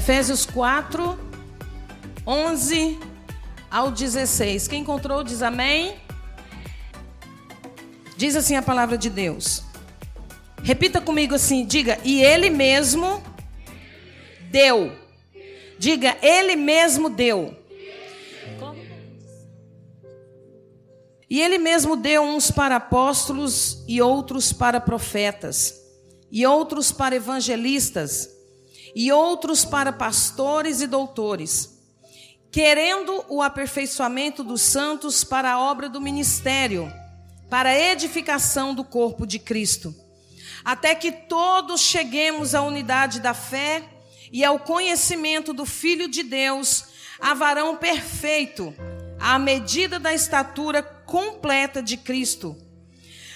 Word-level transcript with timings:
Efésios 0.00 0.46
4, 0.46 1.18
11 2.26 2.98
ao 3.70 3.90
16. 3.90 4.66
Quem 4.66 4.80
encontrou 4.80 5.22
diz 5.22 5.42
amém. 5.42 5.94
Diz 8.16 8.34
assim 8.34 8.56
a 8.56 8.62
palavra 8.62 8.96
de 8.96 9.10
Deus. 9.10 9.62
Repita 10.62 11.02
comigo 11.02 11.34
assim, 11.34 11.66
diga, 11.66 11.98
e 12.02 12.22
ele 12.22 12.48
mesmo 12.48 13.22
deu. 14.50 14.90
Diga, 15.78 16.16
ele 16.22 16.56
mesmo 16.56 17.10
deu. 17.10 17.54
E 21.28 21.42
ele 21.42 21.58
mesmo 21.58 21.94
deu 21.94 22.22
uns 22.22 22.50
para 22.50 22.76
apóstolos 22.76 23.84
e 23.86 24.00
outros 24.00 24.50
para 24.50 24.80
profetas, 24.80 25.78
e 26.30 26.46
outros 26.46 26.90
para 26.90 27.14
evangelistas, 27.14 28.39
e 28.94 29.12
outros 29.12 29.64
para 29.64 29.92
pastores 29.92 30.80
e 30.80 30.86
doutores, 30.86 31.78
querendo 32.50 33.24
o 33.28 33.40
aperfeiçoamento 33.42 34.42
dos 34.42 34.62
santos 34.62 35.22
para 35.22 35.52
a 35.52 35.60
obra 35.60 35.88
do 35.88 36.00
ministério, 36.00 36.92
para 37.48 37.70
a 37.70 37.78
edificação 37.78 38.74
do 38.74 38.84
corpo 38.84 39.26
de 39.26 39.38
Cristo, 39.38 39.94
até 40.64 40.94
que 40.94 41.10
todos 41.12 41.80
cheguemos 41.80 42.54
à 42.54 42.62
unidade 42.62 43.20
da 43.20 43.34
fé 43.34 43.82
e 44.32 44.44
ao 44.44 44.58
conhecimento 44.58 45.52
do 45.52 45.64
Filho 45.64 46.08
de 46.08 46.22
Deus, 46.22 46.84
a 47.18 47.34
varão 47.34 47.76
perfeito, 47.76 48.74
à 49.18 49.38
medida 49.38 49.98
da 49.98 50.14
estatura 50.14 50.82
completa 50.82 51.82
de 51.82 51.96
Cristo, 51.96 52.56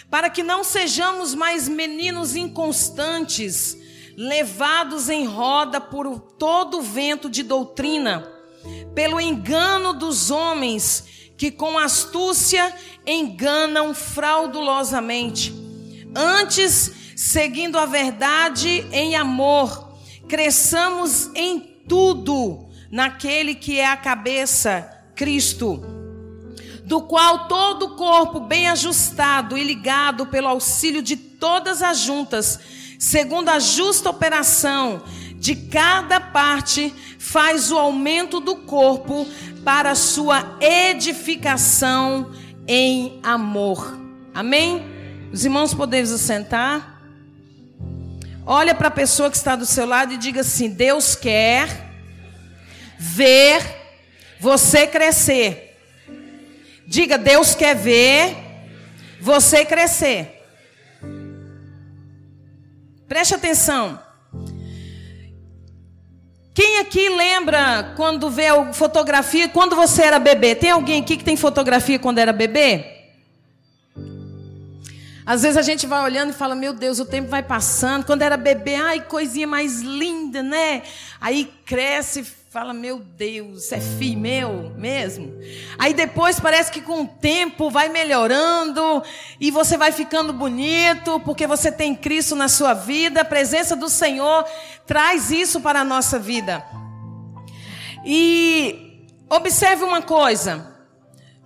para 0.09 0.31
que 0.31 0.43
não 0.43 0.63
sejamos 0.63 1.35
mais 1.35 1.69
meninos 1.69 2.37
inconstantes, 2.37 3.77
levados 4.17 5.09
em 5.09 5.27
roda 5.27 5.81
por 5.81 6.19
todo 6.19 6.79
o 6.79 6.83
vento 6.83 7.29
de 7.29 7.43
doutrina, 7.43 8.29
pelo 8.95 9.21
engano 9.21 9.93
dos 9.93 10.31
homens 10.31 11.33
que 11.37 11.51
com 11.51 11.77
astúcia 11.79 12.75
enganam 13.07 13.93
fraudulosamente. 13.93 15.53
Antes, 16.15 16.93
seguindo 17.17 17.79
a 17.79 17.87
verdade 17.87 18.87
em 18.93 19.17
amor, 19.17 19.97
cresçamos 20.29 21.31
em 21.35 21.59
tudo 21.89 22.69
naquele 22.91 23.55
que 23.55 23.79
é 23.79 23.87
a 23.87 23.97
cabeça, 23.97 24.89
Cristo, 25.17 25.83
do 26.85 27.03
qual 27.03 27.49
todo 27.49 27.87
o 27.87 27.97
corpo 27.97 28.41
bem 28.41 28.69
ajustado 28.69 29.59
e 29.59 29.65
ligado 29.65 30.27
pelo 30.27 30.49
auxílio 30.49 31.03
de 31.03 31.17
todas 31.17 31.83
as 31.83 31.99
juntas, 31.99 32.61
segundo 33.05 33.51
a 33.51 33.59
justa 33.59 34.09
operação 34.09 35.03
de 35.35 35.55
cada 35.55 36.19
parte, 36.19 36.93
faz 37.19 37.71
o 37.71 37.77
aumento 37.77 38.41
do 38.41 38.57
corpo 38.57 39.29
para 39.63 39.95
sua 39.95 40.57
edificação 40.59 42.33
em 42.67 43.21
amor. 43.23 44.01
Amém? 44.33 44.83
Os 45.31 45.45
irmãos 45.45 45.75
podemos 45.75 46.19
sentar. 46.19 47.03
Olha 48.47 48.75
para 48.75 48.89
a 48.89 48.91
pessoa 48.91 49.31
que 49.31 49.37
está 49.37 49.55
do 49.55 49.67
seu 49.67 49.85
lado 49.85 50.15
e 50.15 50.17
diga 50.17 50.41
assim: 50.41 50.71
Deus 50.71 51.15
quer 51.15 51.69
ver 52.99 53.63
você 54.41 54.87
crescer. 54.87 55.79
Diga, 56.87 57.19
Deus 57.19 57.55
quer 57.55 57.77
ver 57.77 58.35
você 59.21 59.63
crescer. 59.63 60.44
Preste 63.09 63.35
atenção. 63.35 64.01
Quem 66.55 66.79
aqui 66.79 67.09
lembra 67.09 67.93
quando 67.97 68.31
vê 68.31 68.47
a 68.47 68.73
fotografia 68.73 69.49
quando 69.49 69.75
você 69.75 70.03
era 70.03 70.19
bebê? 70.19 70.55
Tem 70.55 70.71
alguém 70.71 71.03
aqui 71.03 71.17
que 71.17 71.25
tem 71.25 71.37
fotografia 71.37 71.99
quando 71.99 72.19
era 72.19 72.33
bebê? 72.33 72.93
Às 75.27 75.43
vezes 75.43 75.57
a 75.57 75.63
gente 75.63 75.87
vai 75.87 76.03
olhando 76.05 76.31
e 76.31 76.35
fala, 76.35 76.55
meu 76.55 76.73
Deus, 76.73 76.99
o 76.99 77.07
tempo 77.07 77.29
vai 77.29 77.43
passando. 77.43 78.05
Quando 78.05 78.23
era 78.23 78.37
bebê, 78.37 78.77
ai, 78.77 79.01
coisinha 79.01 79.47
mais 79.47 79.81
linda, 79.81 80.43
né? 80.43 80.83
Aí 81.21 81.51
cresce 81.65 82.25
fala, 82.55 82.73
meu 82.73 83.01
Deus, 83.01 83.73
é 83.73 83.81
filho 83.81 84.21
meu 84.21 84.73
mesmo. 84.77 85.37
Aí 85.77 85.93
depois 85.93 86.39
parece 86.39 86.71
que 86.71 86.81
com 86.81 87.03
o 87.03 87.09
tempo 87.09 87.69
vai 87.69 87.89
melhorando 87.89 89.03
e 89.41 89.51
você 89.51 89.77
vai 89.77 89.91
ficando 89.91 90.33
bonito, 90.33 91.19
porque 91.25 91.49
você 91.49 91.73
tem 91.73 91.97
Cristo 91.97 92.37
na 92.37 92.47
sua 92.47 92.73
vida. 92.73 93.23
A 93.23 93.25
presença 93.25 93.75
do 93.75 93.89
Senhor 93.89 94.45
traz 94.87 95.33
isso 95.33 95.61
para 95.61 95.81
a 95.81 95.85
nossa 95.85 96.17
vida. 96.17 96.65
E 98.07 99.05
observe 99.29 99.83
uma 99.83 100.01
coisa. 100.01 100.77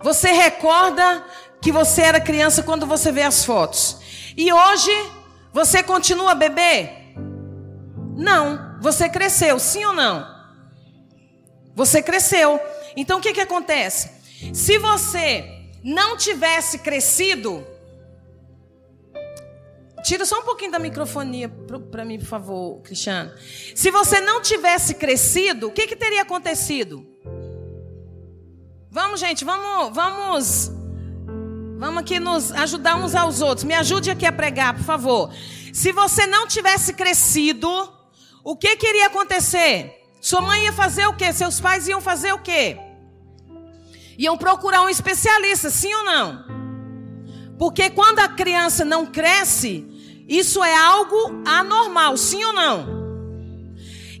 Você 0.03 0.31
recorda 0.31 1.25
que 1.59 1.71
você 1.71 2.03
era 2.03 2.21
criança 2.21 2.61
quando 2.61 2.85
você 2.85 3.11
vê 3.11 3.23
as 3.23 3.43
fotos. 3.43 3.97
E 4.37 4.53
hoje 4.53 4.91
você 5.51 5.81
continua 5.81 6.35
bebê? 6.35 6.87
Não, 8.15 8.77
você 8.79 9.09
cresceu, 9.09 9.57
sim 9.57 9.83
ou 9.85 9.93
não? 9.93 10.38
Você 11.79 12.01
cresceu. 12.01 12.59
Então 12.93 13.19
o 13.19 13.21
que, 13.21 13.31
que 13.31 13.39
acontece? 13.39 14.11
Se 14.53 14.77
você 14.77 15.45
não 15.81 16.17
tivesse 16.17 16.79
crescido, 16.79 17.65
tira 20.03 20.25
só 20.25 20.39
um 20.39 20.43
pouquinho 20.43 20.71
da 20.71 20.79
microfonia 20.79 21.47
para 21.89 22.03
mim, 22.03 22.19
por 22.19 22.25
favor, 22.25 22.81
Cristiano. 22.81 23.31
Se 23.73 23.89
você 23.91 24.19
não 24.19 24.41
tivesse 24.41 24.95
crescido, 24.95 25.69
o 25.69 25.71
que, 25.71 25.87
que 25.87 25.95
teria 25.95 26.23
acontecido? 26.23 27.07
Vamos, 28.91 29.21
gente, 29.21 29.45
vamos, 29.45 29.95
vamos 29.95 30.71
Vamos 31.77 31.99
aqui 31.99 32.19
nos 32.19 32.51
ajudar 32.51 32.97
uns 32.97 33.15
aos 33.15 33.39
outros. 33.39 33.63
Me 33.63 33.73
ajude 33.73 34.11
aqui 34.11 34.25
a 34.25 34.33
pregar, 34.33 34.73
por 34.73 34.83
favor. 34.83 35.33
Se 35.71 35.93
você 35.93 36.27
não 36.27 36.45
tivesse 36.45 36.91
crescido, 36.91 37.69
o 38.43 38.57
que 38.57 38.75
queria 38.75 39.07
acontecer? 39.07 39.98
Sua 40.21 40.41
mãe 40.41 40.65
ia 40.65 40.73
fazer 40.73 41.07
o 41.07 41.13
quê? 41.13 41.31
Seus 41.31 41.59
pais 41.59 41.87
iam 41.87 42.01
fazer 42.01 42.33
o 42.33 42.39
quê? 42.39 42.77
Iam 44.17 44.37
procurar 44.37 44.81
um 44.81 44.89
especialista, 44.89 45.69
sim 45.69 45.93
ou 45.93 46.03
não? 46.03 46.45
Porque 47.57 47.89
quando 47.89 48.19
a 48.19 48.27
criança 48.27 48.83
não 48.83 49.05
cresce, 49.05 49.85
isso 50.27 50.63
é 50.63 50.75
algo 50.75 51.41
anormal, 51.45 52.17
sim 52.17 52.43
ou 52.43 52.53
não? 52.53 52.99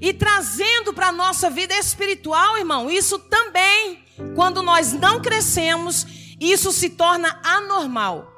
E 0.01 0.13
trazendo 0.13 0.93
para 0.93 1.07
a 1.07 1.11
nossa 1.11 1.49
vida 1.49 1.73
espiritual, 1.75 2.57
irmão, 2.57 2.89
isso 2.89 3.19
também, 3.19 4.03
quando 4.35 4.63
nós 4.63 4.93
não 4.93 5.21
crescemos, 5.21 6.05
isso 6.39 6.71
se 6.71 6.91
torna 6.91 7.37
anormal. 7.43 8.33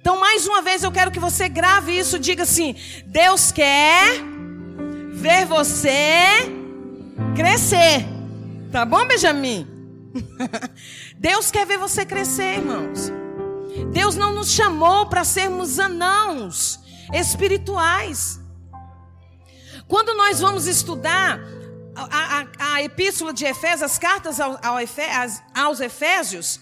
Então, 0.00 0.18
mais 0.18 0.46
uma 0.46 0.62
vez, 0.62 0.82
eu 0.82 0.90
quero 0.90 1.10
que 1.10 1.20
você 1.20 1.46
grave 1.46 1.98
isso. 1.98 2.18
Diga 2.18 2.44
assim: 2.44 2.74
Deus 3.06 3.52
quer 3.52 4.22
ver 5.20 5.44
você 5.44 6.48
crescer. 7.36 8.06
Tá 8.72 8.86
bom, 8.86 9.06
Benjamin? 9.06 9.68
Deus 11.18 11.50
quer 11.50 11.66
ver 11.66 11.76
você 11.76 12.06
crescer, 12.06 12.54
irmãos. 12.56 13.12
Deus 13.92 14.16
não 14.16 14.32
nos 14.32 14.50
chamou 14.50 15.06
para 15.06 15.22
sermos 15.22 15.78
anãos 15.78 16.80
espirituais. 17.12 18.40
Quando 19.86 20.14
nós 20.14 20.40
vamos 20.40 20.66
estudar 20.66 21.38
a, 21.94 22.40
a, 22.40 22.74
a 22.74 22.82
epístola 22.82 23.34
de 23.34 23.44
Efésios, 23.44 23.82
as 23.82 23.98
cartas 23.98 24.40
ao, 24.40 24.58
ao 24.64 24.76
aos 25.54 25.80
Efésios, 25.80 26.60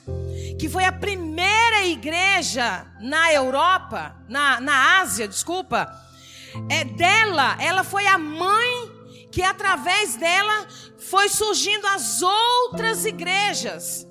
que 0.59 0.69
foi 0.69 0.85
a 0.85 0.91
primeira 0.91 1.85
igreja 1.85 2.87
na 3.01 3.33
Europa, 3.33 4.17
na, 4.29 4.61
na 4.61 5.01
Ásia, 5.01 5.29
desculpa, 5.29 6.08
é 6.69 6.85
dela, 6.85 7.57
ela 7.61 7.85
foi 7.85 8.07
a 8.07 8.19
mãe 8.19 8.99
que 9.31 9.43
através 9.43 10.17
dela 10.17 10.67
foi 10.97 11.29
surgindo 11.29 11.87
as 11.87 12.23
outras 12.23 13.05
igrejas. 13.05 14.07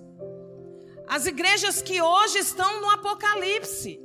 As 1.08 1.26
igrejas 1.26 1.82
que 1.82 2.02
hoje 2.02 2.40
estão 2.40 2.82
no 2.82 2.90
Apocalipse. 2.90 4.00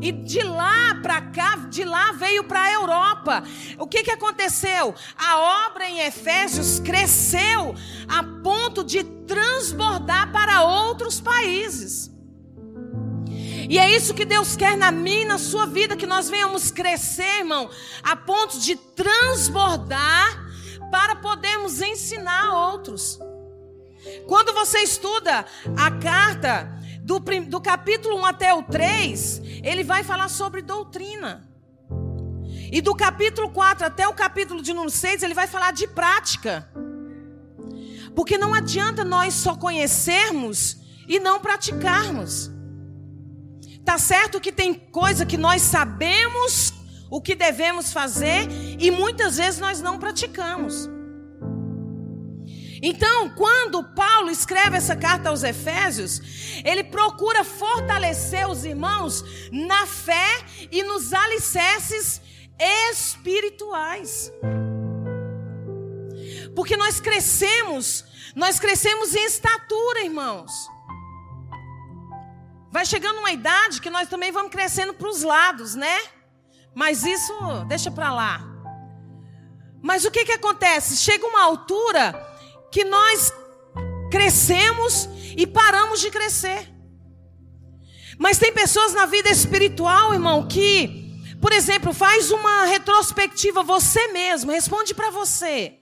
E 0.00 0.10
de 0.10 0.42
lá 0.42 0.98
para 1.02 1.20
cá, 1.30 1.56
de 1.68 1.84
lá 1.84 2.12
veio 2.12 2.44
para 2.44 2.62
a 2.62 2.72
Europa. 2.72 3.44
O 3.78 3.86
que, 3.86 4.02
que 4.02 4.10
aconteceu? 4.10 4.94
A 5.16 5.66
obra 5.66 5.88
em 5.88 6.00
Efésios 6.00 6.80
cresceu 6.80 7.74
a 8.08 8.22
ponto 8.42 8.82
de 8.82 9.04
transbordar 9.26 10.32
para 10.32 10.62
outros 10.62 11.20
países. 11.20 12.13
E 13.68 13.78
é 13.78 13.90
isso 13.90 14.14
que 14.14 14.24
Deus 14.24 14.56
quer 14.56 14.76
na 14.76 14.90
minha 14.90 15.22
e 15.22 15.24
na 15.26 15.38
sua 15.38 15.66
vida, 15.66 15.96
que 15.96 16.06
nós 16.06 16.28
venhamos 16.28 16.70
crescer, 16.70 17.38
irmão, 17.38 17.70
a 18.02 18.14
ponto 18.14 18.58
de 18.58 18.76
transbordar 18.76 20.44
para 20.90 21.16
podermos 21.16 21.80
ensinar 21.80 22.46
a 22.46 22.68
outros. 22.70 23.18
Quando 24.26 24.52
você 24.52 24.78
estuda 24.80 25.44
a 25.76 25.90
carta 25.90 26.78
do, 27.00 27.18
do 27.18 27.60
capítulo 27.60 28.18
1 28.18 28.26
até 28.26 28.54
o 28.54 28.62
3, 28.62 29.42
ele 29.62 29.82
vai 29.82 30.04
falar 30.04 30.28
sobre 30.28 30.62
doutrina. 30.62 31.48
E 32.70 32.80
do 32.80 32.94
capítulo 32.94 33.50
4 33.50 33.86
até 33.86 34.06
o 34.08 34.14
capítulo 34.14 34.60
de 34.62 34.72
número 34.72 34.90
6, 34.90 35.22
ele 35.22 35.34
vai 35.34 35.46
falar 35.46 35.72
de 35.72 35.86
prática. 35.86 36.68
Porque 38.14 38.38
não 38.38 38.54
adianta 38.54 39.04
nós 39.04 39.34
só 39.34 39.56
conhecermos 39.56 40.76
e 41.08 41.18
não 41.18 41.40
praticarmos. 41.40 42.53
Tá 43.84 43.98
certo 43.98 44.40
que 44.40 44.50
tem 44.50 44.72
coisa 44.74 45.26
que 45.26 45.36
nós 45.36 45.60
sabemos 45.62 46.72
o 47.10 47.20
que 47.20 47.34
devemos 47.34 47.92
fazer 47.92 48.48
e 48.78 48.90
muitas 48.90 49.36
vezes 49.36 49.60
nós 49.60 49.80
não 49.80 49.98
praticamos. 49.98 50.88
Então, 52.82 53.30
quando 53.30 53.82
Paulo 53.94 54.30
escreve 54.30 54.76
essa 54.76 54.94
carta 54.94 55.30
aos 55.30 55.42
Efésios, 55.42 56.20
ele 56.64 56.84
procura 56.84 57.42
fortalecer 57.42 58.48
os 58.48 58.64
irmãos 58.64 59.24
na 59.50 59.86
fé 59.86 60.44
e 60.70 60.82
nos 60.82 61.12
alicerces 61.12 62.20
espirituais. 62.90 64.30
Porque 66.54 66.76
nós 66.76 67.00
crescemos, 67.00 68.04
nós 68.36 68.60
crescemos 68.60 69.14
em 69.14 69.24
estatura, 69.24 70.04
irmãos. 70.04 70.73
Vai 72.74 72.84
chegando 72.84 73.20
uma 73.20 73.30
idade 73.30 73.80
que 73.80 73.88
nós 73.88 74.08
também 74.08 74.32
vamos 74.32 74.50
crescendo 74.50 74.92
para 74.92 75.08
os 75.08 75.22
lados, 75.22 75.76
né? 75.76 75.96
Mas 76.74 77.04
isso 77.04 77.32
deixa 77.68 77.88
para 77.88 78.12
lá. 78.12 78.44
Mas 79.80 80.04
o 80.04 80.10
que 80.10 80.24
que 80.24 80.32
acontece? 80.32 80.96
Chega 80.96 81.24
uma 81.24 81.44
altura 81.44 82.12
que 82.72 82.82
nós 82.82 83.32
crescemos 84.10 85.08
e 85.36 85.46
paramos 85.46 86.00
de 86.00 86.10
crescer. 86.10 86.68
Mas 88.18 88.38
tem 88.38 88.52
pessoas 88.52 88.92
na 88.92 89.06
vida 89.06 89.30
espiritual, 89.30 90.12
irmão, 90.12 90.48
que, 90.48 91.14
por 91.40 91.52
exemplo, 91.52 91.92
faz 91.92 92.32
uma 92.32 92.64
retrospectiva 92.64 93.62
você 93.62 94.08
mesmo, 94.08 94.50
responde 94.50 94.92
para 94.94 95.10
você. 95.10 95.78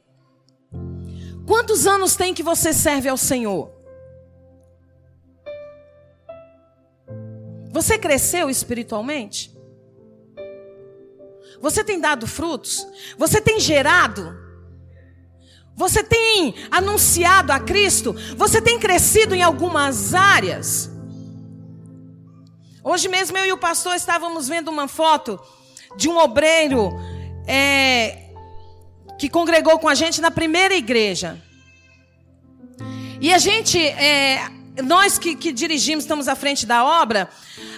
Quantos 1.47 1.87
anos 1.87 2.17
tem 2.17 2.35
que 2.35 2.43
você 2.43 2.71
serve 2.71 3.09
ao 3.09 3.17
Senhor? 3.17 3.82
Você 7.73 7.99
cresceu 7.99 8.51
espiritualmente? 8.51 9.51
Você 11.61 11.83
tem 11.83 11.99
dado 11.99 12.27
frutos? 12.27 12.87
Você 13.17 13.41
tem 13.41 13.59
gerado? 13.59 14.37
Você 15.75 16.05
tem 16.05 16.55
anunciado 16.71 17.51
a 17.51 17.59
Cristo? 17.59 18.15
Você 18.37 18.61
tem 18.61 18.79
crescido 18.79 19.35
em 19.35 19.43
algumas 19.43 20.13
áreas? 20.13 20.91
Hoje 22.85 23.09
mesmo 23.09 23.39
eu 23.39 23.47
e 23.47 23.53
o 23.53 23.59
pastor 23.59 23.95
estávamos 23.95 24.49
vendo 24.49 24.69
uma 24.69 24.87
foto 24.87 25.41
de 25.97 26.09
um 26.09 26.19
obreiro 26.19 26.91
é, 27.47 28.23
que 29.19 29.31
congregou 29.31 29.79
com 29.79 29.89
a 29.89 29.95
gente 29.95 30.21
na 30.21 30.31
primeira 30.31 30.75
igreja. 30.75 31.41
E 33.21 33.33
a 33.33 33.39
gente, 33.39 33.79
é, 33.79 34.51
nós 34.83 35.19
que, 35.19 35.35
que 35.35 35.53
dirigimos, 35.53 36.05
estamos 36.05 36.29
à 36.29 36.35
frente 36.35 36.65
da 36.65 36.85
obra, 36.85 37.29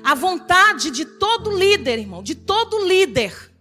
a 0.03 0.15
vontade 0.15 0.91
de 0.91 1.05
todo 1.05 1.57
líder, 1.57 1.99
irmão, 1.99 2.23
de 2.23 2.35
todo 2.35 2.87
líder, 2.87 3.53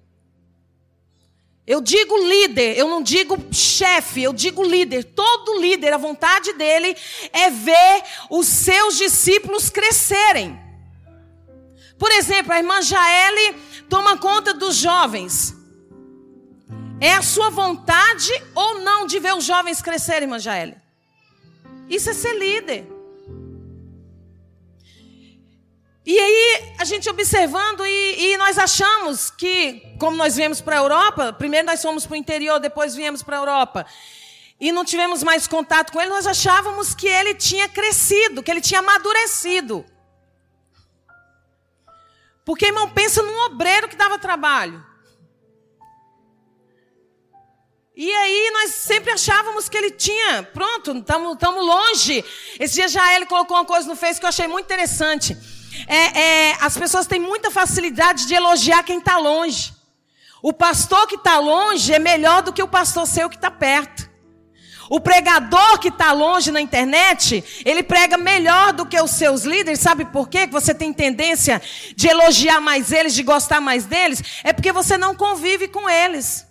eu 1.65 1.79
digo 1.79 2.17
líder, 2.17 2.77
eu 2.77 2.89
não 2.89 3.01
digo 3.01 3.37
chefe, 3.53 4.21
eu 4.21 4.33
digo 4.33 4.61
líder. 4.63 5.05
Todo 5.05 5.61
líder, 5.61 5.93
a 5.93 5.97
vontade 5.97 6.51
dele 6.53 6.95
é 7.31 7.49
ver 7.49 8.03
os 8.29 8.47
seus 8.47 8.97
discípulos 8.97 9.69
crescerem. 9.69 10.59
Por 11.97 12.11
exemplo, 12.11 12.51
a 12.51 12.57
irmã 12.57 12.81
Jaele 12.81 13.55
toma 13.89 14.17
conta 14.17 14.53
dos 14.53 14.75
jovens. 14.75 15.55
É 16.99 17.13
a 17.13 17.21
sua 17.21 17.49
vontade 17.49 18.31
ou 18.53 18.81
não 18.81 19.05
de 19.05 19.19
ver 19.19 19.33
os 19.33 19.45
jovens 19.45 19.81
crescerem, 19.81 20.23
irmã 20.23 20.39
Jaele? 20.39 20.75
Isso 21.89 22.09
é 22.09 22.13
ser 22.13 22.33
líder. 22.33 22.92
E 26.05 26.19
aí, 26.19 26.75
a 26.79 26.83
gente 26.83 27.09
observando, 27.09 27.85
e, 27.85 28.33
e 28.33 28.37
nós 28.37 28.57
achamos 28.57 29.31
que, 29.31 29.95
como 29.97 30.17
nós 30.17 30.35
viemos 30.35 30.59
para 30.59 30.75
a 30.75 30.79
Europa, 30.79 31.31
primeiro 31.31 31.65
nós 31.65 31.81
fomos 31.81 32.05
para 32.05 32.15
o 32.15 32.17
interior, 32.17 32.59
depois 32.59 32.93
viemos 32.93 33.23
para 33.23 33.37
a 33.37 33.39
Europa, 33.39 33.85
e 34.59 34.69
não 34.73 34.83
tivemos 34.83 35.23
mais 35.23 35.47
contato 35.47 35.93
com 35.93 36.01
ele, 36.01 36.09
nós 36.09 36.27
achávamos 36.27 36.93
que 36.93 37.07
ele 37.07 37.33
tinha 37.33 37.69
crescido, 37.69 38.43
que 38.43 38.51
ele 38.51 38.59
tinha 38.59 38.81
amadurecido. 38.81 39.85
Porque, 42.43 42.65
irmão, 42.65 42.89
pensa 42.89 43.23
num 43.23 43.45
obreiro 43.45 43.87
que 43.87 43.95
dava 43.95 44.19
trabalho. 44.19 44.85
E 47.95 48.11
aí 48.11 48.51
nós 48.51 48.71
sempre 48.71 49.11
achávamos 49.11 49.69
que 49.69 49.77
ele 49.77 49.91
tinha, 49.91 50.43
pronto, 50.43 50.97
estamos 50.97 51.65
longe. 51.65 52.25
Esse 52.59 52.73
dia 52.73 52.89
já 52.89 53.15
ele 53.15 53.25
colocou 53.25 53.55
uma 53.55 53.65
coisa 53.65 53.87
no 53.87 53.95
Face 53.95 54.19
que 54.19 54.25
eu 54.25 54.29
achei 54.29 54.47
muito 54.47 54.65
interessante 54.65 55.37
é, 55.87 56.19
é, 56.19 56.57
as 56.61 56.77
pessoas 56.77 57.07
têm 57.07 57.19
muita 57.19 57.51
facilidade 57.51 58.25
de 58.27 58.33
elogiar 58.33 58.83
quem 58.83 58.99
está 58.99 59.17
longe. 59.17 59.73
O 60.41 60.51
pastor 60.51 61.07
que 61.07 61.15
está 61.15 61.39
longe 61.39 61.93
é 61.93 61.99
melhor 61.99 62.41
do 62.41 62.51
que 62.51 62.61
o 62.61 62.67
pastor 62.67 63.07
seu 63.07 63.29
que 63.29 63.35
está 63.35 63.49
perto. 63.49 64.11
O 64.89 64.99
pregador 64.99 65.79
que 65.79 65.87
está 65.87 66.11
longe 66.11 66.51
na 66.51 66.59
internet, 66.59 67.43
ele 67.65 67.81
prega 67.81 68.17
melhor 68.17 68.73
do 68.73 68.85
que 68.85 68.99
os 69.01 69.11
seus 69.11 69.43
líderes. 69.43 69.79
Sabe 69.79 70.05
por 70.05 70.27
quê? 70.27 70.45
Que 70.45 70.53
você 70.53 70.73
tem 70.73 70.91
tendência 70.91 71.61
de 71.95 72.07
elogiar 72.07 72.59
mais 72.59 72.91
eles, 72.91 73.13
de 73.15 73.23
gostar 73.23 73.61
mais 73.61 73.85
deles? 73.85 74.21
É 74.43 74.51
porque 74.51 74.71
você 74.71 74.97
não 74.97 75.15
convive 75.15 75.67
com 75.67 75.89
eles. 75.89 76.45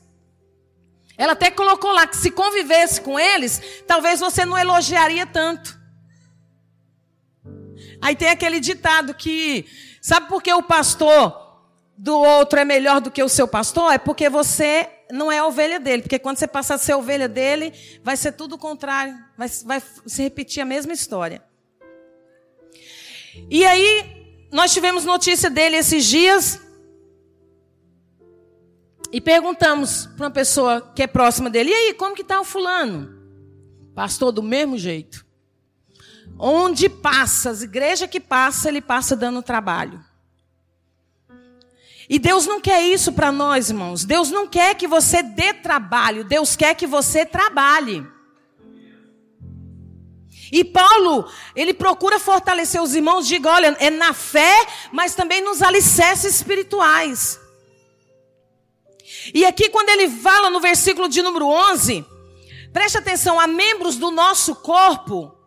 Ela 1.18 1.34
até 1.34 1.50
colocou 1.50 1.92
lá 1.92 2.06
que 2.06 2.16
se 2.16 2.30
convivesse 2.30 3.00
com 3.00 3.20
eles, 3.20 3.60
talvez 3.86 4.18
você 4.20 4.44
não 4.44 4.58
elogiaria 4.58 5.26
tanto. 5.26 5.81
Aí 8.02 8.16
tem 8.16 8.28
aquele 8.28 8.58
ditado 8.58 9.14
que, 9.14 9.64
sabe 10.00 10.26
por 10.26 10.42
que 10.42 10.52
o 10.52 10.60
pastor 10.60 11.62
do 11.96 12.18
outro 12.18 12.58
é 12.58 12.64
melhor 12.64 13.00
do 13.00 13.12
que 13.12 13.22
o 13.22 13.28
seu 13.28 13.46
pastor? 13.46 13.92
É 13.92 13.98
porque 13.98 14.28
você 14.28 14.90
não 15.12 15.30
é 15.30 15.38
a 15.38 15.46
ovelha 15.46 15.78
dele. 15.78 16.02
Porque 16.02 16.18
quando 16.18 16.38
você 16.38 16.48
passar 16.48 16.74
a 16.74 16.78
ser 16.78 16.92
a 16.92 16.96
ovelha 16.96 17.28
dele, 17.28 17.72
vai 18.02 18.16
ser 18.16 18.32
tudo 18.32 18.56
o 18.56 18.58
contrário. 18.58 19.14
Vai, 19.38 19.48
vai 19.64 19.80
se 20.04 20.20
repetir 20.20 20.60
a 20.60 20.66
mesma 20.66 20.92
história. 20.92 21.44
E 23.48 23.64
aí, 23.64 24.36
nós 24.50 24.72
tivemos 24.72 25.04
notícia 25.04 25.48
dele 25.48 25.76
esses 25.76 26.04
dias. 26.04 26.60
E 29.12 29.20
perguntamos 29.20 30.06
para 30.16 30.26
uma 30.26 30.30
pessoa 30.32 30.92
que 30.92 31.04
é 31.04 31.06
próxima 31.06 31.48
dele: 31.48 31.70
e 31.70 31.74
aí, 31.74 31.94
como 31.94 32.16
que 32.16 32.22
está 32.22 32.40
o 32.40 32.44
fulano? 32.44 33.22
Pastor, 33.94 34.32
do 34.32 34.42
mesmo 34.42 34.76
jeito. 34.76 35.24
Onde 36.44 36.88
passa, 36.88 37.50
as 37.50 37.62
igrejas 37.62 38.10
que 38.10 38.18
passa, 38.18 38.68
ele 38.68 38.80
passa 38.80 39.14
dando 39.14 39.40
trabalho. 39.44 40.04
E 42.08 42.18
Deus 42.18 42.46
não 42.46 42.60
quer 42.60 42.82
isso 42.82 43.12
para 43.12 43.30
nós, 43.30 43.70
irmãos. 43.70 44.04
Deus 44.04 44.28
não 44.28 44.48
quer 44.48 44.74
que 44.74 44.88
você 44.88 45.22
dê 45.22 45.54
trabalho, 45.54 46.24
Deus 46.24 46.56
quer 46.56 46.74
que 46.74 46.84
você 46.84 47.24
trabalhe. 47.24 48.04
E 50.50 50.64
Paulo, 50.64 51.30
ele 51.54 51.72
procura 51.72 52.18
fortalecer 52.18 52.82
os 52.82 52.96
irmãos, 52.96 53.28
diga, 53.28 53.48
olha, 53.48 53.76
é 53.78 53.88
na 53.88 54.12
fé, 54.12 54.66
mas 54.90 55.14
também 55.14 55.44
nos 55.44 55.62
alicerces 55.62 56.34
espirituais. 56.34 57.38
E 59.32 59.46
aqui 59.46 59.68
quando 59.68 59.90
ele 59.90 60.10
fala 60.10 60.50
no 60.50 60.58
versículo 60.58 61.08
de 61.08 61.22
número 61.22 61.46
11, 61.46 62.04
preste 62.72 62.98
atenção, 62.98 63.38
há 63.38 63.46
membros 63.46 63.94
do 63.94 64.10
nosso 64.10 64.56
corpo 64.56 65.38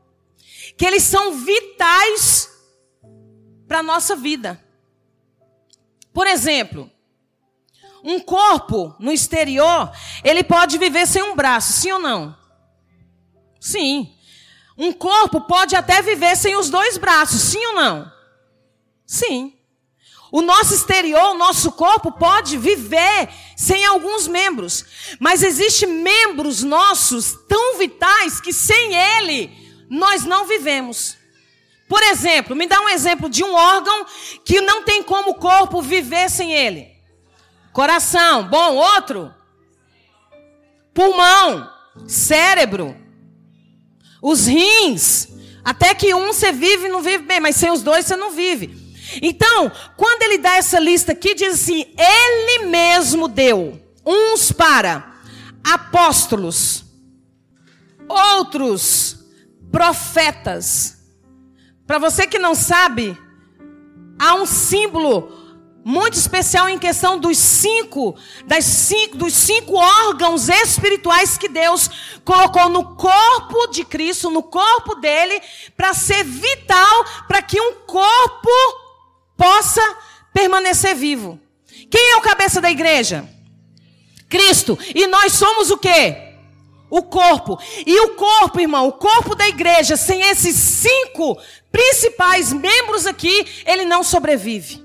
que 0.78 0.86
eles 0.86 1.04
são 1.04 1.34
vitais 1.34 2.50
para 3.68 3.80
a 3.80 3.84
nossa 3.84 4.16
vida. 4.16 4.62
Por 6.14 6.28
exemplo, 6.28 6.90
um 8.04 8.20
corpo 8.20 8.96
no 9.00 9.12
exterior, 9.12 9.92
ele 10.24 10.44
pode 10.44 10.78
viver 10.78 11.08
sem 11.08 11.24
um 11.24 11.36
braço, 11.36 11.74
sim 11.74 11.92
ou 11.92 12.00
não? 12.00 12.38
Sim. 13.60 14.14
Um 14.78 14.94
corpo 14.94 15.42
pode 15.42 15.76
até 15.76 16.02
viver 16.02 16.36
sem 16.36 16.56
os 16.56 16.70
dois 16.70 16.98
braços, 16.98 17.42
sim 17.42 17.66
ou 17.68 17.74
não? 17.74 18.12
Sim. 19.06 19.54
O 20.32 20.42
nosso 20.42 20.74
exterior, 20.74 21.32
o 21.32 21.38
nosso 21.38 21.72
corpo 21.72 22.12
pode 22.12 22.58
viver 22.58 23.30
sem 23.56 23.86
alguns 23.86 24.28
membros, 24.28 24.86
mas 25.20 25.42
existem 25.42 25.88
membros 25.88 26.62
nossos 26.62 27.34
tão 27.48 27.78
vitais 27.78 28.42
que 28.42 28.52
sem 28.52 28.94
ele 28.94 29.65
nós 29.90 30.24
não 30.24 30.46
vivemos. 30.46 31.18
Por 31.88 32.02
exemplo, 32.02 32.56
me 32.56 32.68
dá 32.68 32.82
um 32.82 32.90
exemplo 32.90 33.30
de 33.30 33.44
um 33.44 33.54
órgão 33.54 34.06
que 34.44 34.60
não 34.62 34.84
tem 34.84 35.04
como 35.04 35.32
o 35.32 35.36
corpo 35.36 35.82
viver 35.82 36.30
sem 36.30 36.52
ele. 36.52 36.96
Coração, 37.72 38.48
bom, 38.48 38.76
outro? 38.76 39.34
Pulmão, 40.94 41.70
cérebro, 42.08 42.96
os 44.22 44.48
rins. 44.48 45.28
Até 45.64 45.94
que 45.94 46.14
um 46.14 46.28
você 46.28 46.52
vive 46.52 46.86
e 46.86 46.90
não 46.90 47.02
vive 47.02 47.24
bem, 47.24 47.40
mas 47.40 47.56
sem 47.56 47.72
os 47.72 47.84
dois 47.84 48.06
você 48.06 48.16
não 48.16 48.32
vive. 48.32 48.86
Então, 49.22 49.72
quando 49.96 50.24
ele 50.24 50.38
dá 50.38 50.56
essa 50.56 50.80
lista 50.80 51.12
aqui, 51.12 51.36
diz 51.36 51.56
assim: 51.56 51.86
Ele 51.98 52.66
mesmo 52.66 53.28
deu 53.28 53.80
uns 54.06 54.52
para 54.52 55.16
apóstolos, 55.64 56.86
outros 58.08 59.15
profetas. 59.76 60.96
Para 61.86 62.00
você 62.00 62.26
que 62.26 62.40
não 62.40 62.56
sabe, 62.56 63.18
há 64.18 64.34
um 64.36 64.46
símbolo 64.46 65.30
muito 65.84 66.14
especial 66.14 66.70
em 66.70 66.80
questão 66.80 67.20
dos 67.20 67.38
cinco, 67.38 68.16
das 68.46 68.64
cinco, 68.64 69.18
dos 69.18 69.34
cinco 69.34 69.74
órgãos 69.76 70.48
espirituais 70.48 71.38
que 71.38 71.50
Deus 71.50 71.90
colocou 72.24 72.70
no 72.70 72.96
corpo 72.96 73.68
de 73.68 73.84
Cristo, 73.84 74.32
no 74.32 74.42
corpo 74.42 74.96
dele, 74.96 75.42
para 75.76 75.94
ser 75.94 76.24
vital, 76.24 77.06
para 77.28 77.42
que 77.42 77.60
um 77.60 77.74
corpo 77.86 78.50
possa 79.36 79.82
permanecer 80.34 80.96
vivo. 80.96 81.38
Quem 81.92 82.14
é 82.14 82.16
o 82.16 82.22
cabeça 82.22 82.62
da 82.62 82.72
igreja? 82.72 83.28
Cristo. 84.30 84.80
E 84.96 85.06
nós 85.06 85.34
somos 85.34 85.70
o 85.70 85.78
quê? 85.78 86.25
O 86.96 87.04
corpo. 87.04 87.60
E 87.86 88.00
o 88.00 88.16
corpo, 88.16 88.58
irmão, 88.58 88.88
o 88.88 88.94
corpo 88.94 89.36
da 89.36 89.46
igreja, 89.46 89.98
sem 89.98 90.22
esses 90.22 90.56
cinco 90.56 91.38
principais 91.70 92.54
membros 92.54 93.06
aqui, 93.06 93.46
ele 93.66 93.84
não 93.84 94.02
sobrevive. 94.02 94.82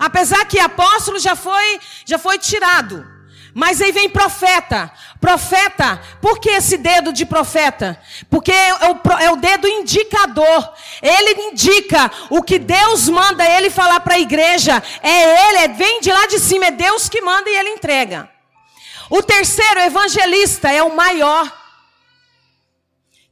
Apesar 0.00 0.44
que 0.46 0.58
apóstolo 0.58 1.20
já 1.20 1.36
foi, 1.36 1.78
já 2.04 2.18
foi 2.18 2.38
tirado. 2.38 3.06
Mas 3.54 3.80
aí 3.80 3.92
vem 3.92 4.10
profeta. 4.10 4.90
Profeta, 5.20 6.00
por 6.20 6.40
que 6.40 6.50
esse 6.50 6.76
dedo 6.76 7.12
de 7.12 7.24
profeta? 7.24 7.96
Porque 8.28 8.50
é 8.50 8.74
o, 8.90 9.18
é 9.20 9.30
o 9.30 9.36
dedo 9.36 9.68
indicador. 9.68 10.72
Ele 11.00 11.50
indica 11.52 12.10
o 12.30 12.42
que 12.42 12.58
Deus 12.58 13.08
manda 13.08 13.48
ele 13.48 13.70
falar 13.70 14.00
para 14.00 14.14
a 14.14 14.20
igreja. 14.20 14.82
É 15.00 15.50
ele, 15.50 15.58
é, 15.58 15.68
vem 15.68 16.00
de 16.00 16.10
lá 16.10 16.26
de 16.26 16.40
cima, 16.40 16.66
é 16.66 16.70
Deus 16.72 17.08
que 17.08 17.20
manda 17.20 17.48
e 17.48 17.54
ele 17.54 17.70
entrega. 17.70 18.28
O 19.10 19.22
terceiro, 19.22 19.80
evangelista, 19.80 20.70
é 20.70 20.82
o 20.82 20.94
maior. 20.94 21.60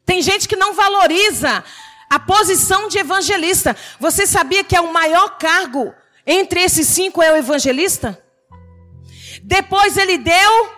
Tem 0.04 0.20
gente 0.20 0.48
que 0.48 0.56
não 0.56 0.74
valoriza 0.74 1.64
a 2.10 2.18
posição 2.18 2.88
de 2.88 2.98
evangelista. 2.98 3.76
Você 4.00 4.26
sabia 4.26 4.64
que 4.64 4.74
é 4.74 4.80
o 4.80 4.92
maior 4.92 5.38
cargo 5.38 5.94
entre 6.26 6.60
esses 6.60 6.86
cinco 6.88 7.22
é 7.22 7.32
o 7.32 7.36
evangelista? 7.36 8.22
Depois 9.42 9.96
ele 9.96 10.18
deu 10.18 10.70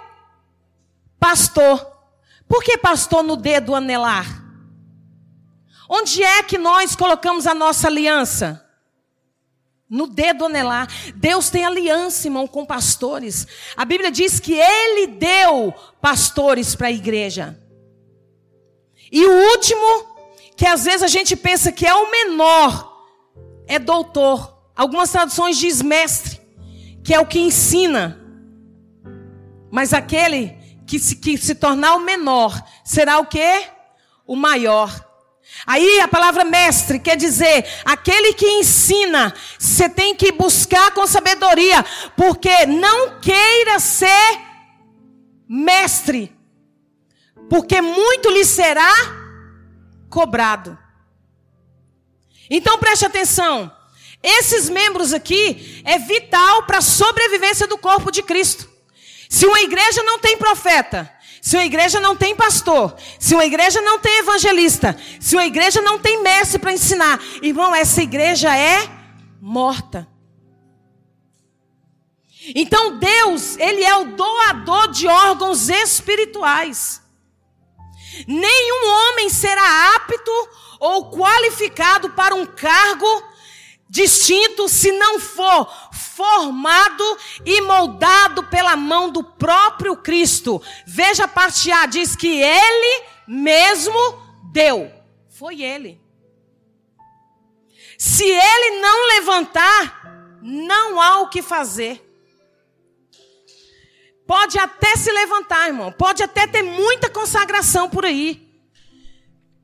pastor. 1.18 1.84
Por 2.46 2.62
que 2.62 2.78
pastor 2.78 3.24
no 3.24 3.36
dedo 3.36 3.74
anelar? 3.74 4.26
Onde 5.88 6.22
é 6.22 6.42
que 6.44 6.56
nós 6.56 6.94
colocamos 6.94 7.48
a 7.48 7.54
nossa 7.54 7.88
aliança? 7.88 8.64
No 9.90 10.06
dedo 10.06 10.44
anelar. 10.46 10.86
Deus 11.16 11.50
tem 11.50 11.64
aliança, 11.64 12.28
irmão, 12.28 12.46
com 12.46 12.64
pastores. 12.64 13.44
A 13.76 13.84
Bíblia 13.84 14.10
diz 14.10 14.38
que 14.38 14.54
Ele 14.54 15.08
deu 15.08 15.74
pastores 16.00 16.76
para 16.76 16.86
a 16.86 16.92
igreja. 16.92 17.60
E 19.10 19.26
o 19.26 19.50
último, 19.50 20.06
que 20.56 20.64
às 20.64 20.84
vezes 20.84 21.02
a 21.02 21.08
gente 21.08 21.34
pensa 21.34 21.72
que 21.72 21.84
é 21.84 21.92
o 21.92 22.08
menor, 22.08 23.04
é 23.66 23.80
doutor. 23.80 24.56
Algumas 24.76 25.10
traduções 25.10 25.58
diz 25.58 25.82
mestre, 25.82 26.40
que 27.02 27.12
é 27.12 27.18
o 27.18 27.26
que 27.26 27.40
ensina. 27.40 28.20
Mas 29.70 29.92
aquele 29.92 30.56
que 30.86 30.98
se, 30.98 31.16
que 31.16 31.36
se 31.36 31.54
tornar 31.56 31.96
o 31.96 32.00
menor 32.00 32.60
será 32.84 33.18
o 33.18 33.26
quê? 33.26 33.64
O 34.24 34.36
maior. 34.36 35.09
Aí 35.66 36.00
a 36.00 36.08
palavra 36.08 36.44
mestre 36.44 36.98
quer 36.98 37.16
dizer 37.16 37.66
aquele 37.84 38.32
que 38.32 38.46
ensina, 38.46 39.34
você 39.58 39.88
tem 39.88 40.14
que 40.14 40.32
buscar 40.32 40.92
com 40.92 41.06
sabedoria, 41.06 41.84
porque 42.16 42.66
não 42.66 43.20
queira 43.20 43.78
ser 43.78 44.40
mestre, 45.48 46.34
porque 47.48 47.80
muito 47.80 48.30
lhe 48.30 48.44
será 48.44 48.92
cobrado. 50.08 50.78
Então 52.48 52.78
preste 52.78 53.04
atenção. 53.04 53.70
Esses 54.22 54.68
membros 54.68 55.14
aqui 55.14 55.82
é 55.84 55.98
vital 55.98 56.64
para 56.64 56.78
a 56.78 56.82
sobrevivência 56.82 57.66
do 57.66 57.78
corpo 57.78 58.10
de 58.10 58.22
Cristo. 58.22 58.68
Se 59.28 59.46
uma 59.46 59.60
igreja 59.60 60.02
não 60.02 60.18
tem 60.18 60.36
profeta, 60.36 61.10
se 61.40 61.56
uma 61.56 61.64
igreja 61.64 61.98
não 62.00 62.14
tem 62.14 62.36
pastor, 62.36 62.94
se 63.18 63.34
uma 63.34 63.44
igreja 63.44 63.80
não 63.80 63.98
tem 63.98 64.18
evangelista, 64.18 64.96
se 65.18 65.34
uma 65.34 65.46
igreja 65.46 65.80
não 65.80 65.98
tem 65.98 66.22
mestre 66.22 66.58
para 66.58 66.72
ensinar, 66.72 67.18
irmão, 67.42 67.74
essa 67.74 68.02
igreja 68.02 68.54
é 68.54 68.88
morta. 69.40 70.06
Então 72.54 72.98
Deus, 72.98 73.56
Ele 73.58 73.82
é 73.82 73.96
o 73.96 74.16
doador 74.16 74.88
de 74.90 75.06
órgãos 75.06 75.68
espirituais. 75.68 77.02
Nenhum 78.26 78.88
homem 78.88 79.30
será 79.30 79.94
apto 79.96 80.30
ou 80.78 81.10
qualificado 81.10 82.10
para 82.10 82.34
um 82.34 82.44
cargo 82.44 83.29
distinto 83.90 84.68
se 84.68 84.92
não 84.92 85.18
for 85.18 85.68
formado 85.92 87.18
e 87.44 87.60
moldado 87.62 88.44
pela 88.44 88.76
mão 88.76 89.10
do 89.10 89.24
próprio 89.24 89.96
Cristo. 89.96 90.62
Veja 90.86 91.24
a 91.24 91.28
parte 91.28 91.72
A, 91.72 91.86
diz 91.86 92.14
que 92.14 92.40
ele 92.40 93.04
mesmo 93.26 93.98
deu. 94.52 94.92
Foi 95.28 95.60
ele. 95.60 96.00
Se 97.98 98.24
ele 98.24 98.80
não 98.80 99.08
levantar, 99.08 100.38
não 100.40 101.00
há 101.00 101.20
o 101.20 101.28
que 101.28 101.42
fazer. 101.42 102.06
Pode 104.24 104.56
até 104.56 104.94
se 104.94 105.10
levantar, 105.10 105.66
irmão. 105.66 105.90
Pode 105.90 106.22
até 106.22 106.46
ter 106.46 106.62
muita 106.62 107.10
consagração 107.10 107.90
por 107.90 108.04
aí. 108.04 108.49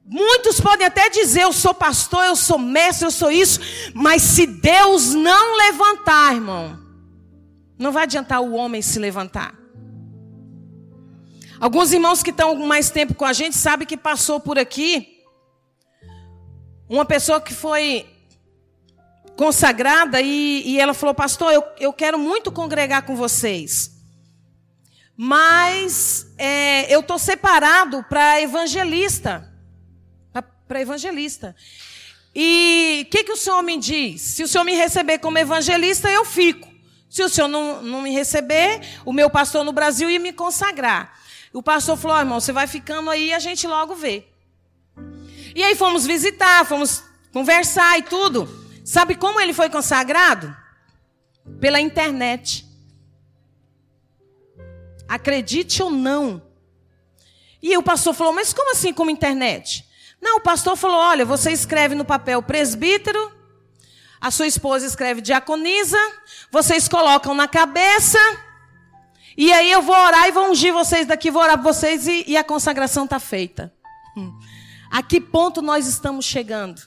Muitos 0.09 0.61
podem 0.61 0.87
até 0.87 1.11
dizer: 1.11 1.43
eu 1.43 1.53
sou 1.53 1.75
pastor, 1.75 2.25
eu 2.25 2.37
sou 2.37 2.59
mestre, 2.59 3.07
eu 3.07 3.11
sou 3.11 3.31
isso, 3.31 3.59
mas 3.93 4.23
se 4.23 4.47
Deus 4.47 5.13
não 5.13 5.57
levantar, 5.57 6.35
irmão, 6.35 6.79
não 7.77 7.91
vai 7.91 8.05
adiantar 8.05 8.41
o 8.41 8.53
homem 8.53 8.81
se 8.81 9.01
levantar. 9.01 9.55
Alguns 11.59 11.93
irmãos 11.93 12.23
que 12.23 12.31
estão 12.31 12.55
mais 12.55 12.89
tempo 12.91 13.15
com 13.15 13.25
a 13.25 13.33
gente 13.33 13.57
sabem 13.57 13.87
que 13.87 13.97
passou 13.97 14.39
por 14.39 14.59
aqui 14.59 15.25
uma 16.89 17.05
pessoa 17.05 17.41
que 17.41 17.53
foi 17.53 18.07
consagrada 19.37 20.21
e, 20.21 20.63
e 20.67 20.79
ela 20.79 20.95
falou: 20.95 21.17
Pastor, 21.17 21.53
eu, 21.53 21.65
eu 21.81 21.93
quero 21.93 22.17
muito 22.17 22.53
congregar 22.53 23.03
com 23.03 23.17
vocês, 23.17 23.91
mas 25.17 26.33
é, 26.39 26.95
eu 26.95 27.01
estou 27.01 27.19
separado 27.19 28.05
para 28.09 28.41
evangelista 28.41 29.56
para 30.67 30.81
evangelista. 30.81 31.55
E 32.35 33.05
o 33.07 33.11
que, 33.11 33.25
que 33.25 33.33
o 33.33 33.37
senhor 33.37 33.63
me 33.63 33.79
diz? 33.79 34.21
Se 34.21 34.43
o 34.43 34.49
senhor 34.49 34.65
me 34.65 34.75
receber 34.75 35.19
como 35.19 35.39
evangelista, 35.39 36.11
eu 36.11 36.25
fico. 36.25 36.69
Se 37.09 37.23
o 37.23 37.29
senhor 37.29 37.49
não, 37.49 37.83
não 37.83 38.03
me 38.03 38.13
receber, 38.13 38.81
o 39.05 39.13
meu 39.13 39.31
pastor 39.31 39.65
no 39.65 39.73
Brasil 39.73 40.11
ia 40.11 40.21
me 40.21 40.33
consagrar. 40.33 41.19
O 41.53 41.63
pastor 41.63 41.97
falou: 41.97 42.17
oh, 42.17 42.21
irmão, 42.21 42.41
você 42.41 42.53
vai 42.53 42.67
ficando 42.67 43.09
aí 43.09 43.29
e 43.29 43.33
a 43.33 43.39
gente 43.39 43.67
logo 43.67 43.95
vê. 43.95 44.27
E 45.55 45.65
aí 45.65 45.75
fomos 45.75 46.05
visitar, 46.05 46.67
fomos 46.67 47.03
conversar 47.33 47.99
e 47.99 48.03
tudo. 48.03 48.47
Sabe 48.85 49.15
como 49.15 49.41
ele 49.41 49.55
foi 49.55 49.71
consagrado? 49.71 50.55
Pela 51.59 51.81
internet. 51.81 52.67
Acredite 55.09 55.83
ou 55.83 55.91
não. 55.91 56.43
E 57.63 57.75
o 57.79 57.83
pastor 57.83 58.13
falou: 58.13 58.35
Mas 58.35 58.53
como 58.53 58.73
assim 58.73 58.93
como 58.93 59.11
internet? 59.11 59.87
Não, 60.21 60.39
o 60.39 60.41
pastor 60.41 60.77
falou: 60.77 60.99
olha, 60.99 61.25
você 61.25 61.51
escreve 61.51 61.95
no 61.95 62.05
papel 62.05 62.43
presbítero, 62.43 63.33
a 64.21 64.31
sua 64.31 64.47
esposa 64.47 64.87
escreve 64.87 65.21
diaconisa, 65.21 65.99
vocês 66.51 66.89
colocam 66.89 67.35
na 67.35 67.47
cabeça, 67.47 68.19
e 69.37 69.53
aí 69.53 69.71
eu 69.71 69.83
vou 69.83 69.95
orar 69.95 70.27
e 70.27 70.33
vou 70.33 70.51
ungir 70.51 70.73
vocês 70.73 71.07
daqui, 71.07 71.31
vou 71.31 71.43
orar 71.43 71.59
por 71.59 71.65
vocês 71.65 72.07
e, 72.07 72.25
e 72.27 72.37
a 72.37 72.45
consagração 72.45 73.05
está 73.05 73.21
feita. 73.21 73.73
Hum. 74.17 74.33
A 74.91 75.03
que 75.03 75.21
ponto 75.21 75.61
nós 75.61 75.87
estamos 75.87 76.25
chegando? 76.25 76.81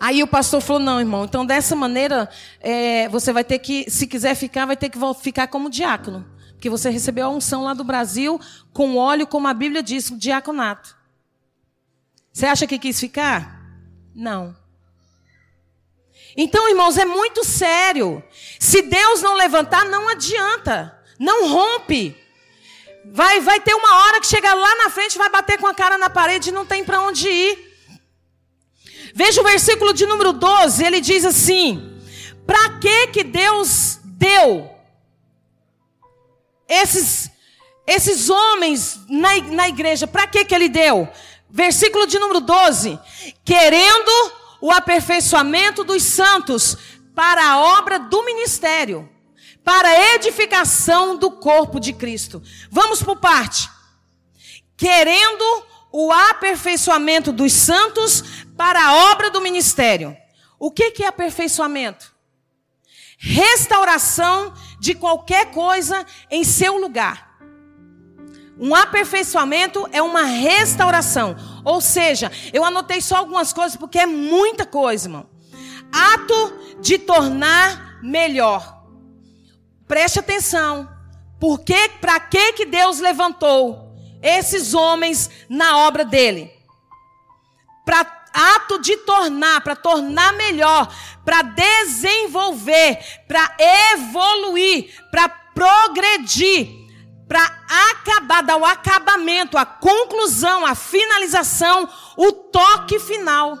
Aí 0.00 0.20
o 0.20 0.26
pastor 0.26 0.60
falou: 0.60 0.82
não, 0.82 0.98
irmão, 0.98 1.24
então 1.24 1.46
dessa 1.46 1.76
maneira, 1.76 2.28
é, 2.58 3.08
você 3.08 3.32
vai 3.32 3.44
ter 3.44 3.60
que, 3.60 3.88
se 3.88 4.08
quiser 4.08 4.34
ficar, 4.34 4.66
vai 4.66 4.76
ter 4.76 4.88
que 4.88 4.98
ficar 5.20 5.46
como 5.46 5.70
diácono. 5.70 6.26
Porque 6.62 6.70
você 6.70 6.90
recebeu 6.90 7.26
a 7.26 7.28
unção 7.28 7.64
lá 7.64 7.74
do 7.74 7.82
Brasil 7.82 8.40
com 8.72 8.96
óleo, 8.96 9.26
como 9.26 9.48
a 9.48 9.52
Bíblia 9.52 9.82
diz, 9.82 10.10
o 10.10 10.16
diaconato. 10.16 10.96
Você 12.32 12.46
acha 12.46 12.68
que 12.68 12.78
quis 12.78 13.00
ficar? 13.00 13.60
Não. 14.14 14.56
Então, 16.36 16.68
irmãos, 16.68 16.96
é 16.96 17.04
muito 17.04 17.42
sério. 17.42 18.22
Se 18.60 18.80
Deus 18.80 19.20
não 19.20 19.34
levantar, 19.34 19.84
não 19.86 20.08
adianta. 20.08 20.96
Não 21.18 21.48
rompe. 21.48 22.16
Vai, 23.06 23.40
vai 23.40 23.58
ter 23.58 23.74
uma 23.74 23.96
hora 23.96 24.20
que 24.20 24.28
chega 24.28 24.54
lá 24.54 24.76
na 24.84 24.88
frente, 24.88 25.18
vai 25.18 25.30
bater 25.30 25.58
com 25.58 25.66
a 25.66 25.74
cara 25.74 25.98
na 25.98 26.08
parede 26.08 26.50
e 26.50 26.52
não 26.52 26.64
tem 26.64 26.84
para 26.84 27.00
onde 27.00 27.28
ir. 27.28 27.76
Veja 29.12 29.40
o 29.40 29.44
versículo 29.44 29.92
de 29.92 30.06
número 30.06 30.32
12, 30.32 30.84
ele 30.84 31.00
diz 31.00 31.24
assim: 31.24 32.00
Para 32.46 32.78
que 32.78 33.08
que 33.08 33.24
Deus 33.24 33.98
deu 34.04 34.71
esses 36.72 37.30
esses 37.86 38.30
homens 38.30 39.00
na, 39.08 39.38
na 39.50 39.68
igreja? 39.68 40.06
Para 40.06 40.26
que 40.26 40.44
que 40.44 40.54
ele 40.54 40.68
deu? 40.68 41.08
Versículo 41.50 42.06
de 42.06 42.18
número 42.18 42.40
12: 42.40 42.98
Querendo 43.44 44.32
o 44.60 44.70
aperfeiçoamento 44.70 45.84
dos 45.84 46.02
santos 46.02 46.76
para 47.14 47.44
a 47.44 47.58
obra 47.78 47.98
do 47.98 48.24
ministério, 48.24 49.08
para 49.64 49.88
a 49.88 50.14
edificação 50.14 51.16
do 51.16 51.30
corpo 51.30 51.78
de 51.78 51.92
Cristo. 51.92 52.42
Vamos 52.70 53.02
por 53.02 53.16
parte. 53.16 53.68
Querendo 54.76 55.44
o 55.92 56.10
aperfeiçoamento 56.10 57.32
dos 57.32 57.52
santos 57.52 58.24
para 58.56 58.84
a 58.84 59.12
obra 59.12 59.30
do 59.30 59.40
ministério. 59.40 60.16
O 60.58 60.70
que, 60.70 60.90
que 60.92 61.04
é 61.04 61.08
aperfeiçoamento? 61.08 62.12
Restauração 63.24 64.52
de 64.80 64.94
qualquer 64.94 65.52
coisa 65.52 66.04
em 66.28 66.42
seu 66.42 66.76
lugar. 66.76 67.38
Um 68.58 68.74
aperfeiçoamento 68.74 69.88
é 69.92 70.02
uma 70.02 70.24
restauração. 70.24 71.36
Ou 71.64 71.80
seja, 71.80 72.32
eu 72.52 72.64
anotei 72.64 73.00
só 73.00 73.18
algumas 73.18 73.52
coisas 73.52 73.76
porque 73.76 74.00
é 74.00 74.06
muita 74.06 74.66
coisa, 74.66 75.06
irmão. 75.06 75.30
Ato 75.92 76.80
de 76.80 76.98
tornar 76.98 78.00
melhor. 78.02 78.82
Preste 79.86 80.18
atenção. 80.18 80.90
Porque 81.38 81.90
para 82.00 82.18
que 82.18 82.54
que 82.54 82.66
Deus 82.66 82.98
levantou 82.98 83.94
esses 84.20 84.74
homens 84.74 85.30
na 85.48 85.78
obra 85.78 86.04
dele? 86.04 86.52
Para 87.84 88.21
ato 88.32 88.78
de 88.80 88.96
tornar, 88.98 89.60
para 89.62 89.76
tornar 89.76 90.32
melhor, 90.34 90.92
para 91.24 91.42
desenvolver, 91.42 92.98
para 93.26 93.56
evoluir, 93.92 94.92
para 95.10 95.28
progredir, 95.28 96.68
para 97.28 97.44
acabar, 97.90 98.42
dar 98.42 98.56
o 98.56 98.64
acabamento, 98.64 99.56
a 99.56 99.64
conclusão, 99.64 100.66
a 100.66 100.74
finalização, 100.74 101.88
o 102.16 102.32
toque 102.32 102.98
final. 102.98 103.58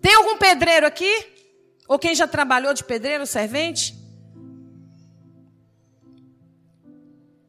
Tem 0.00 0.14
algum 0.14 0.38
pedreiro 0.38 0.86
aqui? 0.86 1.34
Ou 1.88 1.98
quem 1.98 2.14
já 2.14 2.26
trabalhou 2.26 2.74
de 2.74 2.84
pedreiro, 2.84 3.26
servente? 3.26 3.94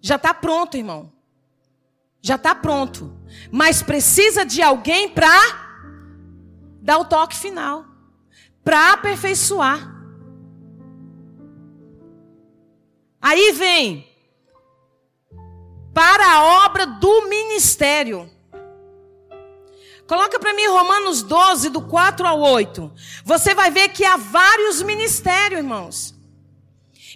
Já 0.02 0.16
está 0.16 0.34
pronto, 0.34 0.78
irmão. 0.78 1.12
Já 2.22 2.36
está 2.36 2.54
pronto. 2.54 3.17
Mas 3.52 3.82
precisa 3.82 4.46
de 4.46 4.62
alguém 4.62 5.10
para 5.10 5.30
dar 6.82 6.98
o 7.00 7.06
toque 7.06 7.36
final 7.36 7.86
para 8.68 8.92
aperfeiçoar. 8.92 9.96
Aí 13.22 13.54
vem 13.54 14.06
para 15.94 16.34
a 16.34 16.66
obra 16.66 16.86
do 16.86 17.30
ministério. 17.30 18.30
Coloca 20.06 20.38
para 20.38 20.54
mim 20.54 20.68
Romanos 20.68 21.24
12, 21.24 21.70
do 21.70 21.82
4 21.82 22.28
ao 22.28 22.42
8. 22.42 22.92
Você 23.24 23.56
vai 23.56 23.72
ver 23.72 23.88
que 23.88 24.04
há 24.04 24.18
vários 24.18 24.82
ministérios, 24.82 25.60
irmãos. 25.60 26.17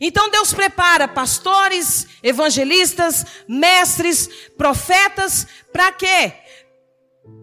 Então 0.04 0.32
Deus 0.32 0.52
prepara 0.52 1.08
pastores, 1.08 2.08
evangelistas, 2.24 3.24
mestres, 3.48 4.28
profetas, 4.58 5.46
para 5.72 5.92
quê? 5.92 6.34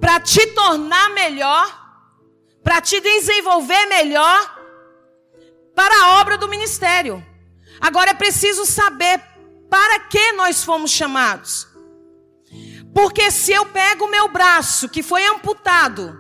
Para 0.01 0.19
te 0.19 0.45
tornar 0.49 1.11
melhor, 1.11 1.65
para 2.65 2.81
te 2.81 3.01
desenvolver 3.01 3.87
melhor 3.87 4.59
para 5.73 6.03
a 6.03 6.21
obra 6.21 6.37
do 6.37 6.49
ministério. 6.49 7.25
Agora 7.81 8.11
é 8.11 8.15
preciso 8.15 8.67
saber 8.67 9.23
para 9.71 10.01
que 10.01 10.33
nós 10.33 10.65
fomos 10.65 10.91
chamados. 10.91 11.69
Porque 12.93 13.31
se 13.31 13.53
eu 13.53 13.67
pego 13.67 14.07
o 14.07 14.11
meu 14.11 14.27
braço 14.27 14.89
que 14.89 15.01
foi 15.01 15.25
amputado 15.25 16.19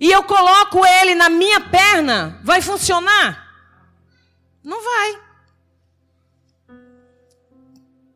e 0.00 0.10
eu 0.10 0.24
coloco 0.24 0.84
ele 0.84 1.14
na 1.14 1.28
minha 1.28 1.60
perna, 1.60 2.40
vai 2.42 2.60
funcionar? 2.60 3.51
Não 4.62 4.82
vai. 4.82 5.20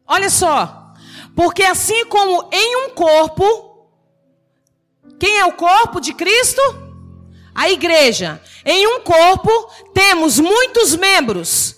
Olha 0.07 0.31
só. 0.31 0.95
Porque 1.35 1.63
assim 1.63 2.07
como 2.07 2.49
em 2.53 2.77
um 2.87 2.91
corpo, 2.91 3.89
quem 5.19 5.39
é 5.39 5.45
o 5.45 5.53
corpo 5.53 6.01
de 6.01 6.15
Cristo? 6.15 6.61
A 7.55 7.71
igreja. 7.71 8.41
Em 8.65 8.87
um 8.87 9.01
corpo 9.01 9.51
temos 9.93 10.39
muitos 10.39 10.95
membros. 10.97 11.77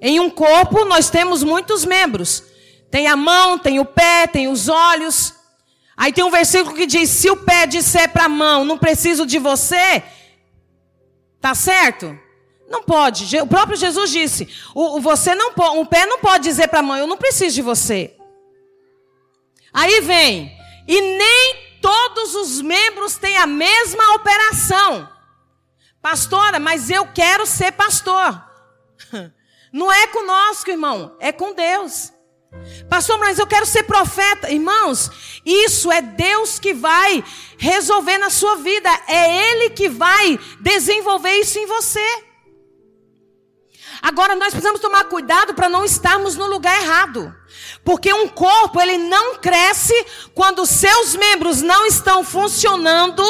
Em 0.00 0.20
um 0.20 0.28
corpo 0.28 0.84
nós 0.84 1.10
temos 1.10 1.42
muitos 1.42 1.84
membros. 1.84 2.42
Tem 2.90 3.06
a 3.06 3.16
mão, 3.16 3.58
tem 3.58 3.80
o 3.80 3.84
pé, 3.84 4.26
tem 4.26 4.48
os 4.48 4.68
olhos. 4.68 5.34
Aí 5.96 6.12
tem 6.12 6.24
um 6.24 6.30
versículo 6.30 6.74
que 6.74 6.86
diz: 6.86 7.08
se 7.08 7.30
o 7.30 7.36
pé 7.36 7.66
disser 7.66 8.08
para 8.12 8.24
a 8.24 8.28
mão, 8.28 8.64
não 8.64 8.78
preciso 8.78 9.24
de 9.24 9.38
você, 9.38 10.02
tá 11.40 11.54
certo? 11.54 12.18
Não 12.72 12.82
pode. 12.82 13.36
O 13.36 13.46
próprio 13.46 13.76
Jesus 13.76 14.10
disse: 14.10 14.48
o, 14.74 14.98
você 14.98 15.34
não 15.34 15.52
pode, 15.52 15.76
um 15.76 15.84
pé 15.84 16.06
não 16.06 16.18
pode 16.18 16.44
dizer 16.44 16.68
para 16.68 16.78
a 16.78 16.82
mãe, 16.82 17.00
eu 17.00 17.06
não 17.06 17.18
preciso 17.18 17.54
de 17.54 17.60
você. 17.60 18.16
Aí 19.70 20.00
vem, 20.00 20.50
e 20.88 21.00
nem 21.00 21.78
todos 21.82 22.34
os 22.34 22.62
membros 22.62 23.16
têm 23.16 23.36
a 23.36 23.46
mesma 23.46 24.14
operação. 24.14 25.06
Pastora, 26.00 26.58
mas 26.58 26.88
eu 26.88 27.06
quero 27.12 27.44
ser 27.46 27.72
pastor. 27.72 28.42
Não 29.72 29.90
é 29.90 30.06
conosco, 30.08 30.68
irmão, 30.68 31.16
é 31.18 31.32
com 31.32 31.54
Deus. 31.54 32.12
Pastor, 32.90 33.18
mas 33.18 33.38
eu 33.38 33.46
quero 33.46 33.64
ser 33.64 33.84
profeta. 33.84 34.50
Irmãos, 34.50 35.40
isso 35.46 35.90
é 35.90 36.02
Deus 36.02 36.58
que 36.58 36.74
vai 36.74 37.24
resolver 37.56 38.18
na 38.18 38.28
sua 38.28 38.56
vida. 38.56 38.90
É 39.08 39.50
Ele 39.50 39.70
que 39.70 39.88
vai 39.88 40.38
desenvolver 40.60 41.34
isso 41.36 41.58
em 41.58 41.66
você. 41.66 42.31
Agora 44.02 44.34
nós 44.34 44.50
precisamos 44.50 44.80
tomar 44.80 45.04
cuidado 45.04 45.54
para 45.54 45.68
não 45.68 45.84
estarmos 45.84 46.36
no 46.36 46.48
lugar 46.48 46.76
errado. 46.82 47.32
Porque 47.84 48.12
um 48.12 48.26
corpo, 48.26 48.80
ele 48.80 48.98
não 48.98 49.36
cresce 49.36 49.94
quando 50.34 50.66
seus 50.66 51.14
membros 51.14 51.62
não 51.62 51.86
estão 51.86 52.24
funcionando 52.24 53.22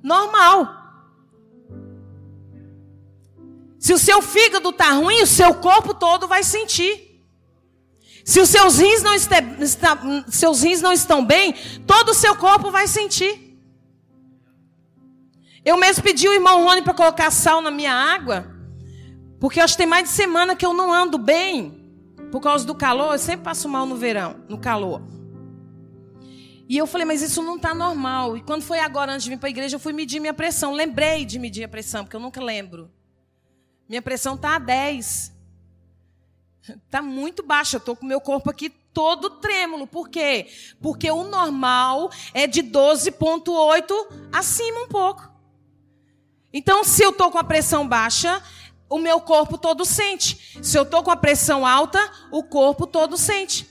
normal. 0.00 0.74
Se 3.80 3.92
o 3.92 3.98
seu 3.98 4.22
fígado 4.22 4.70
está 4.70 4.92
ruim, 4.92 5.22
o 5.22 5.26
seu 5.26 5.54
corpo 5.54 5.92
todo 5.92 6.28
vai 6.28 6.44
sentir. 6.44 7.20
Se 8.24 8.40
os 8.40 8.48
seus 8.48 8.78
rins 8.78 9.02
não, 9.02 9.14
está, 9.14 9.36
seus 10.28 10.62
rins 10.62 10.80
não 10.80 10.92
estão 10.92 11.24
bem, 11.24 11.52
todo 11.84 12.10
o 12.10 12.14
seu 12.14 12.36
corpo 12.36 12.70
vai 12.70 12.86
sentir. 12.86 13.60
Eu 15.64 15.76
mesmo 15.76 16.02
pedi 16.02 16.28
o 16.28 16.32
irmão 16.32 16.62
Rony 16.62 16.82
para 16.82 16.94
colocar 16.94 17.30
sal 17.32 17.60
na 17.60 17.72
minha 17.72 17.92
água. 17.92 18.55
Porque 19.38 19.60
acho 19.60 19.74
que 19.74 19.78
tem 19.78 19.86
mais 19.86 20.04
de 20.04 20.14
semana 20.14 20.56
que 20.56 20.64
eu 20.64 20.72
não 20.72 20.92
ando 20.92 21.18
bem. 21.18 21.84
Por 22.30 22.40
causa 22.40 22.66
do 22.66 22.74
calor, 22.74 23.12
eu 23.12 23.18
sempre 23.18 23.44
passo 23.44 23.68
mal 23.68 23.86
no 23.86 23.96
verão, 23.96 24.36
no 24.48 24.58
calor. 24.58 25.02
E 26.68 26.76
eu 26.76 26.86
falei, 26.86 27.06
mas 27.06 27.22
isso 27.22 27.42
não 27.42 27.56
está 27.56 27.72
normal. 27.74 28.36
E 28.36 28.42
quando 28.42 28.62
foi 28.62 28.80
agora, 28.80 29.12
antes 29.12 29.24
de 29.24 29.30
vir 29.30 29.38
para 29.38 29.48
a 29.48 29.50
igreja, 29.50 29.76
eu 29.76 29.80
fui 29.80 29.92
medir 29.92 30.18
minha 30.18 30.34
pressão. 30.34 30.72
Lembrei 30.72 31.24
de 31.24 31.38
medir 31.38 31.64
a 31.64 31.68
pressão, 31.68 32.04
porque 32.04 32.16
eu 32.16 32.20
nunca 32.20 32.42
lembro. 32.42 32.90
Minha 33.88 34.02
pressão 34.02 34.34
está 34.34 34.56
a 34.56 34.58
10. 34.58 35.32
Está 36.84 37.00
muito 37.00 37.44
baixa. 37.44 37.76
Eu 37.76 37.78
estou 37.78 37.94
com 37.94 38.04
o 38.04 38.08
meu 38.08 38.20
corpo 38.20 38.50
aqui 38.50 38.70
todo 38.92 39.30
trêmulo. 39.30 39.86
Por 39.86 40.08
quê? 40.08 40.48
Porque 40.80 41.08
o 41.08 41.22
normal 41.22 42.10
é 42.34 42.48
de 42.48 42.62
12,8 42.62 43.92
acima 44.32 44.80
um 44.80 44.88
pouco. 44.88 45.30
Então, 46.52 46.82
se 46.82 47.02
eu 47.02 47.10
estou 47.10 47.30
com 47.30 47.38
a 47.38 47.44
pressão 47.44 47.86
baixa, 47.86 48.42
o 48.88 48.98
meu 48.98 49.20
corpo 49.20 49.58
todo 49.58 49.84
sente. 49.84 50.58
Se 50.62 50.78
eu 50.78 50.82
estou 50.82 51.02
com 51.02 51.10
a 51.10 51.16
pressão 51.16 51.66
alta, 51.66 51.98
o 52.30 52.42
corpo 52.42 52.86
todo 52.86 53.16
sente. 53.16 53.68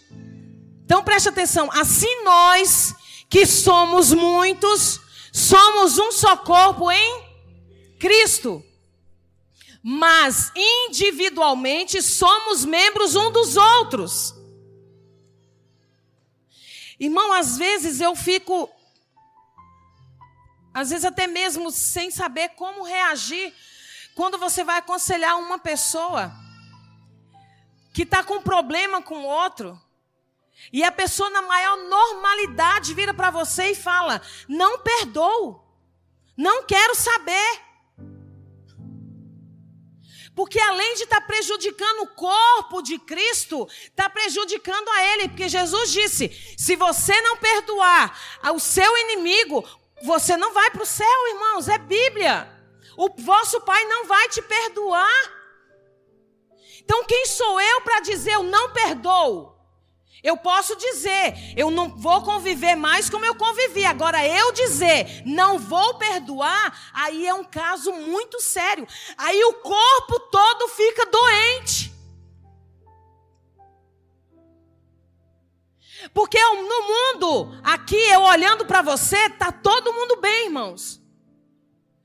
Então 0.83 1.03
preste 1.03 1.29
atenção. 1.29 1.69
Assim 1.71 2.23
nós, 2.23 2.93
que 3.29 3.45
somos 3.45 4.11
muitos, 4.13 4.99
somos 5.31 5.97
um 5.97 6.11
só 6.11 6.37
corpo 6.37 6.91
em 6.91 7.23
Cristo. 7.99 8.63
Mas 9.81 10.51
individualmente 10.55 12.01
somos 12.01 12.65
membros 12.65 13.15
um 13.15 13.31
dos 13.31 13.55
outros. 13.55 14.33
Irmão, 16.99 17.33
às 17.33 17.57
vezes 17.57 17.99
eu 17.99 18.15
fico, 18.15 18.69
às 20.73 20.89
vezes 20.89 21.05
até 21.05 21.27
mesmo 21.27 21.71
sem 21.71 22.09
saber 22.09 22.49
como 22.49 22.83
reagir 22.83 23.53
quando 24.15 24.37
você 24.37 24.63
vai 24.63 24.79
aconselhar 24.79 25.37
uma 25.37 25.59
pessoa 25.59 26.33
que 27.93 28.03
está 28.03 28.23
com 28.23 28.41
problema 28.41 29.01
com 29.01 29.23
outro, 29.23 29.79
e 30.71 30.83
a 30.83 30.91
pessoa, 30.91 31.29
na 31.29 31.41
maior 31.41 31.77
normalidade, 31.77 32.93
vira 32.93 33.13
para 33.13 33.29
você 33.29 33.71
e 33.71 33.75
fala: 33.75 34.21
Não 34.47 34.79
perdoo. 34.79 35.61
Não 36.37 36.63
quero 36.63 36.95
saber. 36.95 37.61
Porque 40.35 40.59
além 40.59 40.95
de 40.95 41.03
estar 41.03 41.21
tá 41.21 41.27
prejudicando 41.27 42.03
o 42.03 42.07
corpo 42.07 42.81
de 42.81 42.99
Cristo, 42.99 43.67
está 43.85 44.09
prejudicando 44.09 44.89
a 44.89 45.03
Ele. 45.13 45.29
Porque 45.29 45.47
Jesus 45.47 45.91
disse: 45.91 46.29
se 46.57 46.75
você 46.75 47.19
não 47.21 47.37
perdoar 47.37 48.17
ao 48.41 48.59
seu 48.59 48.97
inimigo, 48.97 49.63
você 50.03 50.35
não 50.35 50.53
vai 50.53 50.71
para 50.71 50.83
o 50.83 50.85
céu, 50.85 51.27
irmãos. 51.29 51.69
É 51.69 51.77
Bíblia. 51.77 52.54
O 52.97 53.09
vosso 53.17 53.61
Pai 53.61 53.83
não 53.85 54.05
vai 54.05 54.29
te 54.29 54.41
perdoar. 54.41 55.31
Então, 56.79 57.03
quem 57.05 57.25
sou 57.25 57.59
eu 57.59 57.81
para 57.81 57.99
dizer 58.01 58.33
eu 58.33 58.43
não 58.43 58.71
perdoo? 58.71 59.55
Eu 60.23 60.37
posso 60.37 60.75
dizer, 60.75 61.53
eu 61.55 61.69
não 61.69 61.87
vou 61.87 62.23
conviver 62.23 62.75
mais 62.75 63.11
como 63.11 63.23
eu 63.25 63.35
convivi. 63.35 63.85
Agora, 63.85 64.25
eu 64.27 64.51
dizer, 64.51 65.21
não 65.23 65.59
vou 65.59 65.99
perdoar, 65.99 66.91
aí 66.93 67.27
é 67.27 67.33
um 67.33 67.43
caso 67.43 67.91
muito 67.93 68.41
sério. 68.41 68.87
Aí 69.17 69.43
o 69.45 69.53
corpo 69.53 70.19
todo 70.31 70.67
fica 70.69 71.05
doente. 71.05 71.93
Porque 76.11 76.39
no 76.39 76.81
mundo, 76.87 77.59
aqui 77.63 77.95
eu 78.09 78.23
olhando 78.23 78.65
para 78.65 78.81
você, 78.81 79.29
tá 79.29 79.51
todo 79.51 79.93
mundo 79.93 80.15
bem, 80.17 80.45
irmãos. 80.45 81.04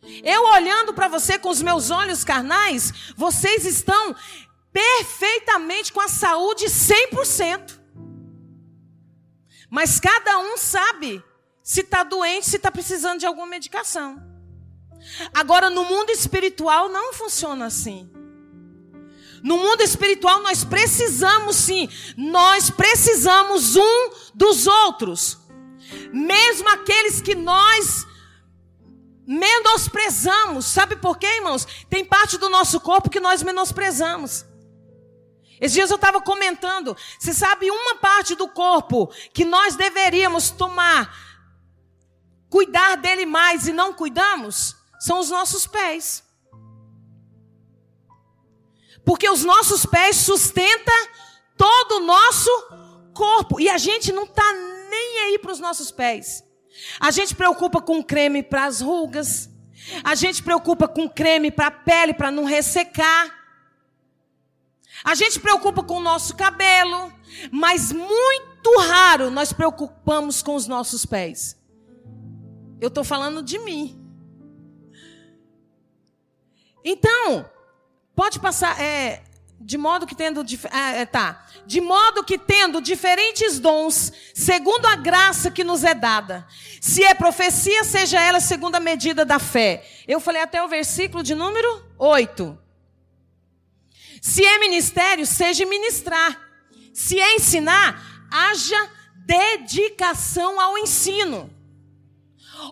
Eu 0.03 0.45
olhando 0.47 0.95
para 0.95 1.09
você 1.09 1.39
com 1.39 1.51
os 1.51 1.61
meus 1.61 1.91
olhos 1.91 2.25
carnais, 2.25 3.13
vocês 3.17 3.67
estão 3.67 4.15
perfeitamente 4.73 5.93
com 5.93 6.01
a 6.01 6.09
saúde 6.09 6.67
100%. 6.67 7.79
Mas 9.69 10.01
cada 10.01 10.39
um 10.39 10.57
sabe 10.57 11.23
se 11.63 11.81
está 11.81 12.03
doente, 12.03 12.49
se 12.49 12.57
está 12.57 12.71
precisando 12.71 13.21
de 13.21 13.27
alguma 13.27 13.47
medicação. 13.47 14.21
Agora, 15.33 15.71
no 15.71 15.85
mundo 15.85 16.11
espiritual 16.11 16.89
não 16.89 17.13
funciona 17.13 17.67
assim. 17.67 18.11
No 19.43 19.57
mundo 19.57 19.81
espiritual 19.83 20.43
nós 20.43 20.65
precisamos 20.65 21.57
sim, 21.57 21.89
nós 22.17 22.69
precisamos 22.69 23.75
um 23.77 24.11
dos 24.35 24.67
outros. 24.67 25.39
Mesmo 26.13 26.69
aqueles 26.69 27.23
que 27.23 27.35
nós 27.35 28.07
menosprezamos. 29.31 30.67
Sabe 30.67 30.97
por 30.97 31.17
quê, 31.17 31.37
irmãos? 31.37 31.65
Tem 31.89 32.05
parte 32.05 32.37
do 32.37 32.49
nosso 32.49 32.81
corpo 32.81 33.09
que 33.09 33.21
nós 33.21 33.45
menosprezamos. 33.45 34.45
Esses 35.61 35.75
dias 35.75 35.91
eu 35.91 35.97
estava 35.97 36.21
comentando, 36.21 36.97
você 37.19 37.33
sabe 37.33 37.71
uma 37.71 37.97
parte 37.97 38.35
do 38.35 38.49
corpo 38.49 39.07
que 39.33 39.45
nós 39.45 39.77
deveríamos 39.77 40.51
tomar, 40.51 41.15
cuidar 42.49 42.97
dele 42.97 43.25
mais 43.25 43.69
e 43.69 43.73
não 43.73 43.93
cuidamos? 43.93 44.75
São 44.99 45.21
os 45.21 45.31
nossos 45.31 45.65
pés. 45.65 46.25
Porque 49.05 49.31
os 49.31 49.45
nossos 49.45 49.87
pés 49.87 50.17
sustentam 50.17 51.09
todo 51.57 51.99
o 51.99 52.07
nosso 52.07 52.51
corpo. 53.15 53.61
E 53.61 53.69
a 53.69 53.79
gente 53.79 54.11
não 54.13 54.25
está 54.25 54.53
nem 54.53 55.19
aí 55.21 55.39
para 55.39 55.53
os 55.53 55.61
nossos 55.61 55.91
pés. 55.93 56.43
A 56.99 57.11
gente 57.11 57.35
preocupa 57.35 57.81
com 57.81 58.03
creme 58.03 58.43
para 58.43 58.67
as 58.67 58.81
rugas. 58.81 59.51
A 60.05 60.15
gente 60.15 60.43
preocupa 60.43 60.87
com 60.87 61.09
creme 61.09 61.51
para 61.51 61.69
a 61.69 61.71
pele, 61.71 62.15
para 62.15 62.31
não 62.31 62.45
ressecar. 62.45 63.39
A 65.05 65.15
gente 65.15 65.41
preocupa 65.41 65.83
com 65.83 65.97
o 65.97 66.03
nosso 66.03 66.37
cabelo, 66.37 67.13
mas 67.51 67.91
muito 67.93 68.79
raro 68.81 69.31
nós 69.31 69.53
preocupamos 69.53 70.43
com 70.43 70.55
os 70.55 70.67
nossos 70.67 71.07
pés. 71.07 71.59
Eu 72.81 72.89
estou 72.89 73.05
falando 73.05 73.43
de 73.43 73.59
mim. 73.59 73.97
Então, 76.85 77.49
pode 78.15 78.39
passar, 78.39 78.81
é, 78.81 79.23
de 79.61 79.77
modo 79.77 80.07
que 80.07 80.15
tendo, 80.15 80.43
é, 80.73 81.05
tá, 81.05 81.45
de 81.67 81.83
modo 81.83 82.25
que 82.25 82.39
tendo 82.39 82.81
diferentes 82.81 83.59
dons, 83.59 84.11
segundo 84.35 84.87
a 84.87 84.97
graça 84.97 85.51
que 85.51 85.63
nos 85.63 85.85
é 85.85 85.93
dada. 85.93 86.47
Se 86.81 87.05
é 87.05 87.13
profecia, 87.13 87.85
seja 87.85 88.19
ela 88.19 88.41
segundo 88.41 88.77
a 88.77 88.81
medida 88.81 89.23
da 89.23 89.39
fé. 89.39 89.87
Eu 90.09 90.19
falei 90.19 90.41
até 90.41 90.63
o 90.63 90.69
versículo 90.69 91.23
de 91.23 91.35
número 91.35 91.85
8. 91.99 92.59
Se 94.23 94.43
é 94.43 94.59
ministério, 94.59 95.27
seja 95.27 95.67
ministrar. 95.67 96.41
Se 96.95 97.21
é 97.21 97.37
ensinar, 97.37 98.27
haja 98.31 98.91
dedicação 99.27 100.59
ao 100.59 100.79
ensino. 100.79 101.51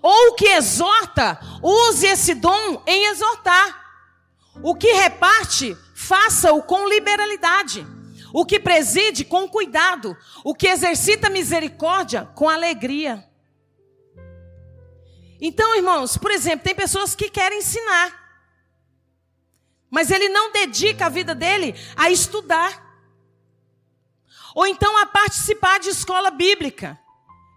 Ou 0.02 0.28
o 0.28 0.34
que 0.34 0.46
exorta, 0.46 1.38
use 1.62 2.06
esse 2.06 2.34
dom 2.34 2.82
em 2.86 3.06
exortar. 3.10 3.78
O 4.62 4.74
que 4.74 4.92
reparte, 4.92 5.76
faça-o 5.98 6.62
com 6.62 6.88
liberalidade. 6.88 7.84
O 8.32 8.46
que 8.46 8.60
preside, 8.60 9.24
com 9.24 9.48
cuidado. 9.48 10.16
O 10.44 10.54
que 10.54 10.68
exercita 10.68 11.28
misericórdia, 11.28 12.24
com 12.36 12.48
alegria. 12.48 13.28
Então, 15.40 15.74
irmãos, 15.74 16.16
por 16.16 16.30
exemplo, 16.30 16.64
tem 16.64 16.74
pessoas 16.74 17.16
que 17.16 17.28
querem 17.28 17.58
ensinar. 17.58 18.16
Mas 19.90 20.12
ele 20.12 20.28
não 20.28 20.52
dedica 20.52 21.06
a 21.06 21.08
vida 21.08 21.34
dele 21.34 21.74
a 21.96 22.08
estudar. 22.10 22.86
Ou 24.54 24.68
então 24.68 24.96
a 24.98 25.06
participar 25.06 25.80
de 25.80 25.88
escola 25.88 26.30
bíblica. 26.30 26.98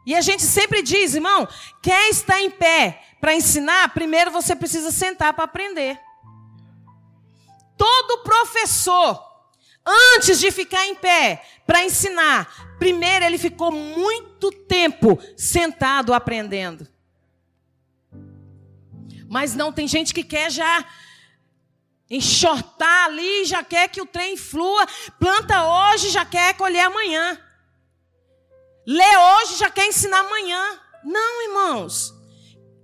E 0.03 0.15
a 0.15 0.21
gente 0.21 0.43
sempre 0.43 0.81
diz, 0.81 1.13
irmão, 1.13 1.47
quer 1.79 2.09
estar 2.09 2.41
em 2.41 2.49
pé 2.49 3.03
para 3.19 3.35
ensinar, 3.35 3.93
primeiro 3.93 4.31
você 4.31 4.55
precisa 4.55 4.91
sentar 4.91 5.31
para 5.33 5.43
aprender. 5.43 5.99
Todo 7.81 8.19
professor, 8.19 9.19
antes 10.15 10.39
de 10.39 10.51
ficar 10.51 10.85
em 10.85 10.93
pé 10.93 11.43
para 11.65 11.83
ensinar, 11.83 12.77
primeiro 12.77 13.25
ele 13.25 13.39
ficou 13.39 13.71
muito 13.71 14.51
tempo 14.51 15.19
sentado 15.35 16.13
aprendendo. 16.13 16.87
Mas 19.27 19.55
não 19.55 19.73
tem 19.73 19.87
gente 19.87 20.13
que 20.13 20.23
quer 20.23 20.51
já 20.51 20.85
enxortar 22.07 23.05
ali, 23.05 23.45
já 23.45 23.63
quer 23.63 23.87
que 23.87 23.99
o 23.99 24.05
trem 24.05 24.37
flua. 24.37 24.85
Planta 25.19 25.65
hoje, 25.65 26.11
já 26.11 26.23
quer 26.23 26.53
colher 26.53 26.81
amanhã. 26.81 27.35
Lê 28.85 29.17
hoje, 29.17 29.57
já 29.57 29.71
quer 29.71 29.87
ensinar 29.87 30.19
amanhã. 30.19 30.79
Não, 31.03 31.47
irmãos. 31.47 32.13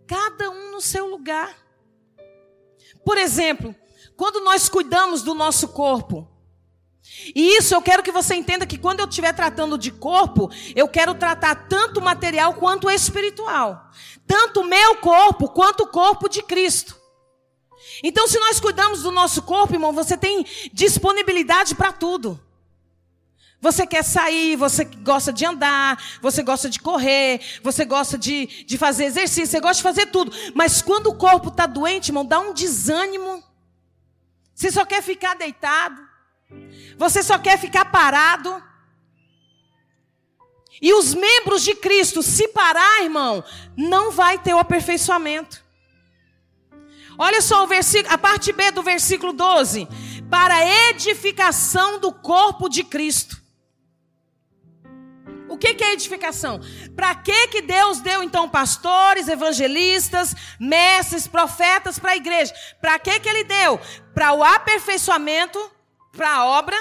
Cada 0.08 0.50
um 0.50 0.72
no 0.72 0.82
seu 0.82 1.06
lugar. 1.06 1.56
Por 3.06 3.20
exemplo, 3.20 3.76
quando 4.18 4.44
nós 4.44 4.68
cuidamos 4.68 5.22
do 5.22 5.34
nosso 5.34 5.70
corpo, 5.70 6.28
e 7.34 7.58
isso 7.58 7.74
eu 7.74 7.82
quero 7.82 8.04
que 8.04 8.12
você 8.12 8.36
entenda 8.36 8.66
que 8.66 8.78
quando 8.78 9.00
eu 9.00 9.08
estiver 9.08 9.34
tratando 9.34 9.78
de 9.78 9.92
corpo, 9.92 10.50
eu 10.76 10.88
quero 10.88 11.16
tratar 11.16 11.68
tanto 11.68 12.02
material 12.02 12.56
quanto 12.56 12.90
espiritual. 12.90 13.90
Tanto 14.26 14.62
o 14.62 14.68
meu 14.68 14.98
corpo 14.98 15.48
quanto 15.50 15.84
o 15.84 15.88
corpo 15.88 16.28
de 16.28 16.42
Cristo. 16.42 16.98
Então, 18.04 18.28
se 18.28 18.40
nós 18.40 18.60
cuidamos 18.60 19.04
do 19.04 19.12
nosso 19.12 19.42
corpo, 19.42 19.74
irmão, 19.74 19.94
você 19.94 20.18
tem 20.18 20.46
disponibilidade 20.74 21.76
para 21.76 21.92
tudo. 21.92 22.40
Você 23.60 23.88
quer 23.88 24.04
sair, 24.04 24.56
você 24.56 24.86
gosta 24.86 25.34
de 25.34 25.44
andar, 25.44 26.20
você 26.22 26.44
gosta 26.44 26.70
de 26.70 26.80
correr, 26.80 27.42
você 27.64 27.86
gosta 27.86 28.18
de, 28.18 28.46
de 28.66 28.78
fazer 28.78 29.06
exercício, 29.06 29.48
você 29.48 29.60
gosta 29.60 29.78
de 29.78 29.84
fazer 29.84 30.06
tudo. 30.08 30.32
Mas 30.54 30.82
quando 30.82 31.08
o 31.08 31.16
corpo 31.16 31.50
está 31.50 31.66
doente, 31.66 32.10
irmão, 32.10 32.26
dá 32.26 32.40
um 32.40 32.54
desânimo. 32.54 33.44
Você 34.58 34.72
só 34.72 34.84
quer 34.84 35.04
ficar 35.04 35.36
deitado. 35.36 36.02
Você 36.98 37.22
só 37.22 37.38
quer 37.38 37.60
ficar 37.60 37.86
parado. 37.86 38.64
E 40.82 40.92
os 40.96 41.14
membros 41.14 41.64
de 41.64 41.76
Cristo, 41.76 42.24
se 42.24 42.48
parar, 42.48 43.04
irmão, 43.04 43.44
não 43.78 44.10
vai 44.10 44.40
ter 44.40 44.56
o 44.56 44.58
aperfeiçoamento. 44.58 45.64
Olha 47.20 47.40
só 47.40 47.64
o 47.64 47.68
versículo, 47.68 48.12
a 48.12 48.18
parte 48.18 48.52
B 48.52 48.72
do 48.72 48.82
versículo 48.82 49.32
12. 49.32 49.88
Para 50.28 50.90
edificação 50.90 52.00
do 52.00 52.12
corpo 52.12 52.68
de 52.68 52.84
Cristo. 52.84 53.40
O 55.58 55.60
que, 55.60 55.74
que 55.74 55.84
é 55.84 55.94
edificação? 55.94 56.62
Para 56.96 57.16
que, 57.16 57.48
que 57.48 57.64
Deus 57.64 58.00
deu 58.00 58.22
então 58.22 58.48
pastores, 58.48 59.28
evangelistas, 59.28 60.36
mestres, 60.60 61.26
profetas 61.26 61.98
para 61.98 62.12
a 62.12 62.16
igreja? 62.16 62.54
Para 62.80 63.00
que, 63.00 63.20
que 63.20 63.28
Ele 63.28 63.44
deu? 63.44 63.80
Para 64.14 64.34
o 64.34 64.44
aperfeiçoamento, 64.44 65.60
para 66.12 66.30
a 66.30 66.46
obra, 66.46 66.78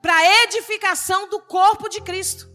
para 0.00 0.14
a 0.14 0.44
edificação 0.44 1.28
do 1.28 1.40
corpo 1.40 1.88
de 1.88 2.00
Cristo. 2.02 2.48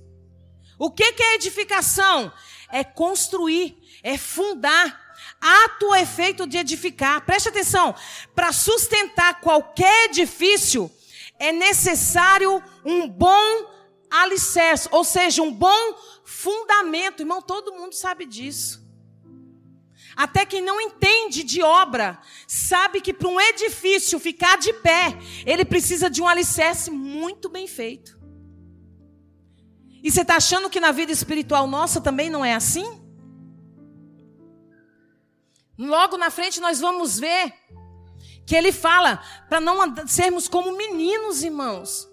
O 0.77 0.89
que, 0.89 1.11
que 1.11 1.21
é 1.21 1.35
edificação? 1.35 2.31
É 2.71 2.85
construir, 2.85 3.77
é 4.01 4.17
fundar, 4.17 4.97
ato 5.41 5.93
efeito 5.93 6.47
de 6.47 6.57
edificar. 6.57 7.19
Preste 7.25 7.49
atenção. 7.49 7.93
Para 8.33 8.53
sustentar 8.53 9.41
qualquer 9.41 10.05
edifício, 10.05 10.89
é 11.37 11.51
necessário 11.51 12.63
um 12.85 13.09
bom 13.09 13.78
alicerce, 14.09 14.87
ou 14.91 15.03
seja, 15.03 15.41
um 15.41 15.53
bom 15.53 15.95
fundamento. 16.23 17.21
Irmão, 17.21 17.41
todo 17.41 17.73
mundo 17.73 17.93
sabe 17.93 18.25
disso. 18.25 18.87
Até 20.15 20.45
quem 20.45 20.61
não 20.61 20.81
entende 20.81 21.43
de 21.43 21.61
obra, 21.61 22.19
sabe 22.45 22.99
que 22.99 23.13
para 23.13 23.29
um 23.29 23.39
edifício 23.39 24.19
ficar 24.19 24.57
de 24.57 24.73
pé, 24.73 25.17
ele 25.45 25.63
precisa 25.63 26.09
de 26.09 26.21
um 26.21 26.27
alicerce 26.27 26.91
muito 26.91 27.47
bem 27.47 27.67
feito. 27.67 28.19
E 30.03 30.11
você 30.11 30.21
está 30.21 30.35
achando 30.35 30.69
que 30.69 30.79
na 30.79 30.91
vida 30.91 31.11
espiritual 31.11 31.67
nossa 31.67 32.01
também 32.01 32.29
não 32.29 32.43
é 32.43 32.53
assim? 32.53 33.01
Logo 35.77 36.17
na 36.17 36.29
frente 36.29 36.59
nós 36.59 36.81
vamos 36.81 37.17
ver 37.17 37.53
que 38.45 38.55
ele 38.55 38.71
fala 38.73 39.23
para 39.47 39.61
não 39.61 39.77
sermos 40.07 40.49
como 40.49 40.75
meninos, 40.75 41.43
irmãos. 41.43 42.08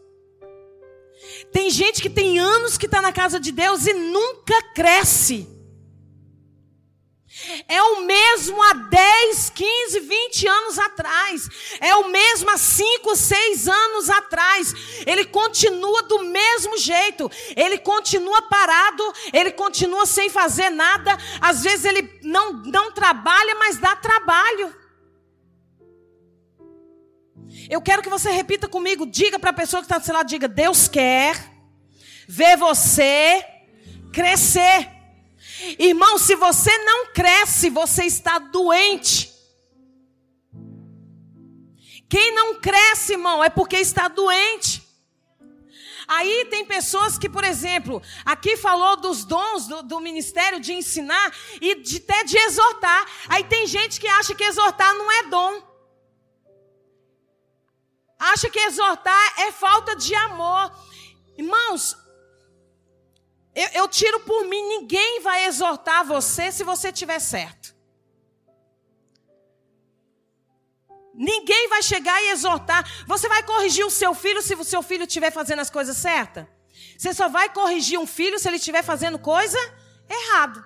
Tem 1.53 1.71
gente 1.71 2.03
que 2.03 2.11
tem 2.11 2.39
anos 2.39 2.77
que 2.77 2.87
está 2.87 3.01
na 3.01 3.13
casa 3.13 3.39
de 3.39 3.53
Deus 3.53 3.87
e 3.87 3.93
nunca 3.93 4.63
cresce. 4.75 5.57
É 7.69 7.83
o 7.83 8.01
mesmo 8.03 8.61
há 8.63 8.73
10, 8.73 9.51
15, 9.51 10.01
20 10.01 10.49
anos 10.49 10.79
atrás. 10.79 11.49
É 11.81 11.95
o 11.97 12.09
mesmo 12.09 12.51
há 12.51 12.57
5, 12.57 13.15
6 13.15 13.69
anos 13.69 14.11
atrás. 14.11 14.75
Ele 15.07 15.25
continua 15.27 16.03
do 16.05 16.25
mesmo 16.25 16.79
jeito. 16.79 17.31
Ele 17.55 17.79
continua 17.79 18.43
parado. 18.43 19.13
Ele 19.33 19.53
continua 19.53 20.07
sem 20.07 20.31
fazer 20.31 20.71
nada. 20.71 21.17
Às 21.41 21.63
vezes 21.63 21.85
ele 21.85 22.19
não, 22.23 22.55
não 22.65 22.93
trabalha, 22.93 23.55
mas 23.57 23.77
dá 23.77 23.95
trabalho. 23.95 24.75
Eu 27.69 27.81
quero 27.81 28.03
que 28.03 28.09
você 28.09 28.31
repita 28.31 28.69
comigo. 28.69 29.07
Diga 29.07 29.39
para 29.39 29.51
a 29.51 29.55
pessoa 29.55 29.81
que 29.81 29.87
está 29.87 29.99
do 29.99 30.05
seu 30.05 30.15
lado: 30.15 30.29
diga, 30.29 30.49
Deus 30.49 30.89
quer 30.89 31.53
ver 32.29 32.57
você 32.57 33.45
crescer. 34.13 34.91
Irmão, 35.79 36.19
se 36.19 36.35
você 36.35 36.77
não 36.79 37.13
cresce, 37.13 37.71
você 37.71 38.05
está 38.05 38.39
doente. 38.39 39.33
Quem 42.09 42.35
não 42.35 42.61
cresce, 42.61 43.13
irmão, 43.13 43.43
é 43.43 43.51
porque 43.51 43.77
está 43.77 44.09
doente. 44.09 44.87
Aí 46.09 46.47
tem 46.51 46.65
pessoas 46.65 47.19
que, 47.19 47.29
por 47.29 47.43
exemplo, 47.43 48.01
aqui 48.25 48.57
falou 48.57 48.97
dos 48.97 49.25
dons 49.25 49.67
do, 49.67 49.83
do, 49.83 50.01
ministério 50.01 50.61
de 50.61 50.73
ensinar 50.73 51.35
e 51.61 51.75
de, 51.83 51.97
até 51.97 52.23
de 52.23 52.39
exortar. 52.39 53.07
Aí 53.29 53.43
tem 53.43 53.67
gente 53.67 53.99
que 54.01 54.07
acha 54.07 54.35
que 54.35 54.45
exortar 54.45 54.95
não 54.95 55.11
é 55.11 55.23
dom. 55.25 55.76
Acha 58.19 58.49
que 58.49 58.59
exortar 58.59 59.41
é 59.41 59.53
falta 59.53 59.95
de 59.95 60.15
amor. 60.15 60.73
Irmãos, 61.37 61.97
eu, 63.55 63.69
eu 63.75 63.89
tiro 63.89 64.21
por 64.21 64.45
mim, 64.45 64.63
ninguém 64.63 65.21
vai 65.21 65.47
exortar 65.47 66.05
você 66.05 66.51
se 66.51 66.65
você 66.65 66.89
estiver 66.89 67.19
certo. 67.19 67.75
Ninguém 71.15 71.69
vai 71.69 71.83
chegar 71.83 72.21
e 72.23 72.31
exortar. 72.31 72.85
Você 73.07 73.27
vai 73.29 73.43
corrigir 73.43 73.87
o 73.87 73.91
seu 73.91 74.13
filho 74.13 74.43
se 74.43 74.55
o 74.55 74.65
seu 74.65 74.83
filho 74.83 75.05
estiver 75.05 75.31
fazendo 75.31 75.61
as 75.61 75.71
coisas 75.71 75.97
certas? 75.97 76.47
Você 76.99 77.15
só 77.15 77.29
vai 77.29 77.49
corrigir 77.53 77.99
um 77.99 78.07
filho 78.07 78.39
se 78.39 78.49
ele 78.49 78.57
estiver 78.57 78.83
fazendo 78.83 79.19
coisa 79.19 79.59
errado. 80.09 80.65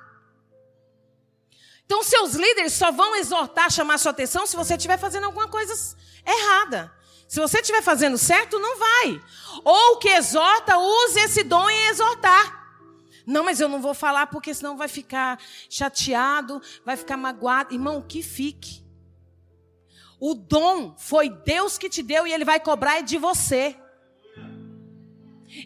Então, 1.85 2.03
seus 2.03 2.35
líderes 2.35 2.73
só 2.73 2.91
vão 2.91 3.17
exortar, 3.17 3.71
chamar 3.71 3.99
sua 3.99 4.11
atenção 4.11 4.47
se 4.47 4.57
você 4.57 4.75
estiver 4.75 4.99
fazendo 4.99 5.25
alguma 5.25 5.49
coisa 5.49 5.73
errada. 6.27 6.93
Se 7.31 7.39
você 7.39 7.61
estiver 7.61 7.81
fazendo 7.81 8.19
certo, 8.19 8.59
não 8.59 8.77
vai. 8.77 9.23
Ou 9.65 9.99
que 9.99 10.09
exorta, 10.09 10.77
use 10.77 11.21
esse 11.21 11.45
dom 11.45 11.71
em 11.71 11.87
exortar. 11.87 12.75
Não, 13.25 13.45
mas 13.45 13.61
eu 13.61 13.69
não 13.69 13.81
vou 13.81 13.95
falar 13.95 14.27
porque 14.27 14.53
senão 14.53 14.77
vai 14.77 14.89
ficar 14.89 15.41
chateado, 15.69 16.61
vai 16.85 16.97
ficar 16.97 17.17
magoado. 17.17 17.73
Irmão, 17.73 18.03
que 18.03 18.21
fique. 18.21 18.85
O 20.19 20.35
dom 20.35 20.97
foi 20.99 21.31
Deus 21.31 21.79
que 21.79 21.89
te 21.89 22.03
deu 22.03 22.27
e 22.27 22.33
ele 22.33 22.45
vai 22.45 22.59
cobrar 22.59 23.01
de 23.01 23.17
você. 23.17 23.77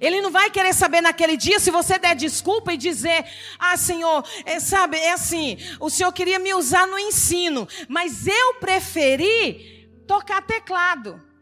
Ele 0.03 0.21
não 0.21 0.31
vai 0.31 0.51
querer 0.51 0.75
saber 0.75 1.01
naquele 1.01 1.35
dia 1.35 1.59
se 1.59 1.71
você 1.71 1.99
der 1.99 2.15
desculpa 2.15 2.75
e 2.75 2.77
dizer: 2.77 3.25
Ah, 3.59 3.79
Senhor, 3.79 4.23
é, 4.45 4.61
sabe, 4.61 4.99
é 4.99 5.15
assim, 5.15 5.57
o 5.81 5.89
Senhor 5.89 6.13
queria 6.13 6.39
me 6.39 6.53
usar 6.53 6.87
no 6.87 6.99
ensino, 6.99 7.67
mas 7.89 8.27
eu 8.27 8.55
preferi 8.61 9.89
tocar 10.07 10.43
teclado. 10.43 11.33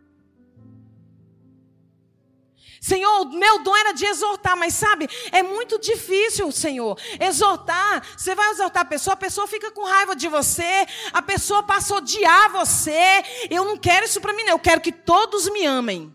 Senhor, 2.83 3.27
meu 3.27 3.63
dom 3.63 3.77
era 3.77 3.93
de 3.93 4.05
exortar, 4.05 4.57
mas 4.57 4.75
sabe, 4.75 5.09
é 5.31 5.41
muito 5.41 5.79
difícil, 5.79 6.51
Senhor. 6.51 7.01
Exortar, 7.21 8.05
você 8.19 8.35
vai 8.35 8.51
exortar 8.51 8.83
a 8.83 8.85
pessoa, 8.85 9.15
a 9.15 9.17
pessoa 9.17 9.47
fica 9.47 9.71
com 9.71 9.85
raiva 9.85 10.17
de 10.17 10.27
você, 10.27 10.85
a 11.13 11.23
pessoa 11.23 11.63
passa 11.63 11.95
a 11.95 11.99
odiar 11.99 12.51
você. 12.51 13.23
Eu 13.49 13.65
não 13.65 13.79
quero 13.79 14.05
isso 14.05 14.21
para 14.21 14.33
mim, 14.33 14.43
não. 14.43 14.55
eu 14.55 14.59
quero 14.59 14.81
que 14.81 14.91
todos 14.91 15.49
me 15.51 15.65
amem. 15.65 16.13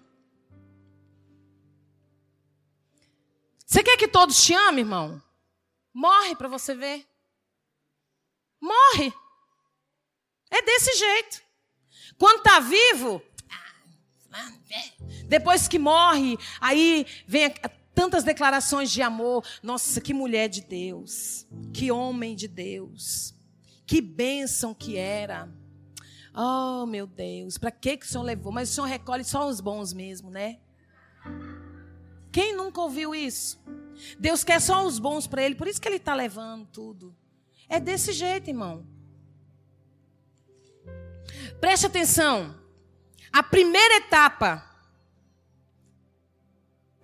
Você 3.66 3.82
quer 3.82 3.96
que 3.96 4.08
todos 4.10 4.44
te 4.44 4.54
amem, 4.54 4.82
irmão? 4.82 5.24
Morre 5.94 6.36
para 6.36 6.50
você 6.50 6.76
ver. 6.76 7.08
Morre. 8.60 9.14
É 10.52 10.62
desse 10.62 10.98
jeito. 10.98 11.42
Quando 12.18 12.40
está 12.40 12.60
vivo, 12.60 13.22
depois 15.28 15.68
que 15.68 15.78
morre, 15.78 16.38
aí 16.60 17.06
vem 17.28 17.54
tantas 17.94 18.24
declarações 18.24 18.92
de 18.92 19.02
amor. 19.02 19.44
Nossa, 19.62 20.00
que 20.00 20.14
mulher 20.14 20.48
de 20.48 20.62
Deus. 20.62 21.48
Que 21.74 21.92
homem 21.92 22.36
de 22.36 22.48
Deus. 22.48 23.34
Que 23.86 24.02
bênção 24.02 24.74
que 24.74 24.98
era. 24.98 25.50
Oh, 26.36 26.86
meu 26.86 27.08
Deus, 27.08 27.58
para 27.58 27.72
que, 27.72 27.98
que 27.98 28.06
o 28.06 28.08
Senhor 28.10 28.24
levou? 28.24 28.52
Mas 28.52 28.70
o 28.70 28.74
Senhor 28.74 28.86
recolhe 28.86 29.24
só 29.24 29.48
os 29.48 29.60
bons 29.60 29.92
mesmo, 29.92 30.30
né? 30.30 30.60
Quem 32.32 32.56
nunca 32.56 32.80
ouviu 32.80 33.16
isso? 33.16 33.60
Deus 34.20 34.44
quer 34.44 34.62
só 34.62 34.86
os 34.86 35.00
bons 35.00 35.26
para 35.26 35.42
Ele, 35.42 35.56
por 35.56 35.68
isso 35.68 35.82
que 35.82 35.88
Ele 35.88 35.96
está 35.96 36.14
levando 36.14 36.68
tudo. 36.68 37.16
É 37.68 37.80
desse 37.80 38.14
jeito, 38.14 38.50
irmão. 38.50 38.86
Preste 41.60 41.88
atenção. 41.88 42.56
A 43.34 43.42
primeira 43.42 43.96
etapa 43.96 44.64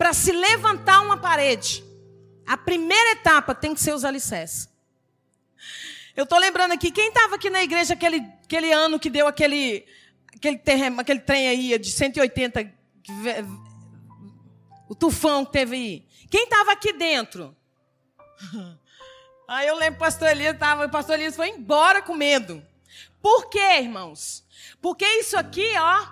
para 0.04 0.12
se 0.12 0.34
levantar 0.34 1.00
uma 1.00 1.16
parede, 1.16 1.82
a 2.46 2.58
primeira 2.58 3.12
etapa 3.12 3.56
tem 3.56 3.74
que 3.74 3.80
ser 3.80 3.94
os 3.94 4.04
alicerces. 4.04 4.68
Eu 6.14 6.26
estou 6.26 6.38
lembrando 6.38 6.74
aqui, 6.74 6.92
quem 6.92 7.08
estava 7.08 7.36
aqui 7.36 7.50
na 7.50 7.64
igreja 7.64 7.94
aquele, 7.94 8.18
aquele 8.44 8.70
ano 8.74 9.00
que 9.00 9.10
deu 9.10 9.28
aquele, 9.28 9.88
aquele, 10.36 10.58
terreno, 10.58 11.00
aquele 11.00 11.22
trem 11.22 11.48
aí 11.48 11.80
de 11.80 11.90
180, 11.90 12.70
o 14.90 14.94
tufão 14.94 15.46
que 15.46 15.54
teve 15.54 15.74
aí? 15.78 16.06
Quem 16.30 16.44
estava 16.44 16.74
aqui 16.74 16.92
dentro? 16.92 17.56
Aí 19.48 19.68
eu 19.68 19.76
lembro 19.78 19.96
o 19.96 20.00
pastor 20.00 20.30
Elias, 20.30 20.58
tava, 20.58 20.86
o 20.86 20.90
pastor 20.90 21.16
Elias 21.16 21.36
foi 21.36 21.50
embora 21.50 22.02
com 22.02 22.14
medo. 22.14 22.66
Por 23.22 23.50
quê, 23.50 23.80
irmãos? 23.80 24.44
Porque 24.82 25.06
isso 25.06 25.38
aqui, 25.38 25.68
ó, 25.78 26.08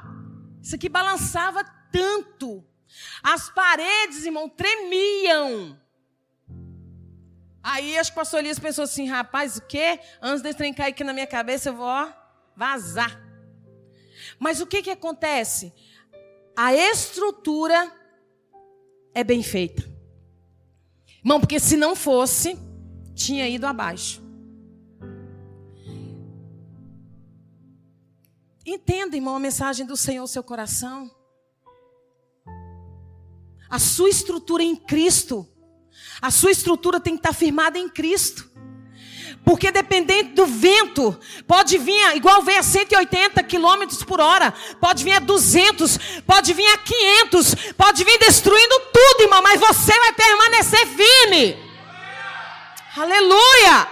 isso 0.61 0.75
aqui 0.75 0.87
balançava 0.87 1.63
tanto. 1.91 2.63
As 3.21 3.49
paredes, 3.49 4.25
irmão, 4.25 4.49
tremiam. 4.49 5.79
Aí 7.63 7.97
acho 7.97 8.11
que 8.11 8.15
o 8.17 8.21
pastor 8.21 8.39
Elias 8.39 8.57
pensou 8.57 8.83
assim, 8.83 9.07
rapaz, 9.07 9.57
o 9.57 9.61
quê? 9.61 9.99
Antes 10.21 10.41
desse 10.41 10.57
trem 10.57 10.73
cair 10.73 10.91
aqui 10.91 11.03
na 11.03 11.13
minha 11.13 11.27
cabeça, 11.27 11.69
eu 11.69 11.75
vou 11.75 11.85
ó, 11.85 12.11
vazar. 12.55 13.21
Mas 14.39 14.59
o 14.61 14.65
que 14.65 14.81
que 14.81 14.89
acontece? 14.89 15.71
A 16.55 16.73
estrutura 16.73 17.91
é 19.13 19.23
bem 19.23 19.43
feita. 19.43 19.83
Irmão, 21.19 21.39
porque 21.39 21.59
se 21.59 21.77
não 21.77 21.95
fosse, 21.95 22.57
tinha 23.13 23.47
ido 23.47 23.67
abaixo. 23.67 24.21
Entenda, 28.65 29.15
irmão, 29.15 29.35
a 29.35 29.39
mensagem 29.39 29.85
do 29.85 29.95
Senhor 29.95 30.21
no 30.21 30.27
seu 30.27 30.43
coração. 30.43 31.11
A 33.71 33.79
sua 33.79 34.09
estrutura 34.09 34.61
em 34.61 34.75
Cristo. 34.75 35.47
A 36.21 36.29
sua 36.29 36.51
estrutura 36.51 36.99
tem 36.99 37.13
que 37.13 37.19
estar 37.19 37.33
firmada 37.33 37.79
em 37.79 37.89
Cristo. 37.89 38.51
Porque 39.43 39.71
dependendo 39.71 40.35
do 40.35 40.45
vento, 40.45 41.19
pode 41.47 41.77
vir, 41.77 42.15
igual 42.15 42.43
vem 42.43 42.57
a 42.57 42.63
180 42.63 43.41
quilômetros 43.43 44.03
por 44.03 44.19
hora, 44.19 44.53
pode 44.79 45.03
vir 45.03 45.13
a 45.13 45.19
200, 45.19 45.97
pode 46.27 46.53
vir 46.53 46.67
a 46.67 46.77
500, 46.77 47.55
pode 47.73 48.03
vir 48.03 48.19
destruindo 48.19 48.79
tudo, 48.93 49.23
irmão, 49.23 49.41
mas 49.41 49.59
você 49.59 49.97
vai 49.97 50.13
permanecer 50.13 50.87
firme. 50.87 51.57
Aleluia! 52.95 53.87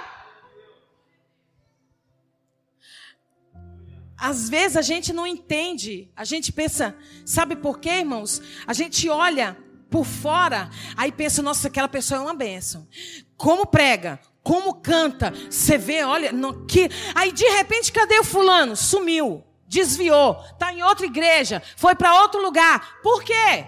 Às 4.16 4.50
vezes 4.50 4.78
a 4.78 4.82
gente 4.82 5.14
não 5.14 5.26
entende, 5.26 6.12
a 6.16 6.26
gente 6.26 6.52
pensa, 6.52 6.96
sabe 7.26 7.56
por 7.56 7.80
quê, 7.80 7.90
irmãos? 7.90 8.42
A 8.68 8.74
gente 8.74 9.10
olha 9.10 9.58
por 9.90 10.06
fora, 10.06 10.70
aí 10.96 11.12
pensa, 11.12 11.42
nossa, 11.42 11.68
aquela 11.68 11.88
pessoa 11.88 12.20
é 12.20 12.24
uma 12.24 12.34
bênção. 12.34 12.88
Como 13.36 13.66
prega, 13.66 14.20
como 14.44 14.76
canta. 14.76 15.34
Você 15.50 15.78
vê, 15.78 16.04
olha, 16.04 16.32
no, 16.32 16.66
que 16.66 16.90
aí 17.16 17.32
de 17.32 17.48
repente 17.50 17.92
cadê 17.92 18.20
o 18.20 18.24
fulano? 18.24 18.76
Sumiu, 18.76 19.44
desviou, 19.68 20.36
tá 20.58 20.74
em 20.74 20.84
outra 20.84 21.06
igreja, 21.06 21.62
foi 21.76 21.96
para 21.96 22.22
outro 22.22 22.42
lugar. 22.42 23.00
Por 23.02 23.24
quê? 23.24 23.66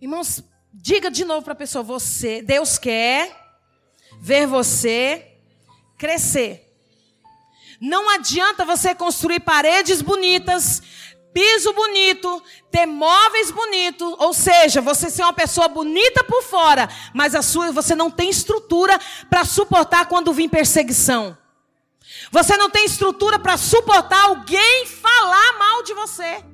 Irmãos, 0.00 0.42
diga 0.72 1.10
de 1.10 1.24
novo 1.24 1.42
para 1.42 1.52
a 1.52 1.56
pessoa: 1.56 1.84
você, 1.84 2.40
Deus 2.40 2.78
quer 2.78 3.36
ver 4.18 4.46
você 4.46 5.36
crescer. 5.98 6.69
Não 7.80 8.10
adianta 8.10 8.64
você 8.64 8.94
construir 8.94 9.40
paredes 9.40 10.02
bonitas, 10.02 10.82
piso 11.32 11.72
bonito, 11.72 12.42
ter 12.70 12.84
móveis 12.84 13.50
bonitos, 13.50 14.14
ou 14.18 14.34
seja, 14.34 14.82
você 14.82 15.08
ser 15.08 15.22
uma 15.22 15.32
pessoa 15.32 15.66
bonita 15.66 16.22
por 16.24 16.42
fora, 16.42 16.88
mas 17.14 17.34
a 17.34 17.40
sua 17.40 17.72
você 17.72 17.94
não 17.94 18.10
tem 18.10 18.28
estrutura 18.28 19.00
para 19.30 19.44
suportar 19.44 20.06
quando 20.06 20.32
vir 20.32 20.50
perseguição. 20.50 21.36
Você 22.30 22.56
não 22.56 22.68
tem 22.68 22.84
estrutura 22.84 23.38
para 23.38 23.56
suportar 23.56 24.24
alguém 24.24 24.86
falar 24.86 25.58
mal 25.58 25.82
de 25.82 25.94
você. 25.94 26.44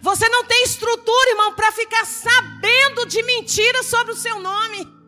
Você 0.00 0.28
não 0.28 0.44
tem 0.44 0.62
estrutura, 0.64 1.30
irmão, 1.30 1.52
para 1.52 1.72
ficar 1.72 2.06
sabendo 2.06 3.04
de 3.06 3.22
mentiras 3.24 3.86
sobre 3.86 4.12
o 4.12 4.16
seu 4.16 4.38
nome. 4.38 4.99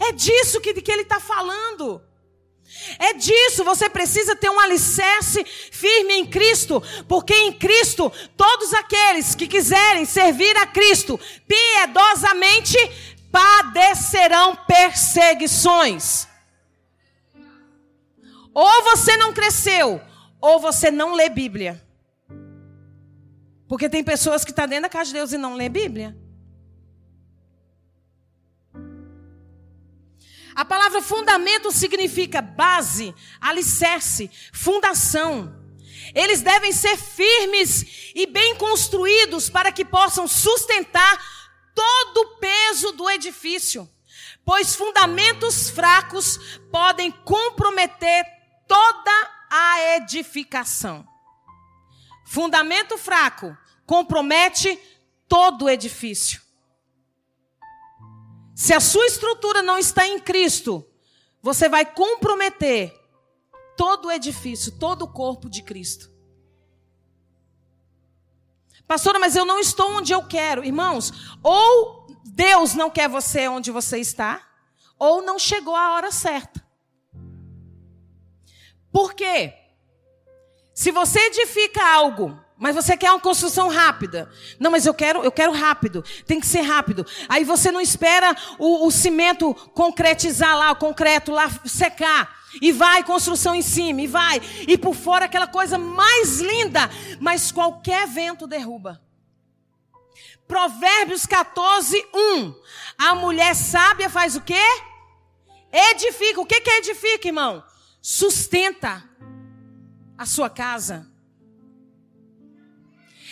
É 0.00 0.12
disso 0.12 0.60
que, 0.60 0.74
que 0.80 0.92
ele 0.92 1.02
está 1.02 1.20
falando. 1.20 2.02
É 2.98 3.14
disso, 3.14 3.64
você 3.64 3.88
precisa 3.88 4.36
ter 4.36 4.50
um 4.50 4.60
alicerce 4.60 5.42
firme 5.44 6.14
em 6.14 6.26
Cristo, 6.26 6.82
porque 7.08 7.34
em 7.34 7.52
Cristo, 7.52 8.12
todos 8.36 8.74
aqueles 8.74 9.34
que 9.34 9.46
quiserem 9.46 10.04
servir 10.04 10.54
a 10.56 10.66
Cristo 10.66 11.18
piedosamente 11.46 12.76
padecerão 13.32 14.54
perseguições. 14.66 16.28
Ou 18.52 18.82
você 18.82 19.16
não 19.16 19.32
cresceu, 19.32 20.00
ou 20.40 20.60
você 20.60 20.90
não 20.90 21.14
lê 21.14 21.28
Bíblia. 21.28 21.82
Porque 23.68 23.88
tem 23.88 24.02
pessoas 24.02 24.44
que 24.44 24.50
estão 24.50 24.64
tá 24.64 24.70
dentro 24.70 24.82
da 24.82 24.88
casa 24.88 25.06
de 25.06 25.14
Deus 25.14 25.32
e 25.32 25.38
não 25.38 25.54
lê 25.54 25.68
Bíblia. 25.68 26.17
A 30.58 30.64
palavra 30.64 31.00
fundamento 31.00 31.70
significa 31.70 32.42
base, 32.42 33.14
alicerce, 33.40 34.28
fundação. 34.52 35.54
Eles 36.12 36.42
devem 36.42 36.72
ser 36.72 36.96
firmes 36.96 38.10
e 38.12 38.26
bem 38.26 38.56
construídos 38.56 39.48
para 39.48 39.70
que 39.70 39.84
possam 39.84 40.26
sustentar 40.26 41.24
todo 41.72 42.18
o 42.18 42.36
peso 42.38 42.90
do 42.90 43.08
edifício. 43.08 43.88
Pois 44.44 44.74
fundamentos 44.74 45.70
fracos 45.70 46.58
podem 46.72 47.12
comprometer 47.12 48.24
toda 48.66 49.30
a 49.48 49.94
edificação. 49.94 51.06
Fundamento 52.26 52.98
fraco 52.98 53.56
compromete 53.86 54.76
todo 55.28 55.66
o 55.66 55.70
edifício. 55.70 56.47
Se 58.58 58.74
a 58.74 58.80
sua 58.80 59.06
estrutura 59.06 59.62
não 59.62 59.78
está 59.78 60.04
em 60.04 60.18
Cristo, 60.18 60.84
você 61.40 61.68
vai 61.68 61.86
comprometer 61.86 62.92
todo 63.76 64.06
o 64.06 64.10
edifício, 64.10 64.72
todo 64.72 65.02
o 65.02 65.12
corpo 65.12 65.48
de 65.48 65.62
Cristo. 65.62 66.10
Pastora, 68.84 69.20
mas 69.20 69.36
eu 69.36 69.44
não 69.44 69.60
estou 69.60 69.92
onde 69.92 70.12
eu 70.12 70.26
quero. 70.26 70.64
Irmãos, 70.64 71.38
ou 71.40 72.08
Deus 72.24 72.74
não 72.74 72.90
quer 72.90 73.08
você 73.08 73.46
onde 73.46 73.70
você 73.70 73.98
está, 73.98 74.44
ou 74.98 75.22
não 75.22 75.38
chegou 75.38 75.76
a 75.76 75.94
hora 75.94 76.10
certa. 76.10 76.60
Por 78.90 79.14
quê? 79.14 79.54
Se 80.74 80.90
você 80.90 81.20
edifica 81.20 81.94
algo 81.94 82.36
mas 82.58 82.74
você 82.74 82.96
quer 82.96 83.10
uma 83.12 83.20
construção 83.20 83.68
rápida. 83.68 84.28
Não, 84.58 84.70
mas 84.70 84.84
eu 84.84 84.92
quero, 84.92 85.22
eu 85.22 85.30
quero 85.30 85.52
rápido. 85.52 86.04
Tem 86.26 86.40
que 86.40 86.46
ser 86.46 86.62
rápido. 86.62 87.06
Aí 87.28 87.44
você 87.44 87.70
não 87.70 87.80
espera 87.80 88.36
o, 88.58 88.86
o 88.86 88.90
cimento 88.90 89.54
concretizar 89.54 90.58
lá, 90.58 90.72
o 90.72 90.76
concreto 90.76 91.30
lá 91.30 91.48
secar. 91.64 92.36
E 92.60 92.72
vai 92.72 93.04
construção 93.04 93.54
em 93.54 93.62
cima, 93.62 94.00
e 94.00 94.06
vai. 94.06 94.42
E 94.66 94.76
por 94.76 94.94
fora 94.94 95.26
aquela 95.26 95.46
coisa 95.46 95.78
mais 95.78 96.40
linda. 96.40 96.90
Mas 97.20 97.52
qualquer 97.52 98.08
vento 98.08 98.46
derruba. 98.46 99.00
Provérbios 100.48 101.26
14, 101.26 102.04
1. 102.12 102.54
A 102.98 103.14
mulher 103.14 103.54
sábia 103.54 104.10
faz 104.10 104.34
o 104.34 104.40
quê? 104.40 104.64
Edifica. 105.72 106.40
O 106.40 106.46
que, 106.46 106.60
que 106.60 106.70
edifica, 106.70 107.28
irmão? 107.28 107.62
Sustenta 108.02 109.04
a 110.16 110.26
sua 110.26 110.50
casa. 110.50 111.07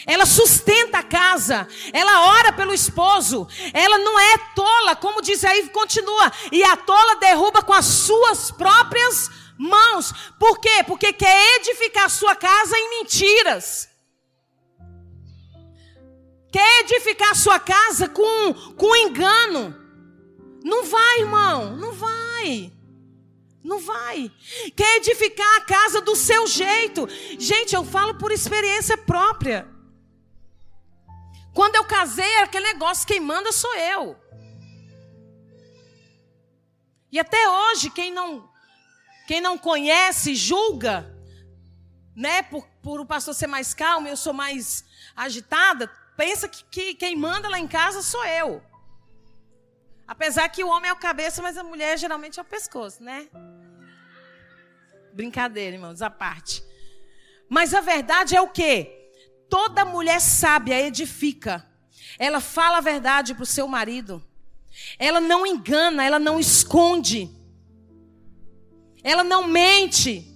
Ela 0.07 0.25
sustenta 0.25 0.99
a 0.99 1.03
casa, 1.03 1.67
ela 1.93 2.29
ora 2.29 2.53
pelo 2.53 2.73
esposo, 2.73 3.49
ela 3.73 3.99
não 3.99 4.19
é 4.19 4.39
tola, 4.55 4.95
como 4.95 5.21
diz 5.21 5.45
aí, 5.45 5.69
continua. 5.71 6.33
E 6.53 6.63
a 6.63 6.77
tola 6.77 7.17
derruba 7.17 7.61
com 7.61 7.73
as 7.73 7.87
suas 7.87 8.53
próprias 8.53 9.29
mãos. 9.59 10.13
Por 10.39 10.61
quê? 10.61 10.85
Porque 10.87 11.13
quer 11.13 11.57
edificar 11.57 12.05
a 12.05 12.09
sua 12.09 12.37
casa 12.37 12.79
em 12.79 12.91
mentiras. 12.91 13.89
Quer 16.53 16.81
edificar 16.83 17.33
a 17.33 17.35
sua 17.35 17.59
casa 17.59 18.09
com, 18.09 18.55
com 18.77 18.97
engano. 18.97 19.75
Não 20.65 20.85
vai, 20.85 21.21
irmão, 21.21 21.77
não 21.77 21.93
vai. 21.93 22.73
Não 23.63 23.81
vai. 23.81 24.31
Quer 24.77 24.99
edificar 24.99 25.57
a 25.57 25.63
casa 25.63 26.01
do 26.01 26.15
seu 26.15 26.47
jeito. 26.47 27.09
Gente, 27.39 27.75
eu 27.75 27.85
falo 27.85 28.15
por 28.15 28.31
experiência 28.31 28.97
própria. 28.97 29.76
Quando 31.57 31.77
eu 31.77 31.85
casei, 31.85 32.31
era 32.35 32.45
aquele 32.45 32.67
negócio, 32.67 33.07
quem 33.07 33.19
manda 33.19 33.51
sou 33.51 33.75
eu. 33.77 34.15
E 37.11 37.19
até 37.19 37.49
hoje, 37.49 37.89
quem 37.89 38.13
não, 38.13 38.47
quem 39.27 39.41
não 39.41 39.57
conhece, 39.57 40.35
julga, 40.35 41.11
né, 42.15 42.43
por, 42.43 42.69
por 42.83 43.01
o 43.01 43.07
pastor 43.07 43.35
ser 43.35 43.47
mais 43.47 43.73
calmo, 43.73 44.07
eu 44.07 44.19
sou 44.19 44.35
mais 44.35 44.85
agitada, 45.17 45.91
pensa 46.15 46.47
que, 46.47 46.63
que 46.65 46.95
quem 46.95 47.17
manda 47.17 47.49
lá 47.49 47.59
em 47.59 47.67
casa 47.67 48.03
sou 48.03 48.23
eu. 48.27 48.63
Apesar 50.07 50.47
que 50.51 50.63
o 50.63 50.69
homem 50.69 50.91
é 50.91 50.93
o 50.93 50.97
cabeça, 50.97 51.41
mas 51.41 51.57
a 51.57 51.65
mulher 51.65 51.99
geralmente 51.99 52.39
é 52.39 52.43
o 52.43 52.45
pescoço, 52.45 53.03
né? 53.03 53.29
Brincadeira, 55.15 55.77
irmãos, 55.77 56.03
a 56.03 56.11
parte. 56.11 56.63
Mas 57.49 57.73
a 57.73 57.81
verdade 57.81 58.37
é 58.37 58.43
o 58.43 58.51
quê? 58.51 58.96
Toda 59.49 59.85
mulher 59.85 60.21
sábia 60.21 60.81
edifica. 60.81 61.67
Ela 62.19 62.41
fala 62.41 62.79
a 62.79 62.81
verdade 62.81 63.35
para 63.35 63.43
o 63.43 63.47
seu 63.47 63.69
marido. 63.69 64.25
Ela 64.99 65.21
não 65.21 65.47
engana, 65.47 66.05
ela 66.05 66.19
não 66.19 66.39
esconde. 66.39 67.31
Ela 69.03 69.23
não 69.23 69.47
mente. 69.47 70.33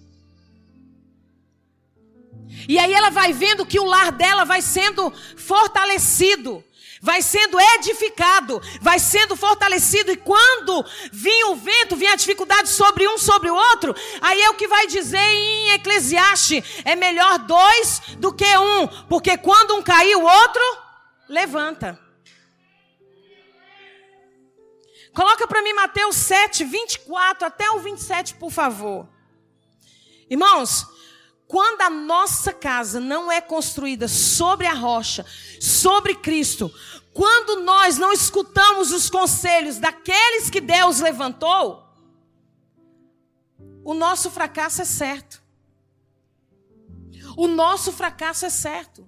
E 2.68 2.78
aí 2.78 2.92
ela 2.92 3.10
vai 3.10 3.32
vendo 3.32 3.66
que 3.66 3.80
o 3.80 3.84
lar 3.84 4.12
dela 4.12 4.44
vai 4.44 4.60
sendo 4.60 5.10
fortalecido 5.36 6.64
vai 7.00 7.22
sendo 7.22 7.58
edificado, 7.58 8.60
vai 8.80 8.98
sendo 8.98 9.34
fortalecido, 9.34 10.12
e 10.12 10.16
quando 10.16 10.84
vir 11.10 11.44
o 11.46 11.56
vento, 11.56 11.96
vir 11.96 12.08
a 12.08 12.16
dificuldade 12.16 12.68
sobre 12.68 13.08
um, 13.08 13.16
sobre 13.16 13.50
o 13.50 13.54
outro, 13.54 13.94
aí 14.20 14.40
é 14.42 14.50
o 14.50 14.54
que 14.54 14.68
vai 14.68 14.86
dizer 14.86 15.18
em 15.18 15.70
Eclesiastes: 15.70 16.82
é 16.84 16.94
melhor 16.94 17.38
dois 17.38 18.02
do 18.18 18.32
que 18.32 18.56
um, 18.58 18.86
porque 19.08 19.38
quando 19.38 19.74
um 19.76 19.82
cair, 19.82 20.16
o 20.16 20.24
outro 20.24 20.62
levanta. 21.28 21.98
Coloca 25.12 25.46
para 25.46 25.62
mim 25.62 25.72
Mateus 25.72 26.16
7, 26.16 26.64
24 26.64 27.46
até 27.46 27.70
o 27.70 27.80
27, 27.80 28.34
por 28.34 28.50
favor. 28.50 29.08
Irmãos, 30.28 30.86
quando 31.50 31.82
a 31.82 31.90
nossa 31.90 32.52
casa 32.52 33.00
não 33.00 33.30
é 33.30 33.40
construída 33.40 34.06
sobre 34.06 34.68
a 34.68 34.72
rocha, 34.72 35.26
sobre 35.60 36.14
Cristo, 36.14 36.72
quando 37.12 37.62
nós 37.64 37.98
não 37.98 38.12
escutamos 38.12 38.92
os 38.92 39.10
conselhos 39.10 39.76
daqueles 39.76 40.48
que 40.48 40.60
Deus 40.60 41.00
levantou, 41.00 41.84
o 43.84 43.94
nosso 43.94 44.30
fracasso 44.30 44.82
é 44.82 44.84
certo. 44.84 45.42
O 47.36 47.48
nosso 47.48 47.92
fracasso 47.92 48.46
é 48.46 48.50
certo. 48.50 49.04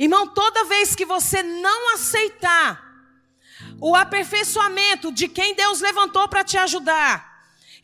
Irmão, 0.00 0.26
toda 0.26 0.64
vez 0.64 0.96
que 0.96 1.06
você 1.06 1.40
não 1.40 1.94
aceitar 1.94 2.82
o 3.80 3.94
aperfeiçoamento 3.94 5.12
de 5.12 5.28
quem 5.28 5.54
Deus 5.54 5.80
levantou 5.80 6.28
para 6.28 6.42
te 6.42 6.58
ajudar, 6.58 7.33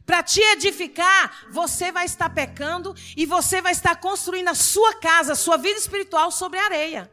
Para 0.05 0.23
te 0.23 0.41
edificar, 0.41 1.47
você 1.51 1.93
vai 1.93 2.05
estar 2.05 2.31
pecando 2.31 2.95
e 3.17 3.25
você 3.27 3.63
vai 3.63 3.73
estar 3.73 3.97
construindo 3.97 4.49
a 4.49 4.55
sua 4.55 4.95
casa, 4.95 5.33
a 5.33 5.37
sua 5.37 5.57
vida 5.57 5.79
espiritual 5.79 6.33
sobre 6.33 6.59
areia. 6.59 7.11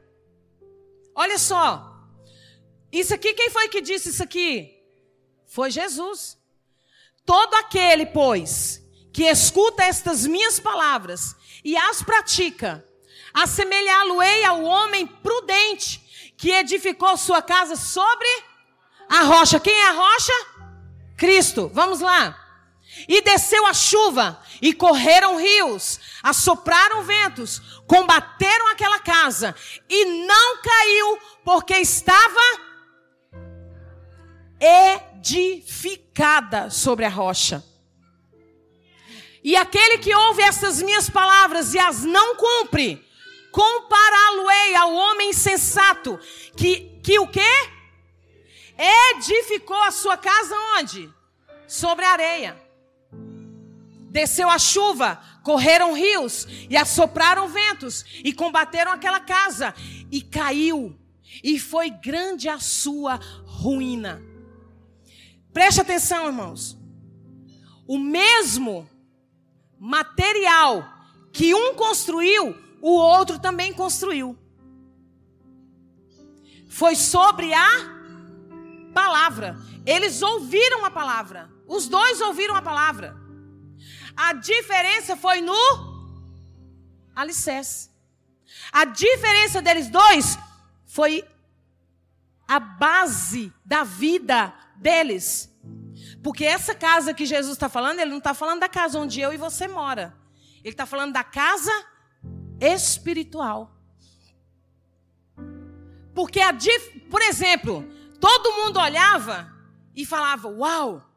Olha 1.14 1.38
só. 1.38 1.96
Isso 2.92 3.14
aqui, 3.14 3.34
quem 3.34 3.50
foi 3.50 3.68
que 3.70 3.82
disse 3.82 4.10
isso 4.10 4.24
aqui? 4.24 4.74
Foi 5.46 5.70
Jesus. 5.70 6.38
Todo 7.26 7.54
aquele, 7.56 8.06
pois, 8.06 8.82
que 9.14 9.24
escuta 9.24 9.84
estas 9.84 10.26
minhas 10.26 10.60
palavras 10.60 11.36
e 11.64 11.76
as 11.76 12.02
pratica, 12.02 12.86
assemelhá-lo-ei 13.34 14.44
ao 14.46 14.64
homem 14.64 15.06
prudente 15.06 16.34
que 16.38 16.52
edificou 16.52 17.18
sua 17.18 17.42
casa 17.42 17.76
sobre 17.76 18.28
a 19.10 19.24
rocha. 19.24 19.60
Quem 19.60 19.74
é 19.74 19.90
a 19.90 19.94
rocha? 19.94 20.34
Cristo. 21.18 21.70
Vamos 21.74 22.00
lá. 22.00 22.47
E 23.08 23.22
desceu 23.22 23.66
a 23.66 23.74
chuva, 23.74 24.42
e 24.62 24.74
correram 24.74 25.38
rios, 25.38 26.00
assopraram 26.24 27.04
ventos, 27.04 27.60
combateram 27.86 28.70
aquela 28.70 29.00
casa, 29.00 29.56
e 29.90 30.06
não 30.26 30.62
caiu, 30.62 31.20
porque 31.44 31.76
estava 31.76 32.68
edificada 34.60 36.70
sobre 36.70 37.06
a 37.06 37.10
rocha. 37.10 37.64
E 39.44 39.56
aquele 39.56 40.00
que 40.00 40.14
ouve 40.14 40.42
estas 40.42 40.82
minhas 40.82 41.10
palavras 41.10 41.74
e 41.74 41.80
as 41.80 42.04
não 42.04 42.36
cumpre, 42.36 43.06
compará-lo-ei 43.52 44.76
ao 44.76 44.94
homem 44.94 45.32
sensato, 45.32 46.20
que, 46.56 47.00
que 47.04 47.20
o 47.20 47.28
quê? 47.28 47.70
Edificou 48.78 49.82
a 49.84 49.92
sua 49.92 50.18
casa 50.18 50.56
onde? 50.78 51.12
Sobre 51.68 52.06
a 52.06 52.12
areia. 52.12 52.67
Desceu 54.18 54.50
a 54.50 54.58
chuva, 54.58 55.22
correram 55.44 55.94
rios 55.94 56.48
e 56.68 56.76
assopraram 56.76 57.48
ventos 57.50 58.04
e 58.24 58.34
combateram 58.34 58.92
aquela 58.92 59.20
casa 59.20 59.76
e 60.12 60.24
caiu. 60.24 61.00
E 61.44 61.60
foi 61.60 61.92
grande 61.92 62.50
a 62.50 62.58
sua 62.58 63.20
ruína. 63.46 64.20
Preste 65.54 65.82
atenção, 65.82 66.26
irmãos. 66.26 66.76
O 67.86 68.00
mesmo 68.00 68.90
material 69.78 70.92
que 71.32 71.54
um 71.54 71.76
construiu, 71.76 72.58
o 72.82 72.90
outro 72.90 73.38
também 73.38 73.72
construiu. 73.72 74.36
Foi 76.68 76.96
sobre 76.96 77.54
a 77.54 77.70
palavra. 78.96 79.60
Eles 79.86 80.24
ouviram 80.24 80.84
a 80.86 80.90
palavra. 80.90 81.52
Os 81.68 81.88
dois 81.88 82.20
ouviram 82.20 82.56
a 82.56 82.64
palavra. 82.64 83.27
A 84.18 84.34
diferença 84.34 85.16
foi 85.16 85.42
no 85.42 85.56
alicerce. 87.16 87.92
A 88.72 88.84
diferença 88.86 89.62
deles 89.62 89.90
dois 89.90 90.38
foi 90.86 91.24
a 92.48 92.60
base 92.60 93.54
da 93.64 93.84
vida 93.84 94.54
deles. 94.76 95.54
Porque 96.24 96.46
essa 96.46 96.74
casa 96.74 97.14
que 97.14 97.26
Jesus 97.26 97.54
está 97.54 97.70
falando, 97.70 98.00
ele 98.00 98.10
não 98.10 98.18
está 98.18 98.34
falando 98.34 98.62
da 98.62 98.70
casa 98.70 99.00
onde 99.00 99.22
eu 99.22 99.32
e 99.32 99.38
você 99.38 99.68
mora. 99.68 100.16
Ele 100.64 100.74
está 100.74 100.86
falando 100.86 101.14
da 101.14 101.24
casa 101.24 101.72
espiritual. 102.60 103.72
Porque, 106.14 106.40
a, 106.40 106.52
por 107.12 107.22
exemplo, 107.22 107.88
todo 108.20 108.54
mundo 108.54 108.80
olhava 108.80 109.54
e 109.96 110.06
falava: 110.06 110.48
Uau, 110.48 111.08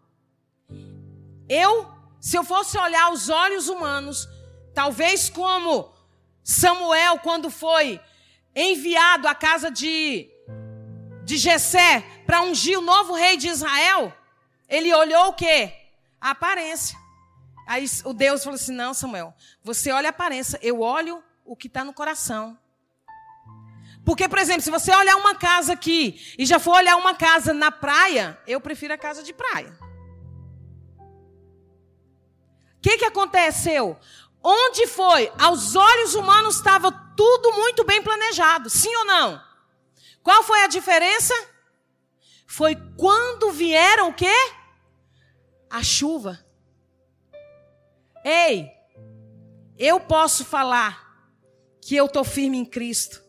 eu, 1.49 1.91
se 2.21 2.37
eu 2.37 2.45
fosse 2.45 2.77
olhar 2.79 3.11
os 3.11 3.29
olhos 3.31 3.69
humanos, 3.69 4.29
talvez 4.75 5.31
como 5.31 5.91
Samuel, 6.45 7.19
quando 7.21 7.51
foi 7.51 8.01
enviado 8.55 9.27
à 9.27 9.35
casa 9.35 9.71
de, 9.71 10.31
de 11.25 11.39
Jessé 11.39 12.05
para 12.27 12.43
ungir 12.43 12.79
o 12.79 12.83
novo 12.83 13.15
rei 13.15 13.37
de 13.37 13.49
Israel, 13.49 14.13
ele 14.69 14.93
olhou 14.93 15.29
o 15.29 15.33
quê? 15.33 15.73
A 16.21 16.31
aparência. 16.31 16.99
Aí 17.67 17.87
o 18.05 18.13
Deus 18.13 18.45
falou 18.45 18.57
assim: 18.57 18.73
Não, 18.73 18.93
Samuel, 18.93 19.35
você 19.63 19.91
olha 19.91 20.09
a 20.09 20.11
aparência, 20.11 20.59
eu 20.63 20.81
olho 20.81 21.23
o 21.45 21.57
que 21.57 21.69
está 21.69 21.85
no 21.85 21.95
coração. 21.95 22.59
Porque, 24.05 24.29
por 24.29 24.39
exemplo, 24.39 24.63
se 24.63 24.71
você 24.71 24.95
olhar 24.95 25.17
uma 25.17 25.35
casa 25.35 25.73
aqui 25.73 26.35
e 26.39 26.45
já 26.45 26.59
for 26.59 26.73
olhar 26.73 26.97
uma 26.97 27.15
casa 27.15 27.53
na 27.53 27.71
praia, 27.71 28.39
eu 28.47 28.61
prefiro 28.61 28.93
a 28.93 28.99
casa 28.99 29.23
de 29.23 29.33
praia. 29.33 29.73
O 32.81 32.83
que, 32.83 32.97
que 32.97 33.05
aconteceu? 33.05 33.99
Onde 34.43 34.87
foi? 34.87 35.31
Aos 35.39 35.77
olhos 35.77 36.15
humanos 36.15 36.57
estava 36.57 36.91
tudo 37.15 37.53
muito 37.53 37.85
bem 37.85 38.03
planejado, 38.03 38.71
sim 38.71 38.95
ou 38.97 39.05
não? 39.05 39.43
Qual 40.23 40.43
foi 40.43 40.63
a 40.63 40.67
diferença? 40.67 41.35
Foi 42.47 42.75
quando 42.97 43.51
vieram 43.51 44.09
o 44.09 44.15
quê? 44.15 44.35
A 45.69 45.83
chuva. 45.83 46.43
Ei, 48.25 48.71
eu 49.79 50.01
posso 50.01 50.43
falar 50.43 51.07
que 51.83 51.95
eu 51.95 52.07
estou 52.07 52.25
firme 52.25 52.57
em 52.57 52.65
Cristo. 52.65 53.23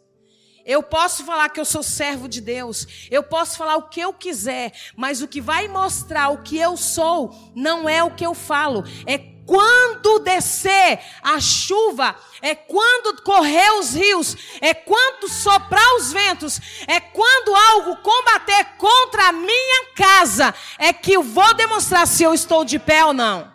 Eu 0.65 0.81
posso 0.81 1.25
falar 1.25 1.49
que 1.49 1.59
eu 1.59 1.65
sou 1.65 1.83
servo 1.83 2.29
de 2.29 2.39
Deus. 2.39 3.07
Eu 3.09 3.23
posso 3.23 3.57
falar 3.57 3.75
o 3.75 3.89
que 3.89 3.99
eu 3.99 4.13
quiser. 4.13 4.71
Mas 4.95 5.21
o 5.21 5.27
que 5.27 5.41
vai 5.41 5.67
mostrar 5.67 6.29
o 6.29 6.43
que 6.43 6.57
eu 6.57 6.77
sou 6.77 7.51
não 7.53 7.89
é 7.89 8.03
o 8.03 8.15
que 8.15 8.25
eu 8.25 8.33
falo. 8.33 8.83
É 9.05 9.30
quando 9.45 10.19
descer 10.19 10.99
a 11.21 11.39
chuva, 11.39 12.15
é 12.41 12.55
quando 12.55 13.21
correr 13.21 13.71
os 13.79 13.93
rios, 13.93 14.37
é 14.61 14.73
quando 14.73 15.27
soprar 15.27 15.95
os 15.95 16.11
ventos, 16.11 16.59
é 16.87 16.99
quando 16.99 17.55
algo 17.55 17.97
combater 17.97 18.65
contra 18.77 19.29
a 19.29 19.31
minha 19.31 19.85
casa, 19.95 20.53
é 20.77 20.93
que 20.93 21.13
eu 21.13 21.23
vou 21.23 21.53
demonstrar 21.53 22.07
se 22.07 22.23
eu 22.23 22.33
estou 22.33 22.63
de 22.63 22.79
pé 22.79 23.03
ou 23.05 23.13
não. 23.13 23.51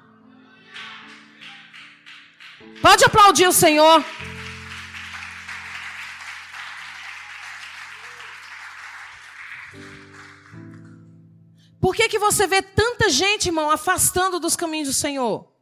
Pode 2.83 3.05
aplaudir 3.05 3.47
o 3.47 3.53
Senhor. 3.53 4.05
Por 11.81 11.95
que, 11.95 12.09
que 12.09 12.19
você 12.19 12.47
vê 12.47 12.61
tanta 12.61 13.09
gente, 13.09 13.47
irmão, 13.47 13.71
afastando 13.71 14.41
dos 14.41 14.57
caminhos 14.57 14.89
do 14.89 14.95
Senhor? 14.95 15.56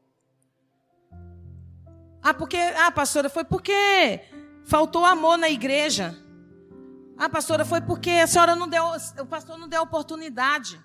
Ah, 2.24 2.32
porque, 2.32 2.56
ah, 2.56 2.90
pastora, 2.90 3.28
foi 3.28 3.44
porque 3.44 4.18
faltou 4.64 5.04
amor 5.04 5.36
na 5.36 5.50
igreja. 5.50 6.18
Ah, 7.18 7.28
pastora, 7.28 7.66
foi 7.66 7.82
porque 7.82 8.10
a 8.12 8.26
senhora 8.26 8.56
não 8.56 8.66
deu, 8.66 8.82
o 9.20 9.26
pastor 9.26 9.58
não 9.58 9.68
deu 9.68 9.82
oportunidade. 9.82 10.82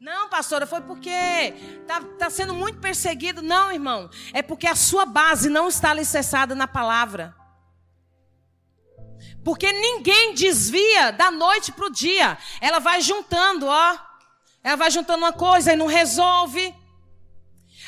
Não, 0.00 0.28
pastora, 0.28 0.66
foi 0.66 0.80
porque 0.80 1.10
está 1.10 2.00
tá 2.18 2.28
sendo 2.28 2.54
muito 2.54 2.80
perseguido. 2.80 3.40
Não, 3.40 3.70
irmão, 3.70 4.10
é 4.32 4.42
porque 4.42 4.66
a 4.66 4.74
sua 4.74 5.06
base 5.06 5.48
não 5.48 5.68
está 5.68 5.90
alicerçada 5.90 6.56
na 6.56 6.66
palavra. 6.66 7.36
Porque 9.44 9.70
ninguém 9.70 10.34
desvia 10.34 11.12
da 11.12 11.30
noite 11.30 11.70
para 11.70 11.86
o 11.86 11.90
dia. 11.90 12.36
Ela 12.60 12.80
vai 12.80 13.00
juntando, 13.00 13.66
ó. 13.66 13.96
Ela 14.64 14.76
vai 14.76 14.90
juntando 14.90 15.18
uma 15.18 15.32
coisa 15.32 15.72
e 15.72 15.76
não 15.76 15.86
resolve. 15.86 16.74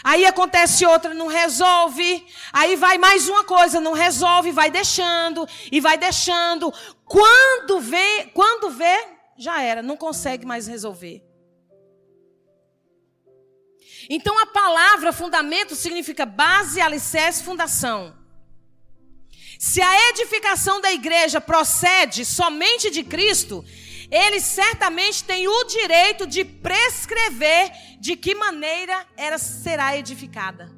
Aí 0.02 0.24
acontece 0.24 0.86
outra, 0.86 1.12
não 1.14 1.26
resolve. 1.26 2.26
Aí 2.52 2.76
vai 2.76 2.98
mais 2.98 3.28
uma 3.28 3.44
coisa, 3.44 3.80
não 3.80 3.92
resolve, 3.92 4.50
vai 4.50 4.70
deixando 4.70 5.46
e 5.70 5.80
vai 5.80 5.98
deixando. 5.98 6.72
Quando 7.04 7.80
vê, 7.80 8.30
quando 8.34 8.70
vê, 8.70 9.08
já 9.36 9.62
era, 9.62 9.82
não 9.82 9.96
consegue 9.96 10.46
mais 10.46 10.66
resolver. 10.66 11.22
Então 14.08 14.38
a 14.38 14.46
palavra 14.46 15.12
fundamento 15.12 15.74
significa 15.76 16.24
base, 16.24 16.80
alicerce, 16.80 17.44
fundação. 17.44 18.18
Se 19.58 19.82
a 19.82 20.08
edificação 20.08 20.80
da 20.80 20.90
igreja 20.90 21.40
procede 21.40 22.24
somente 22.24 22.90
de 22.90 23.04
Cristo, 23.04 23.62
ele 24.10 24.40
certamente 24.40 25.22
tem 25.22 25.46
o 25.46 25.64
direito 25.64 26.26
de 26.26 26.44
prescrever 26.44 27.70
de 28.00 28.16
que 28.16 28.34
maneira 28.34 29.06
ela 29.16 29.38
será 29.38 29.96
edificada. 29.96 30.70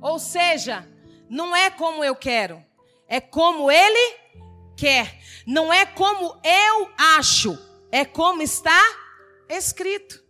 Ou 0.00 0.18
seja, 0.18 0.88
não 1.28 1.54
é 1.54 1.68
como 1.68 2.04
eu 2.04 2.14
quero, 2.14 2.64
é 3.08 3.20
como 3.20 3.70
ele 3.70 4.18
quer. 4.76 5.20
Não 5.46 5.72
é 5.72 5.84
como 5.84 6.40
eu 6.44 6.90
acho, 6.96 7.58
é 7.90 8.04
como 8.04 8.40
está 8.40 8.80
escrito. 9.48 10.22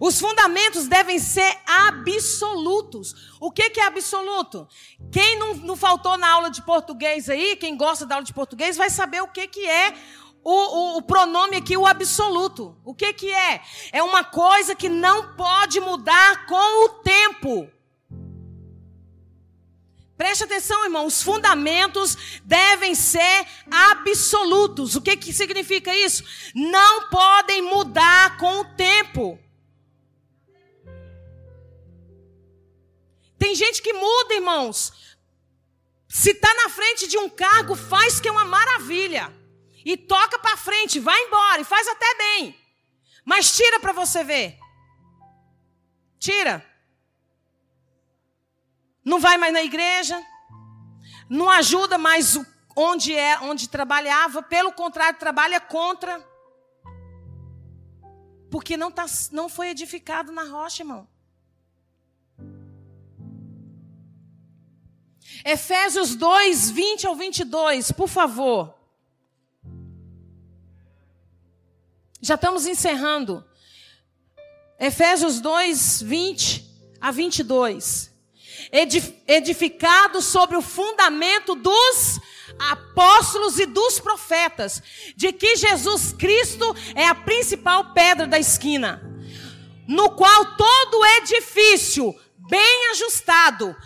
Os 0.00 0.20
fundamentos 0.20 0.86
devem 0.86 1.18
ser 1.18 1.56
absolutos. 1.66 3.36
O 3.40 3.50
que, 3.50 3.70
que 3.70 3.80
é 3.80 3.86
absoluto? 3.86 4.68
Quem 5.10 5.38
não, 5.38 5.54
não, 5.54 5.76
faltou 5.76 6.18
na 6.18 6.28
aula 6.28 6.50
de 6.50 6.60
português 6.62 7.30
aí, 7.30 7.56
quem 7.56 7.76
gosta 7.76 8.04
da 8.04 8.16
aula 8.16 8.24
de 8.24 8.34
português, 8.34 8.76
vai 8.76 8.90
saber 8.90 9.22
o 9.22 9.28
que, 9.28 9.46
que 9.46 9.66
é 9.66 9.94
o, 10.48 10.52
o, 10.52 10.98
o, 10.98 11.02
pronome 11.02 11.56
aqui, 11.56 11.76
o 11.76 11.84
absoluto. 11.84 12.76
O 12.84 12.94
que, 12.94 13.12
que 13.12 13.34
é? 13.34 13.60
É 13.90 14.00
uma 14.00 14.22
coisa 14.22 14.76
que 14.76 14.88
não 14.88 15.34
pode 15.34 15.80
mudar 15.80 16.46
com 16.46 16.84
o 16.84 16.88
tempo. 17.00 17.68
Preste 20.16 20.44
atenção, 20.44 20.84
irmão, 20.84 21.04
os 21.04 21.20
fundamentos 21.20 22.40
devem 22.44 22.94
ser 22.94 23.44
absolutos. 23.68 24.94
O 24.94 25.02
que, 25.02 25.16
que 25.16 25.32
significa 25.32 25.92
isso? 25.96 26.22
Não 26.54 27.08
podem 27.08 27.62
mudar 27.62 28.36
com 28.36 28.60
o 28.60 28.64
tempo. 28.76 29.36
Tem 33.36 33.52
gente 33.56 33.82
que 33.82 33.92
muda, 33.92 34.34
irmãos. 34.34 34.92
Se 36.08 36.30
está 36.30 36.54
na 36.54 36.68
frente 36.68 37.08
de 37.08 37.18
um 37.18 37.28
cargo, 37.28 37.74
faz 37.74 38.20
que 38.20 38.28
é 38.28 38.30
uma 38.30 38.44
maravilha. 38.44 39.35
E 39.86 39.96
toca 39.96 40.36
para 40.40 40.56
frente, 40.56 40.98
vai 40.98 41.16
embora, 41.26 41.60
e 41.60 41.64
faz 41.64 41.86
até 41.86 42.12
bem. 42.18 42.58
Mas 43.24 43.54
tira 43.54 43.78
para 43.78 43.92
você 43.92 44.24
ver. 44.24 44.58
Tira. 46.18 46.66
Não 49.04 49.20
vai 49.20 49.38
mais 49.38 49.52
na 49.52 49.62
igreja. 49.62 50.20
Não 51.30 51.48
ajuda 51.48 51.96
mais 51.98 52.36
onde 52.76 53.14
é, 53.14 53.38
onde 53.38 53.68
trabalhava, 53.68 54.42
pelo 54.42 54.72
contrário, 54.72 55.20
trabalha 55.20 55.60
contra. 55.60 56.18
Porque 58.50 58.76
não, 58.76 58.90
tá, 58.90 59.06
não 59.30 59.48
foi 59.48 59.68
edificado 59.68 60.32
na 60.32 60.42
rocha, 60.42 60.82
irmão. 60.82 61.08
Efésios 65.44 66.16
2, 66.16 66.70
20 66.70 67.06
ao 67.06 67.14
22, 67.14 67.92
por 67.92 68.08
favor. 68.08 68.76
Já 72.26 72.34
estamos 72.34 72.66
encerrando. 72.66 73.44
Efésios 74.80 75.38
2, 75.38 76.02
20 76.02 76.64
a 77.00 77.12
22. 77.12 78.10
Edificado 79.28 80.20
sobre 80.20 80.56
o 80.56 80.60
fundamento 80.60 81.54
dos 81.54 82.20
apóstolos 82.58 83.60
e 83.60 83.66
dos 83.66 84.00
profetas, 84.00 84.82
de 85.14 85.32
que 85.32 85.54
Jesus 85.54 86.12
Cristo 86.14 86.74
é 86.96 87.06
a 87.06 87.14
principal 87.14 87.94
pedra 87.94 88.26
da 88.26 88.40
esquina, 88.40 89.00
no 89.86 90.10
qual 90.10 90.56
todo 90.56 91.06
edifício 91.22 92.12
bem 92.50 92.90
ajustado 92.90 93.76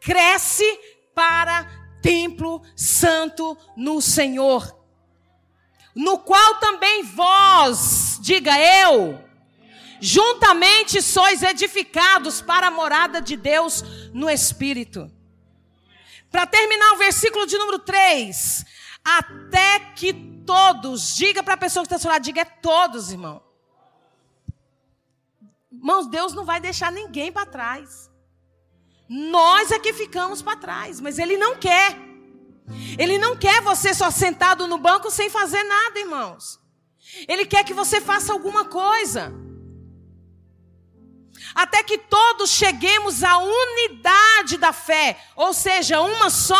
cresce 0.00 0.66
para 1.14 1.62
templo 2.02 2.60
santo 2.74 3.56
no 3.76 4.02
Senhor, 4.02 4.83
no 5.94 6.18
qual 6.18 6.56
também 6.56 7.02
vós, 7.04 8.18
diga 8.20 8.58
eu, 8.58 9.22
juntamente 10.00 11.00
sois 11.00 11.42
edificados 11.42 12.40
para 12.40 12.66
a 12.66 12.70
morada 12.70 13.22
de 13.22 13.36
Deus 13.36 13.82
no 14.12 14.28
Espírito. 14.28 15.10
Para 16.30 16.46
terminar 16.46 16.92
o 16.94 16.98
versículo 16.98 17.46
de 17.46 17.56
número 17.56 17.78
3, 17.78 18.64
até 19.04 19.78
que 19.94 20.12
todos, 20.44 21.14
diga 21.14 21.42
para 21.42 21.54
a 21.54 21.58
pessoa 21.58 21.82
que 21.82 21.86
está 21.86 21.96
ao 21.96 22.00
seu 22.00 22.10
lado, 22.10 22.22
diga 22.22 22.40
é 22.40 22.44
todos, 22.44 23.12
irmão. 23.12 23.42
Irmãos, 25.70 26.06
Deus 26.06 26.32
não 26.32 26.44
vai 26.44 26.60
deixar 26.60 26.90
ninguém 26.90 27.30
para 27.30 27.46
trás. 27.46 28.10
Nós 29.08 29.70
é 29.70 29.78
que 29.78 29.92
ficamos 29.92 30.42
para 30.42 30.56
trás, 30.56 31.00
mas 31.00 31.18
Ele 31.18 31.36
não 31.36 31.56
quer. 31.56 31.96
Ele 32.98 33.18
não 33.18 33.36
quer 33.36 33.60
você 33.60 33.92
só 33.92 34.10
sentado 34.10 34.66
no 34.66 34.78
banco 34.78 35.10
sem 35.10 35.28
fazer 35.28 35.62
nada, 35.64 35.98
irmãos. 35.98 36.60
Ele 37.28 37.44
quer 37.44 37.64
que 37.64 37.74
você 37.74 38.00
faça 38.00 38.32
alguma 38.32 38.64
coisa. 38.64 39.32
Até 41.54 41.82
que 41.82 41.98
todos 41.98 42.50
cheguemos 42.50 43.22
à 43.22 43.38
unidade 43.38 44.56
da 44.56 44.72
fé, 44.72 45.18
ou 45.36 45.52
seja, 45.52 46.00
uma 46.00 46.30
só 46.30 46.56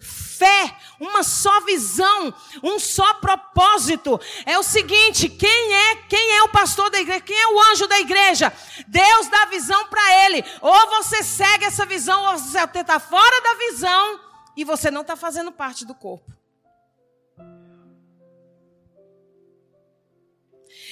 fé, 0.00 0.76
uma 1.00 1.24
só 1.24 1.60
visão, 1.62 2.32
um 2.62 2.78
só 2.78 3.14
propósito. 3.14 4.20
É 4.46 4.56
o 4.58 4.62
seguinte, 4.62 5.28
quem 5.28 5.74
é, 5.74 5.96
quem 6.08 6.36
é 6.36 6.42
o 6.44 6.48
pastor 6.48 6.90
da 6.90 7.00
igreja? 7.00 7.20
Quem 7.20 7.38
é 7.38 7.48
o 7.48 7.60
anjo 7.72 7.88
da 7.88 7.98
igreja? 7.98 8.52
Deus 8.86 9.28
dá 9.28 9.46
visão 9.46 9.86
para 9.88 10.26
ele. 10.26 10.44
Ou 10.60 10.86
você 10.90 11.24
segue 11.24 11.64
essa 11.64 11.84
visão, 11.84 12.24
ou 12.26 12.38
você 12.38 12.58
está 12.58 13.00
fora 13.00 13.40
da 13.42 13.54
visão 13.54 14.27
e 14.58 14.64
você 14.64 14.90
não 14.90 15.02
está 15.02 15.14
fazendo 15.14 15.52
parte 15.52 15.84
do 15.84 15.94
corpo. 15.94 16.32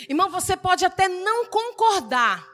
Irmão, 0.09 0.31
você 0.31 0.57
pode 0.57 0.85
até 0.85 1.09
não 1.09 1.47
concordar. 1.47 2.47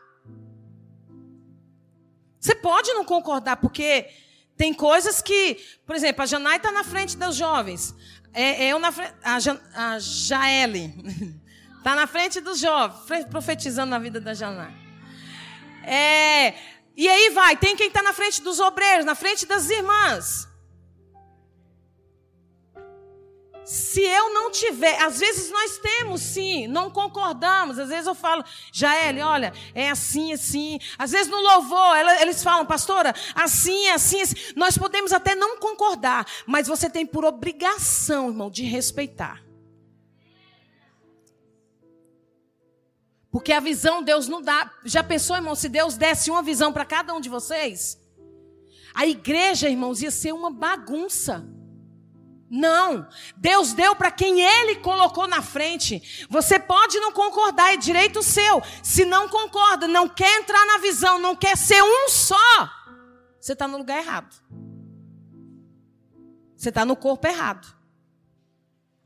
Você 2.41 2.55
pode 2.55 2.95
não 2.95 3.05
concordar, 3.05 3.59
porque 3.59 4.09
tem 4.57 4.73
coisas 4.73 5.21
que, 5.21 5.63
por 5.85 5.95
exemplo, 5.95 6.23
a 6.23 6.27
Janai 6.27 6.57
está 6.57 6.73
na 6.73 6.83
frente 6.83 7.15
dos 7.15 7.37
jovens. 7.37 7.95
É, 8.33 8.65
é 8.65 8.69
eu 8.69 8.79
na 8.79 8.91
frente, 8.91 9.13
a, 9.23 9.39
Jan, 9.39 9.61
a 9.75 9.99
Jaele 9.99 10.95
está 11.77 11.93
na 11.95 12.07
frente 12.07 12.41
dos 12.41 12.59
jovens, 12.59 13.27
profetizando 13.27 13.91
na 13.91 13.99
vida 13.99 14.19
da 14.19 14.33
Janai. 14.33 14.73
É, 15.85 16.55
e 16.97 17.07
aí 17.07 17.29
vai, 17.29 17.55
tem 17.55 17.77
quem 17.77 17.89
está 17.89 18.03
na 18.03 18.15
frente 18.15 18.41
dos 18.41 18.59
obreiros, 18.61 19.05
na 19.05 19.15
frente 19.15 19.45
das 19.45 19.69
irmãs. 19.69 20.51
Se 23.65 24.01
eu 24.01 24.35
não 24.35 24.51
tiver, 24.51 25.01
às 25.01 25.21
vezes 25.21 25.51
nós 25.51 25.79
temos 25.79 26.21
sim, 26.21 26.67
não 26.67 26.91
concordamos. 26.91 27.79
Às 27.79 27.89
vezes 27.89 28.07
eu 28.07 28.15
falo, 28.15 28.45
Jael, 28.73 29.25
olha, 29.25 29.53
é 29.75 29.89
assim, 29.89 30.33
assim. 30.33 30.79
Às 30.99 31.13
vezes 31.13 31.29
no 31.29 31.41
louvor, 31.41 31.97
eles 32.21 32.43
falam, 32.43 32.67
pastora, 32.67 33.15
assim, 33.35 33.89
assim, 33.91 34.21
assim. 34.21 34.35
Nós 34.57 34.77
podemos 34.77 35.13
até 35.13 35.35
não 35.35 35.59
concordar, 35.59 36.27
mas 36.47 36.67
você 36.67 36.91
tem 36.91 37.07
por 37.07 37.25
obrigação, 37.25 38.29
irmão, 38.29 38.51
de 38.51 38.65
respeitar. 38.65 39.43
Porque 43.31 43.53
a 43.53 43.61
visão 43.61 44.03
Deus 44.03 44.29
não 44.29 44.43
dá. 44.43 44.71
Já 44.85 45.03
pensou, 45.03 45.37
irmão, 45.37 45.55
se 45.55 45.69
Deus 45.69 45.97
desse 45.97 46.31
uma 46.31 46.43
visão 46.43 46.73
para 46.73 46.85
cada 46.85 47.15
um 47.15 47.21
de 47.21 47.31
vocês? 47.31 47.99
A 48.93 49.07
igreja, 49.07 49.71
irmãos, 49.71 50.03
ia 50.03 50.11
ser 50.11 50.33
uma 50.33 50.51
bagunça. 50.51 51.43
Não. 52.55 53.09
Deus 53.35 53.73
deu 53.73 53.97
para 53.97 54.11
quem 54.11 54.43
Ele 54.43 54.77
colocou 54.77 55.27
na 55.27 55.41
frente. 55.41 56.27
Você 56.29 56.59
pode 56.59 57.01
não 57.01 57.11
concordar, 57.11 57.73
é 57.73 57.79
direito 57.79 58.23
seu. 58.23 58.63
Se 58.83 59.07
não 59.07 59.27
concorda, 59.27 59.89
não 59.89 60.07
quer 60.07 60.39
entrar 60.39 60.67
na 60.67 60.77
visão, 60.77 61.19
não 61.19 61.35
quer 61.35 61.57
ser 61.57 61.83
um 61.83 62.11
só, 62.11 62.37
você 63.41 63.55
está 63.55 63.67
no 63.67 63.79
lugar 63.79 63.97
errado. 63.97 64.37
Você 66.55 66.69
está 66.69 66.85
no 66.85 66.95
corpo 66.95 67.27
errado. 67.27 67.75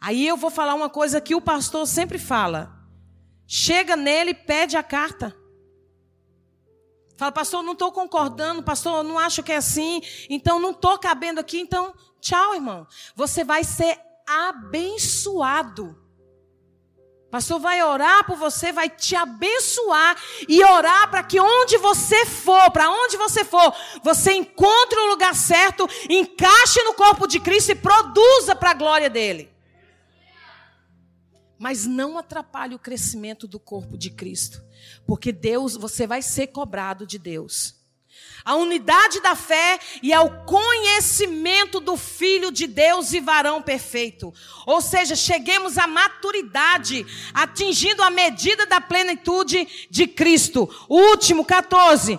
Aí 0.01 0.27
eu 0.27 0.37
vou 0.37 0.51
falar 0.51 0.75
uma 0.75 0.91
coisa 0.91 1.21
que 1.21 1.35
o 1.35 1.41
pastor 1.41 1.87
sempre 1.87 2.19
fala. 2.19 2.77
Chega 3.47 3.95
nele, 3.95 4.35
pede 4.35 4.77
a 4.77 4.83
carta. 4.83 5.35
Fala, 7.17 7.31
pastor, 7.31 7.63
não 7.63 7.75
estou 7.75 7.93
concordando, 7.93 8.63
pastor, 8.63 9.05
não 9.05 9.19
acho 9.19 9.43
que 9.43 9.53
é 9.53 9.57
assim, 9.57 10.03
então 10.29 10.61
não 10.61 10.73
estou 10.73 10.99
cabendo 10.99 11.41
aqui, 11.41 11.59
então 11.59 11.95
tchau, 12.27 12.55
irmão. 12.55 12.87
Você 13.15 13.45
vai 13.45 13.63
ser 13.63 13.99
abençoado. 14.27 15.97
Pastor 17.31 17.59
vai 17.61 17.83
orar 17.83 18.25
por 18.25 18.37
você, 18.37 18.73
vai 18.73 18.89
te 18.89 19.15
abençoar 19.15 20.17
e 20.49 20.65
orar 20.65 21.11
para 21.11 21.23
que 21.23 21.39
onde 21.41 21.77
você 21.77 22.25
for, 22.25 22.71
para 22.71 22.89
onde 22.91 23.17
você 23.17 23.45
for, 23.45 23.75
você 24.03 24.33
encontre 24.33 24.99
o 24.99 25.09
lugar 25.09 25.35
certo, 25.35 25.89
encaixe 26.09 26.83
no 26.83 26.95
corpo 26.95 27.27
de 27.27 27.39
Cristo 27.41 27.73
e 27.73 27.75
produza 27.75 28.55
para 28.55 28.71
a 28.71 28.75
glória 28.75 29.11
dele 29.11 29.55
mas 31.59 31.87
não 31.87 32.19
atrapalhe 32.19 32.75
o 32.75 32.79
crescimento 32.79 33.49
do 33.49 33.59
corpo 33.59 33.97
de 33.97 34.11
Cristo, 34.11 34.63
porque 35.07 35.33
Deus, 35.33 35.75
você 35.75 36.07
vai 36.07 36.21
ser 36.21 36.49
cobrado 36.49 37.07
de 37.07 37.19
Deus. 37.19 37.76
A 38.45 38.55
unidade 38.55 39.21
da 39.21 39.35
fé 39.35 39.79
e 40.03 40.13
ao 40.13 40.45
conhecimento 40.45 41.81
do 41.81 41.97
Filho 41.97 42.51
de 42.51 42.67
Deus 42.67 43.13
e 43.13 43.21
varão 43.21 43.61
perfeito. 43.61 44.33
Ou 44.67 44.81
seja, 44.81 45.17
cheguemos 45.17 45.79
à 45.79 45.87
maturidade, 45.87 47.05
atingindo 47.35 48.03
a 48.03 48.11
medida 48.11 48.67
da 48.67 48.81
plenitude 48.81 49.89
de 49.91 50.07
Cristo. 50.07 50.69
Último, 50.89 51.45
14. 51.45 52.19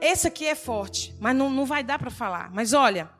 Esse 0.00 0.28
aqui 0.28 0.46
é 0.46 0.54
forte, 0.54 1.14
mas 1.20 1.34
não, 1.34 1.50
não 1.50 1.64
vai 1.64 1.82
dar 1.82 1.98
para 1.98 2.10
falar. 2.10 2.50
Mas 2.52 2.72
olha, 2.72 3.10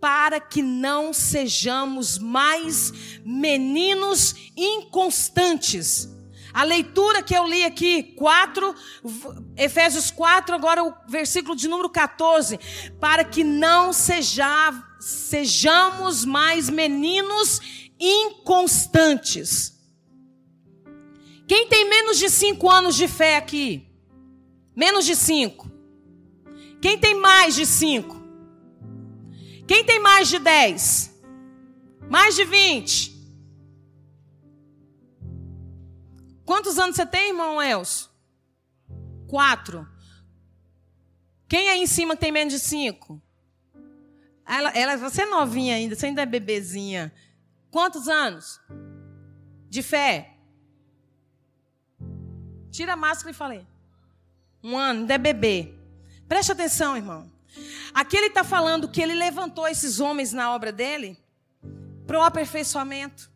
para 0.00 0.40
que 0.40 0.62
não 0.62 1.12
sejamos 1.12 2.18
mais 2.18 2.92
meninos 3.24 4.34
inconstantes. 4.56 6.08
A 6.56 6.62
leitura 6.62 7.22
que 7.22 7.36
eu 7.36 7.46
li 7.46 7.64
aqui, 7.64 8.02
4, 8.02 8.74
Efésios 9.58 10.10
4, 10.10 10.54
agora 10.54 10.82
o 10.82 10.94
versículo 11.06 11.54
de 11.54 11.68
número 11.68 11.90
14. 11.90 12.58
Para 12.98 13.24
que 13.24 13.44
não 13.44 13.92
seja, 13.92 14.72
sejamos 14.98 16.24
mais 16.24 16.70
meninos 16.70 17.60
inconstantes. 18.00 19.78
Quem 21.46 21.68
tem 21.68 21.90
menos 21.90 22.18
de 22.18 22.30
cinco 22.30 22.70
anos 22.70 22.96
de 22.96 23.06
fé 23.06 23.36
aqui? 23.36 23.86
Menos 24.74 25.04
de 25.04 25.14
cinco. 25.14 25.70
Quem 26.80 26.96
tem 26.96 27.14
mais 27.20 27.54
de 27.54 27.66
cinco? 27.66 28.16
Quem 29.68 29.84
tem 29.84 30.00
mais 30.00 30.26
de 30.28 30.38
dez? 30.38 31.14
Mais 32.08 32.34
de 32.34 32.46
vinte? 32.46 33.15
Quantos 36.46 36.78
anos 36.78 36.94
você 36.94 37.04
tem, 37.04 37.30
irmão 37.30 37.60
Elcio? 37.60 38.08
Quatro. 39.26 39.86
Quem 41.48 41.68
aí 41.68 41.82
em 41.82 41.86
cima 41.86 42.16
tem 42.16 42.30
menos 42.30 42.54
de 42.54 42.60
cinco? 42.60 43.20
Ela, 44.46 44.70
ela, 44.70 44.96
você 44.96 45.22
é 45.22 45.26
novinha 45.26 45.74
ainda, 45.74 45.96
você 45.96 46.06
ainda 46.06 46.22
é 46.22 46.26
bebezinha. 46.26 47.12
Quantos 47.68 48.08
anos? 48.08 48.60
De 49.68 49.82
fé? 49.82 50.36
Tira 52.70 52.92
a 52.92 52.96
máscara 52.96 53.32
e 53.32 53.34
falei. 53.34 53.66
Um 54.62 54.78
ano, 54.78 55.00
ainda 55.00 55.14
é 55.14 55.18
bebê. 55.18 55.74
Preste 56.28 56.52
atenção, 56.52 56.96
irmão. 56.96 57.30
Aqui 57.92 58.16
ele 58.16 58.26
está 58.26 58.44
falando 58.44 58.88
que 58.88 59.02
ele 59.02 59.14
levantou 59.14 59.66
esses 59.66 59.98
homens 59.98 60.32
na 60.32 60.54
obra 60.54 60.70
dele 60.70 61.18
para 62.06 62.18
o 62.18 62.22
aperfeiçoamento, 62.22 63.30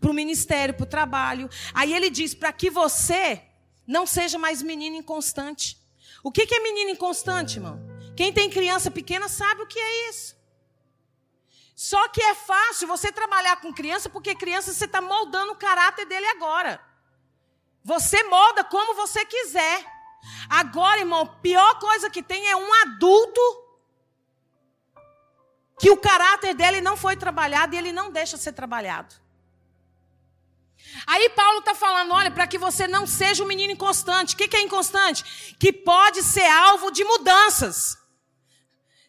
para 0.00 0.10
o 0.10 0.14
ministério, 0.14 0.74
para 0.74 0.84
o 0.84 0.88
trabalho. 0.88 1.48
Aí 1.74 1.92
ele 1.92 2.10
diz: 2.10 2.34
para 2.34 2.52
que 2.52 2.70
você 2.70 3.42
não 3.86 4.06
seja 4.06 4.38
mais 4.38 4.62
menino 4.62 4.96
inconstante. 4.96 5.78
O 6.22 6.30
que 6.30 6.54
é 6.54 6.60
menino 6.60 6.90
inconstante, 6.90 7.56
irmão? 7.56 7.80
Quem 8.16 8.32
tem 8.32 8.50
criança 8.50 8.90
pequena 8.90 9.28
sabe 9.28 9.62
o 9.62 9.66
que 9.66 9.78
é 9.78 10.10
isso. 10.10 10.36
Só 11.74 12.08
que 12.08 12.20
é 12.20 12.34
fácil 12.34 12.86
você 12.86 13.10
trabalhar 13.10 13.56
com 13.56 13.72
criança, 13.72 14.10
porque 14.10 14.34
criança 14.34 14.72
você 14.72 14.84
está 14.84 15.00
moldando 15.00 15.52
o 15.52 15.56
caráter 15.56 16.04
dele 16.04 16.26
agora. 16.26 16.78
Você 17.82 18.22
molda 18.24 18.62
como 18.64 18.94
você 18.94 19.24
quiser. 19.24 19.84
Agora, 20.48 21.00
irmão, 21.00 21.26
pior 21.40 21.78
coisa 21.78 22.10
que 22.10 22.22
tem 22.22 22.46
é 22.48 22.54
um 22.54 22.74
adulto 22.82 23.40
que 25.78 25.90
o 25.90 25.96
caráter 25.96 26.54
dele 26.54 26.82
não 26.82 26.96
foi 26.98 27.16
trabalhado 27.16 27.74
e 27.74 27.78
ele 27.78 27.92
não 27.92 28.10
deixa 28.10 28.36
ser 28.36 28.52
trabalhado. 28.52 29.14
Aí 31.06 31.28
Paulo 31.30 31.60
está 31.60 31.74
falando: 31.74 32.12
olha, 32.12 32.30
para 32.30 32.46
que 32.46 32.58
você 32.58 32.86
não 32.86 33.06
seja 33.06 33.42
um 33.42 33.46
menino 33.46 33.72
inconstante. 33.72 34.34
O 34.34 34.36
que, 34.36 34.48
que 34.48 34.56
é 34.56 34.62
inconstante? 34.62 35.54
Que 35.58 35.72
pode 35.72 36.22
ser 36.22 36.44
alvo 36.44 36.90
de 36.90 37.04
mudanças. 37.04 37.98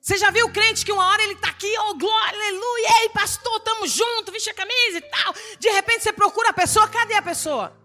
Você 0.02 0.18
já 0.18 0.32
viu 0.32 0.48
o 0.48 0.52
crente 0.52 0.84
que 0.84 0.92
uma 0.92 1.06
hora 1.06 1.22
ele 1.22 1.34
está 1.34 1.50
aqui, 1.50 1.72
oh 1.78 1.94
glória, 1.94 2.36
aleluia, 2.36 3.04
ei 3.04 3.10
pastor, 3.10 3.56
estamos 3.58 3.92
juntos, 3.92 4.34
veste 4.34 4.50
a 4.50 4.54
camisa 4.54 4.98
e 4.98 5.02
tal. 5.02 5.34
De 5.60 5.70
repente 5.70 6.02
você 6.02 6.12
procura 6.12 6.50
a 6.50 6.54
pessoa, 6.54 6.88
cadê 6.88 7.14
a 7.14 7.22
pessoa? 7.22 7.78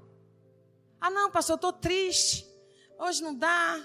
Ah 0.99 1.11
não, 1.11 1.31
pastor, 1.31 1.55
eu 1.55 1.57
estou 1.57 1.73
triste. 1.75 2.47
Hoje 2.99 3.23
não 3.23 3.35
dá 3.35 3.79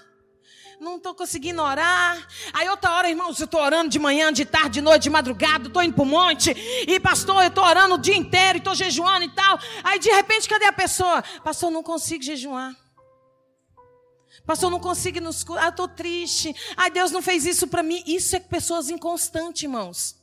não 0.82 0.96
estou 0.96 1.14
conseguindo 1.14 1.62
orar. 1.62 2.26
Aí 2.52 2.68
outra 2.68 2.90
hora, 2.90 3.08
irmãos, 3.08 3.38
eu 3.38 3.44
estou 3.44 3.60
orando 3.60 3.88
de 3.88 3.98
manhã, 4.00 4.32
de 4.32 4.44
tarde, 4.44 4.70
de 4.70 4.80
noite, 4.80 5.04
de 5.04 5.10
madrugada, 5.10 5.68
estou 5.68 5.82
indo 5.82 5.94
para 5.94 6.02
o 6.02 6.06
monte. 6.06 6.50
E 6.50 6.98
pastor, 6.98 7.42
eu 7.42 7.48
estou 7.48 7.64
orando 7.64 7.94
o 7.94 7.98
dia 7.98 8.16
inteiro, 8.16 8.58
estou 8.58 8.74
jejuando 8.74 9.24
e 9.24 9.30
tal. 9.30 9.58
Aí 9.84 10.00
de 10.00 10.10
repente, 10.10 10.48
cadê 10.48 10.64
a 10.64 10.72
pessoa? 10.72 11.22
Pastor, 11.44 11.70
não 11.70 11.84
consigo 11.84 12.24
jejuar. 12.24 12.74
Pastor, 14.44 14.70
não 14.70 14.80
consigo 14.80 15.20
nos. 15.20 15.46
Ah, 15.56 15.68
estou 15.68 15.86
triste. 15.86 16.52
Ai, 16.76 16.90
Deus 16.90 17.12
não 17.12 17.22
fez 17.22 17.46
isso 17.46 17.68
para 17.68 17.82
mim. 17.82 18.02
Isso 18.04 18.34
é 18.34 18.40
pessoas 18.40 18.90
inconstantes, 18.90 19.62
irmãos. 19.62 20.16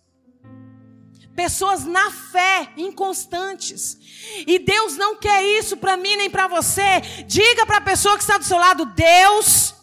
Pessoas 1.37 1.85
na 1.85 2.11
fé, 2.11 2.73
inconstantes. 2.75 3.97
E 4.45 4.59
Deus 4.59 4.97
não 4.97 5.15
quer 5.15 5.41
isso 5.57 5.77
para 5.77 5.95
mim 5.95 6.17
nem 6.17 6.29
para 6.29 6.49
você. 6.49 6.99
Diga 7.25 7.65
para 7.65 7.77
a 7.77 7.81
pessoa 7.81 8.17
que 8.17 8.23
está 8.23 8.37
do 8.37 8.43
seu 8.43 8.57
lado: 8.57 8.83
Deus 8.87 9.78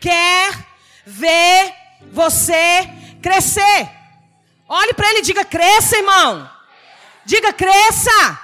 quer 0.00 0.66
ver 1.04 1.74
você 2.12 2.88
crescer. 3.22 3.90
Olhe 4.68 4.94
para 4.94 5.08
ele 5.10 5.20
e 5.20 5.22
diga: 5.22 5.44
cresça, 5.44 5.96
irmão. 5.96 6.50
Diga: 7.24 7.52
cresça. 7.52 8.40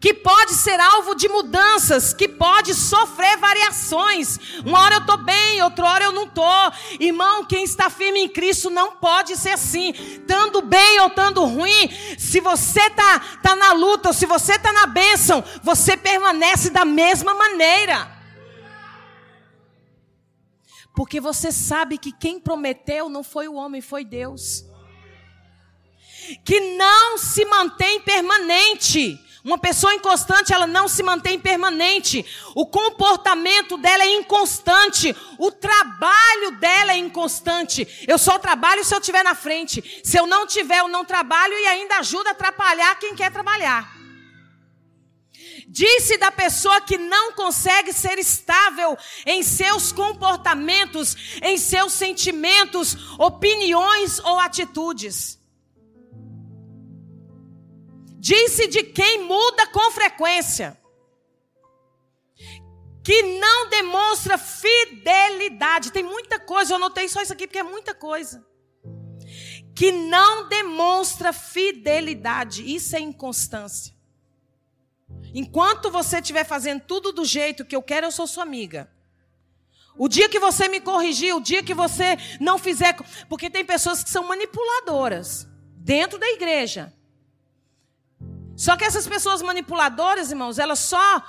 Que 0.00 0.14
pode 0.14 0.52
ser 0.52 0.78
alvo 0.78 1.16
de 1.16 1.28
mudanças, 1.28 2.14
que 2.14 2.28
pode 2.28 2.72
sofrer 2.72 3.36
variações. 3.36 4.38
Uma 4.64 4.80
hora 4.80 4.94
eu 4.94 5.00
estou 5.00 5.16
bem, 5.16 5.60
outra 5.60 5.86
hora 5.86 6.04
eu 6.04 6.12
não 6.12 6.22
estou. 6.22 6.72
Irmão, 7.00 7.44
quem 7.44 7.64
está 7.64 7.90
firme 7.90 8.20
em 8.20 8.28
Cristo 8.28 8.70
não 8.70 8.92
pode 8.92 9.36
ser 9.36 9.50
assim. 9.50 9.90
Estando 9.90 10.62
bem 10.62 11.00
ou 11.00 11.08
estando 11.08 11.44
ruim, 11.44 11.90
se 12.16 12.38
você 12.38 12.80
está 12.80 13.18
tá 13.42 13.56
na 13.56 13.72
luta 13.72 14.10
ou 14.10 14.14
se 14.14 14.24
você 14.24 14.52
está 14.52 14.72
na 14.72 14.86
bênção, 14.86 15.42
você 15.64 15.96
permanece 15.96 16.70
da 16.70 16.84
mesma 16.84 17.34
maneira. 17.34 18.17
Porque 20.98 21.20
você 21.20 21.52
sabe 21.52 21.96
que 21.96 22.10
quem 22.10 22.40
prometeu 22.40 23.08
não 23.08 23.22
foi 23.22 23.46
o 23.46 23.54
homem, 23.54 23.80
foi 23.80 24.04
Deus. 24.04 24.64
Que 26.44 26.58
não 26.76 27.16
se 27.16 27.44
mantém 27.44 28.00
permanente. 28.00 29.16
Uma 29.44 29.58
pessoa 29.58 29.94
inconstante, 29.94 30.52
ela 30.52 30.66
não 30.66 30.88
se 30.88 31.04
mantém 31.04 31.38
permanente. 31.38 32.26
O 32.52 32.66
comportamento 32.66 33.76
dela 33.76 34.02
é 34.02 34.16
inconstante. 34.16 35.14
O 35.38 35.52
trabalho 35.52 36.58
dela 36.58 36.90
é 36.90 36.96
inconstante. 36.96 37.86
Eu 38.08 38.18
só 38.18 38.36
trabalho 38.36 38.84
se 38.84 38.92
eu 38.92 38.98
estiver 38.98 39.22
na 39.22 39.36
frente. 39.36 40.00
Se 40.02 40.18
eu 40.18 40.26
não 40.26 40.48
tiver, 40.48 40.80
eu 40.80 40.88
não 40.88 41.04
trabalho 41.04 41.56
e 41.56 41.66
ainda 41.68 41.98
ajuda 41.98 42.30
a 42.30 42.32
atrapalhar 42.32 42.98
quem 42.98 43.14
quer 43.14 43.30
trabalhar. 43.30 43.97
Disse 45.70 46.16
da 46.16 46.32
pessoa 46.32 46.80
que 46.80 46.96
não 46.96 47.32
consegue 47.32 47.92
ser 47.92 48.18
estável 48.18 48.96
em 49.26 49.42
seus 49.42 49.92
comportamentos, 49.92 51.38
em 51.42 51.58
seus 51.58 51.92
sentimentos, 51.92 52.96
opiniões 53.18 54.18
ou 54.20 54.40
atitudes. 54.40 55.38
Disse 58.18 58.66
de 58.66 58.82
quem 58.82 59.24
muda 59.24 59.66
com 59.66 59.90
frequência, 59.90 60.80
que 63.04 63.22
não 63.38 63.68
demonstra 63.68 64.38
fidelidade. 64.38 65.92
Tem 65.92 66.02
muita 66.02 66.40
coisa, 66.40 66.72
eu 66.72 66.76
anotei 66.76 67.08
só 67.10 67.20
isso 67.20 67.34
aqui 67.34 67.46
porque 67.46 67.58
é 67.58 67.62
muita 67.62 67.94
coisa. 67.94 68.42
Que 69.76 69.92
não 69.92 70.48
demonstra 70.48 71.30
fidelidade, 71.32 72.74
isso 72.74 72.96
é 72.96 73.00
inconstância. 73.00 73.97
Enquanto 75.34 75.90
você 75.90 76.18
estiver 76.18 76.44
fazendo 76.44 76.80
tudo 76.80 77.12
do 77.12 77.24
jeito 77.24 77.64
que 77.64 77.76
eu 77.76 77.82
quero, 77.82 78.06
eu 78.06 78.12
sou 78.12 78.26
sua 78.26 78.42
amiga. 78.42 78.90
O 79.96 80.08
dia 80.08 80.28
que 80.28 80.38
você 80.38 80.68
me 80.68 80.80
corrigir, 80.80 81.34
o 81.34 81.40
dia 81.40 81.62
que 81.62 81.74
você 81.74 82.16
não 82.40 82.56
fizer. 82.58 82.96
Porque 83.28 83.50
tem 83.50 83.64
pessoas 83.64 84.02
que 84.02 84.10
são 84.10 84.26
manipuladoras 84.26 85.48
dentro 85.76 86.18
da 86.18 86.28
igreja. 86.28 86.92
Só 88.56 88.76
que 88.76 88.84
essas 88.84 89.06
pessoas 89.06 89.42
manipuladoras, 89.42 90.30
irmãos, 90.30 90.58
elas 90.58 90.78
só 90.78 91.22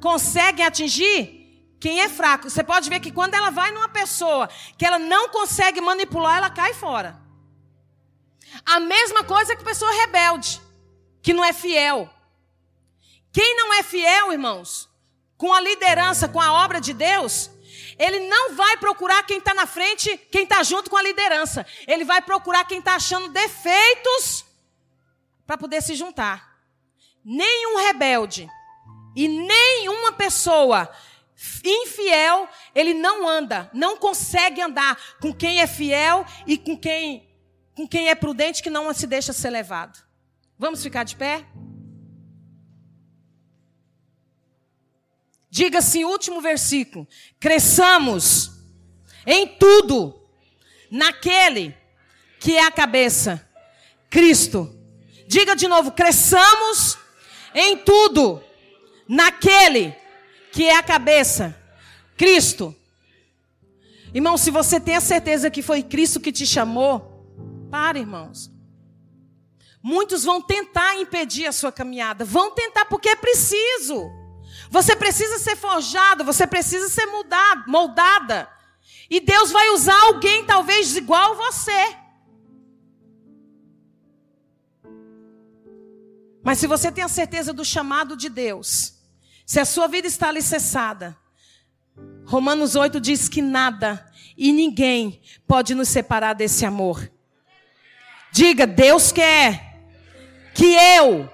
conseguem 0.00 0.64
atingir 0.64 1.44
quem 1.80 2.00
é 2.00 2.08
fraco. 2.08 2.48
Você 2.48 2.64
pode 2.64 2.88
ver 2.88 3.00
que 3.00 3.12
quando 3.12 3.34
ela 3.34 3.50
vai 3.50 3.70
numa 3.72 3.88
pessoa 3.88 4.48
que 4.78 4.86
ela 4.86 4.98
não 4.98 5.28
consegue 5.28 5.80
manipular, 5.80 6.38
ela 6.38 6.50
cai 6.50 6.72
fora. 6.74 7.20
A 8.64 8.80
mesma 8.80 9.24
coisa 9.24 9.56
que 9.56 9.64
pessoa 9.64 9.90
rebelde, 10.02 10.60
que 11.22 11.34
não 11.34 11.44
é 11.44 11.52
fiel. 11.52 12.08
Quem 13.34 13.56
não 13.56 13.74
é 13.74 13.82
fiel, 13.82 14.32
irmãos, 14.32 14.88
com 15.36 15.52
a 15.52 15.60
liderança, 15.60 16.28
com 16.28 16.40
a 16.40 16.52
obra 16.52 16.80
de 16.80 16.92
Deus, 16.92 17.50
ele 17.98 18.20
não 18.28 18.54
vai 18.54 18.76
procurar 18.76 19.24
quem 19.24 19.38
está 19.38 19.52
na 19.52 19.66
frente, 19.66 20.16
quem 20.30 20.44
está 20.44 20.62
junto 20.62 20.88
com 20.88 20.96
a 20.96 21.02
liderança. 21.02 21.66
Ele 21.88 22.04
vai 22.04 22.22
procurar 22.22 22.64
quem 22.64 22.78
está 22.78 22.94
achando 22.94 23.28
defeitos 23.30 24.44
para 25.44 25.58
poder 25.58 25.82
se 25.82 25.96
juntar. 25.96 26.60
Nenhum 27.24 27.78
rebelde 27.78 28.48
e 29.16 29.26
nenhuma 29.26 30.12
pessoa 30.12 30.88
infiel, 31.64 32.48
ele 32.72 32.94
não 32.94 33.28
anda, 33.28 33.68
não 33.74 33.96
consegue 33.96 34.62
andar 34.62 34.96
com 35.20 35.34
quem 35.34 35.60
é 35.60 35.66
fiel 35.66 36.24
e 36.46 36.56
com 36.56 36.78
quem, 36.78 37.28
com 37.74 37.88
quem 37.88 38.10
é 38.10 38.14
prudente 38.14 38.62
que 38.62 38.70
não 38.70 38.94
se 38.94 39.08
deixa 39.08 39.32
ser 39.32 39.50
levado. 39.50 39.98
Vamos 40.56 40.84
ficar 40.84 41.02
de 41.02 41.16
pé? 41.16 41.44
Diga 45.54 45.78
assim, 45.78 46.02
último 46.02 46.40
versículo: 46.40 47.06
cresçamos 47.38 48.50
em 49.24 49.46
tudo 49.46 50.20
naquele 50.90 51.72
que 52.40 52.56
é 52.56 52.66
a 52.66 52.72
cabeça, 52.72 53.48
Cristo. 54.10 54.76
Diga 55.28 55.54
de 55.54 55.68
novo: 55.68 55.92
cresçamos 55.92 56.98
em 57.54 57.76
tudo 57.76 58.42
naquele 59.06 59.94
que 60.50 60.64
é 60.64 60.76
a 60.76 60.82
cabeça, 60.82 61.56
Cristo. 62.16 62.74
Irmão, 64.12 64.36
se 64.36 64.50
você 64.50 64.80
tem 64.80 64.96
a 64.96 65.00
certeza 65.00 65.52
que 65.52 65.62
foi 65.62 65.84
Cristo 65.84 66.18
que 66.18 66.32
te 66.32 66.44
chamou, 66.44 67.24
para, 67.70 67.96
irmãos. 67.96 68.50
Muitos 69.80 70.24
vão 70.24 70.42
tentar 70.42 70.96
impedir 70.96 71.46
a 71.46 71.52
sua 71.52 71.70
caminhada, 71.70 72.24
vão 72.24 72.50
tentar 72.50 72.86
porque 72.86 73.08
é 73.08 73.14
preciso. 73.14 74.23
Você 74.74 74.96
precisa 74.96 75.38
ser 75.38 75.54
forjado, 75.54 76.24
você 76.24 76.48
precisa 76.48 76.88
ser 76.88 77.06
mudado, 77.06 77.70
moldada. 77.70 78.48
E 79.08 79.20
Deus 79.20 79.52
vai 79.52 79.70
usar 79.70 79.96
alguém 80.06 80.44
talvez 80.44 80.96
igual 80.96 81.30
a 81.30 81.34
você. 81.36 81.96
Mas 86.42 86.58
se 86.58 86.66
você 86.66 86.90
tem 86.90 87.04
a 87.04 87.08
certeza 87.08 87.52
do 87.52 87.64
chamado 87.64 88.16
de 88.16 88.28
Deus, 88.28 88.94
se 89.46 89.60
a 89.60 89.64
sua 89.64 89.86
vida 89.86 90.08
está 90.08 90.26
alicerçada, 90.26 91.16
Romanos 92.26 92.74
8 92.74 93.00
diz 93.00 93.28
que 93.28 93.40
nada 93.40 94.04
e 94.36 94.52
ninguém 94.52 95.22
pode 95.46 95.72
nos 95.72 95.88
separar 95.88 96.32
desse 96.32 96.66
amor. 96.66 97.08
Diga, 98.32 98.66
Deus 98.66 99.12
quer 99.12 99.84
que 100.52 100.74
eu 100.74 101.30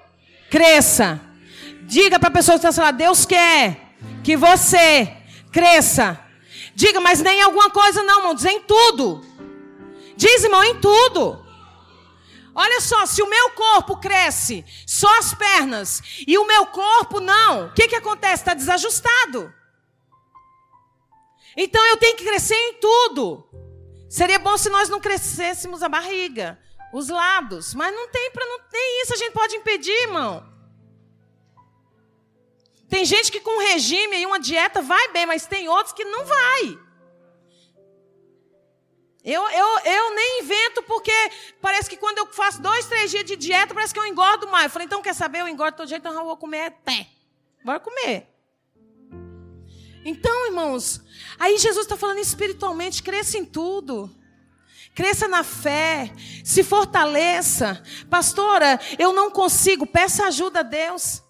cresça. 0.51 1.30
Diga 1.91 2.21
para 2.21 2.29
a 2.29 2.33
pessoa 2.33 2.57
que 2.57 2.65
está 2.65 2.73
falando, 2.73 2.99
Deus 2.99 3.27
quer 3.27 3.97
que 4.23 4.37
você 4.37 5.13
cresça. 5.51 6.25
Diga, 6.73 7.01
mas 7.01 7.21
nem 7.21 7.41
em 7.41 7.43
alguma 7.43 7.69
coisa 7.69 8.01
não, 8.05 8.19
irmão, 8.19 8.33
diz 8.33 8.45
em 8.45 8.61
tudo. 8.61 9.27
Diz, 10.17 10.45
irmão, 10.45 10.63
em 10.63 10.77
tudo. 10.81 11.45
Olha 12.55 12.81
só, 12.81 13.05
se 13.07 13.21
o 13.21 13.29
meu 13.29 13.51
corpo 13.51 13.97
cresce, 13.97 14.65
só 14.87 15.19
as 15.19 15.35
pernas, 15.35 16.01
e 16.29 16.39
o 16.39 16.47
meu 16.47 16.67
corpo 16.67 17.19
não, 17.19 17.67
o 17.67 17.73
que, 17.73 17.89
que 17.89 17.97
acontece? 17.97 18.43
Está 18.43 18.55
desajustado. 18.55 19.53
Então 21.57 21.85
eu 21.89 21.97
tenho 21.97 22.17
que 22.17 22.25
crescer 22.25 22.55
em 22.55 22.75
tudo. 22.75 23.45
Seria 24.09 24.39
bom 24.39 24.57
se 24.57 24.71
nós 24.71 24.89
não 24.89 25.01
crescêssemos 25.01 25.83
a 25.83 25.89
barriga, 25.89 26.57
os 26.93 27.09
lados, 27.09 27.75
mas 27.75 27.93
não 27.93 28.09
tem 28.11 28.31
para 28.31 28.47
não 28.47 28.61
tem 28.61 29.03
isso, 29.03 29.13
a 29.13 29.17
gente 29.17 29.33
pode 29.33 29.57
impedir, 29.57 30.03
irmão. 30.03 30.50
Tem 32.91 33.05
gente 33.05 33.31
que 33.31 33.41
com 33.41 33.57
um 33.57 33.67
regime 33.69 34.17
e 34.17 34.27
uma 34.27 34.41
dieta 34.41 34.83
vai 34.83 35.13
bem, 35.13 35.25
mas 35.25 35.47
tem 35.47 35.69
outros 35.69 35.95
que 35.95 36.05
não 36.05 36.25
vai. 36.25 36.79
Eu, 39.25 39.43
eu, 39.51 39.79
eu 39.85 40.15
nem 40.15 40.41
invento 40.43 40.83
porque 40.83 41.13
parece 41.61 41.89
que 41.89 41.97
quando 41.97 42.19
eu 42.19 42.27
faço 42.33 42.61
dois, 42.61 42.87
três 42.87 43.11
dias 43.11 43.25
de 43.25 43.37
dieta, 43.37 43.73
parece 43.73 43.95
que 43.95 44.01
eu 44.01 44.07
engordo 44.07 44.49
mais. 44.49 44.65
Eu 44.65 44.71
falei, 44.71 44.87
então 44.87 45.01
quer 45.01 45.15
saber? 45.15 45.41
Eu 45.41 45.49
engordo 45.49 45.77
todo 45.77 45.89
jeito, 45.89 46.01
então 46.01 46.19
eu 46.19 46.25
vou 46.25 46.37
comer 46.37 46.67
até. 46.67 47.07
Bora 47.65 47.79
comer. 47.79 48.27
Então, 50.05 50.47
irmãos, 50.47 51.01
aí 51.39 51.59
Jesus 51.59 51.85
está 51.85 51.97
falando 51.97 52.19
espiritualmente, 52.19 53.03
cresça 53.03 53.39
em 53.39 53.45
tudo. 53.45 54.11
Cresça 54.95 55.29
na 55.29 55.45
fé, 55.45 56.11
se 56.45 56.65
fortaleça. 56.65 57.81
Pastora, 58.09 58.81
eu 58.99 59.13
não 59.13 59.31
consigo, 59.31 59.87
peça 59.87 60.27
ajuda 60.27 60.61
a 60.61 60.65
Deus. 60.65 61.23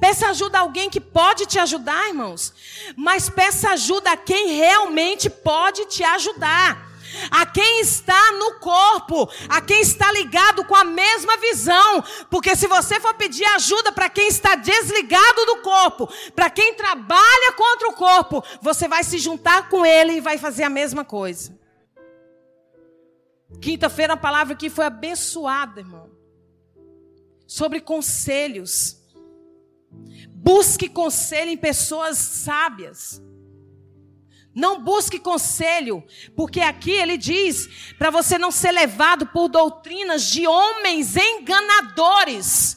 Peça 0.00 0.28
ajuda 0.28 0.58
a 0.58 0.60
alguém 0.62 0.90
que 0.90 1.00
pode 1.00 1.46
te 1.46 1.58
ajudar, 1.58 2.08
irmãos. 2.08 2.52
Mas 2.96 3.28
peça 3.28 3.70
ajuda 3.70 4.12
a 4.12 4.16
quem 4.16 4.56
realmente 4.56 5.30
pode 5.30 5.86
te 5.86 6.02
ajudar 6.02 6.92
a 7.30 7.46
quem 7.46 7.80
está 7.80 8.32
no 8.32 8.54
corpo, 8.58 9.28
a 9.48 9.60
quem 9.60 9.80
está 9.80 10.10
ligado 10.12 10.64
com 10.64 10.74
a 10.74 10.84
mesma 10.84 11.36
visão. 11.36 12.02
Porque 12.30 12.54
se 12.56 12.66
você 12.66 13.00
for 13.00 13.14
pedir 13.14 13.44
ajuda 13.44 13.92
para 13.92 14.08
quem 14.08 14.28
está 14.28 14.54
desligado 14.54 15.46
do 15.46 15.56
corpo, 15.58 16.08
para 16.34 16.50
quem 16.50 16.74
trabalha 16.74 17.52
contra 17.52 17.88
o 17.88 17.94
corpo, 17.94 18.42
você 18.60 18.88
vai 18.88 19.04
se 19.04 19.18
juntar 19.18 19.68
com 19.68 19.84
ele 19.84 20.14
e 20.14 20.20
vai 20.20 20.38
fazer 20.38 20.64
a 20.64 20.70
mesma 20.70 21.04
coisa. 21.04 21.58
Quinta-feira 23.60 24.14
a 24.14 24.16
palavra 24.16 24.54
aqui 24.54 24.70
foi 24.70 24.86
abençoada, 24.86 25.80
irmão. 25.80 26.10
Sobre 27.46 27.80
conselhos. 27.80 29.01
Busque 30.44 30.88
conselho 30.88 31.52
em 31.52 31.56
pessoas 31.56 32.18
sábias. 32.18 33.22
Não 34.52 34.82
busque 34.82 35.20
conselho, 35.20 36.04
porque 36.36 36.60
aqui 36.60 36.90
ele 36.90 37.16
diz 37.16 37.94
para 37.96 38.10
você 38.10 38.36
não 38.38 38.50
ser 38.50 38.72
levado 38.72 39.24
por 39.26 39.48
doutrinas 39.48 40.24
de 40.24 40.44
homens 40.44 41.16
enganadores. 41.16 42.76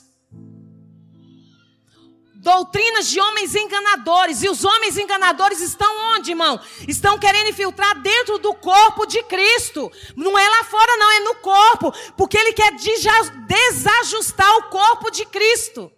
Doutrinas 2.36 3.07
de 3.07 3.20
homens 3.20 3.55
enganadores. 3.55 4.43
E 4.43 4.47
os 4.47 4.63
homens 4.63 4.99
enganadores 4.99 5.59
estão 5.59 5.91
onde, 6.13 6.34
irmão? 6.34 6.61
Estão 6.88 7.18
querendo 7.18 7.49
infiltrar 7.49 7.99
dentro 7.99 8.38
do 8.38 8.53
corpo 8.53 9.07
de 9.07 9.24
Cristo. 9.24 9.91
Não 10.16 10.38
é 10.38 10.47
lá 10.47 10.63
fora, 10.66 10.97
não, 10.97 11.11
é 11.13 11.20
no 11.22 11.36
corpo. 11.38 11.91
Porque 12.16 12.38
ele 12.38 12.53
quer 12.53 12.72
desajustar 12.76 14.57
o 14.57 14.70
corpo 14.70 15.09
de 15.09 15.26
Cristo. 15.26 15.91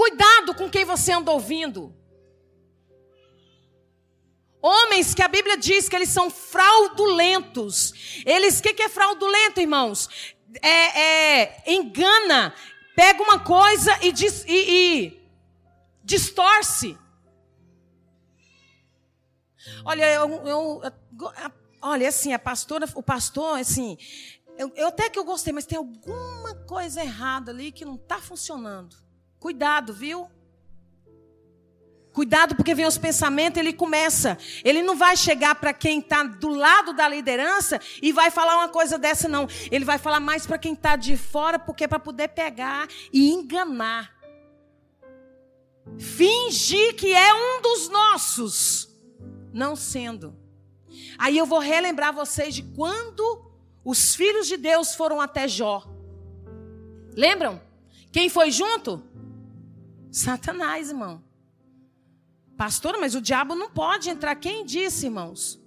Cuidado 0.00 0.54
com 0.54 0.70
quem 0.70 0.82
você 0.82 1.12
anda 1.12 1.30
ouvindo. 1.30 1.94
Homens 4.62 5.12
que 5.12 5.20
a 5.20 5.28
Bíblia 5.28 5.58
diz 5.58 5.90
que 5.90 5.94
eles 5.94 6.08
são 6.08 6.30
fraudulentos. 6.30 8.22
Eles, 8.24 8.60
o 8.60 8.62
que, 8.62 8.72
que 8.72 8.82
é 8.84 8.88
fraudulento, 8.88 9.60
irmãos? 9.60 10.08
É, 10.62 11.00
é, 11.00 11.70
engana, 11.70 12.54
pega 12.96 13.22
uma 13.22 13.40
coisa 13.40 13.94
e, 14.00 14.10
diz, 14.10 14.42
e, 14.48 14.70
e 14.70 15.30
distorce. 16.02 16.96
Olha, 19.84 20.10
eu, 20.14 20.30
eu, 20.46 20.82
olha, 21.82 22.08
assim, 22.08 22.32
a 22.32 22.38
pastora, 22.38 22.88
o 22.94 23.02
pastor, 23.02 23.58
assim, 23.58 23.98
eu, 24.56 24.72
eu 24.76 24.88
até 24.88 25.10
que 25.10 25.18
eu 25.18 25.24
gostei, 25.24 25.52
mas 25.52 25.66
tem 25.66 25.76
alguma 25.76 26.54
coisa 26.66 27.02
errada 27.02 27.50
ali 27.50 27.70
que 27.70 27.84
não 27.84 27.96
está 27.96 28.18
funcionando. 28.18 29.09
Cuidado, 29.40 29.94
viu? 29.94 30.30
Cuidado, 32.12 32.54
porque 32.54 32.74
vem 32.74 32.86
os 32.86 32.98
pensamentos, 32.98 33.58
ele 33.58 33.72
começa. 33.72 34.36
Ele 34.62 34.82
não 34.82 34.96
vai 34.96 35.16
chegar 35.16 35.54
para 35.54 35.72
quem 35.72 36.00
está 36.00 36.22
do 36.24 36.50
lado 36.50 36.92
da 36.92 37.08
liderança 37.08 37.80
e 38.02 38.12
vai 38.12 38.30
falar 38.30 38.58
uma 38.58 38.68
coisa 38.68 38.98
dessa, 38.98 39.28
não. 39.28 39.48
Ele 39.70 39.84
vai 39.84 39.96
falar 39.96 40.20
mais 40.20 40.46
para 40.46 40.58
quem 40.58 40.74
está 40.74 40.94
de 40.94 41.16
fora, 41.16 41.58
porque 41.58 41.84
é 41.84 41.88
para 41.88 41.98
poder 41.98 42.28
pegar 42.28 42.86
e 43.10 43.30
enganar. 43.30 44.14
Fingir 45.98 46.94
que 46.94 47.12
é 47.12 47.32
um 47.32 47.62
dos 47.62 47.88
nossos, 47.88 48.88
não 49.52 49.74
sendo. 49.74 50.36
Aí 51.16 51.38
eu 51.38 51.46
vou 51.46 51.60
relembrar 51.60 52.12
vocês 52.12 52.54
de 52.54 52.62
quando 52.62 53.50
os 53.84 54.14
filhos 54.14 54.46
de 54.46 54.58
Deus 54.58 54.94
foram 54.94 55.18
até 55.18 55.48
Jó. 55.48 55.84
Lembram? 57.16 57.62
Quem 58.12 58.28
foi 58.28 58.50
junto? 58.50 59.09
Satanás, 60.10 60.90
irmão. 60.90 61.22
Pastor, 62.56 62.98
mas 63.00 63.14
o 63.14 63.20
diabo 63.20 63.54
não 63.54 63.70
pode 63.70 64.10
entrar. 64.10 64.34
Quem 64.34 64.64
disse, 64.64 65.06
irmãos? 65.06 65.58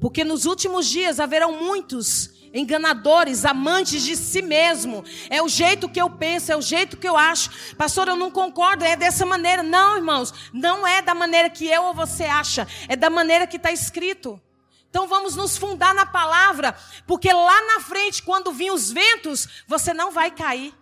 Porque 0.00 0.24
nos 0.24 0.46
últimos 0.46 0.88
dias 0.88 1.20
haverão 1.20 1.62
muitos 1.62 2.40
enganadores, 2.52 3.44
amantes 3.44 4.02
de 4.02 4.16
si 4.16 4.42
mesmo. 4.42 5.04
É 5.28 5.42
o 5.42 5.48
jeito 5.48 5.88
que 5.88 6.00
eu 6.00 6.10
penso, 6.10 6.50
é 6.50 6.56
o 6.56 6.62
jeito 6.62 6.96
que 6.96 7.08
eu 7.08 7.16
acho. 7.16 7.74
Pastor, 7.76 8.08
eu 8.08 8.16
não 8.16 8.30
concordo, 8.30 8.84
é 8.84 8.96
dessa 8.96 9.24
maneira. 9.24 9.62
Não, 9.62 9.96
irmãos, 9.96 10.32
não 10.52 10.86
é 10.86 11.00
da 11.02 11.14
maneira 11.14 11.50
que 11.50 11.66
eu 11.66 11.84
ou 11.84 11.94
você 11.94 12.24
acha, 12.24 12.66
é 12.88 12.96
da 12.96 13.10
maneira 13.10 13.46
que 13.46 13.56
está 13.56 13.70
escrito. 13.70 14.40
Então 14.88 15.06
vamos 15.06 15.36
nos 15.36 15.56
fundar 15.56 15.94
na 15.94 16.04
palavra, 16.04 16.74
porque 17.06 17.32
lá 17.32 17.62
na 17.66 17.80
frente, 17.80 18.24
quando 18.24 18.50
vir 18.50 18.72
os 18.72 18.90
ventos, 18.90 19.46
você 19.68 19.94
não 19.94 20.10
vai 20.10 20.32
cair. 20.32 20.74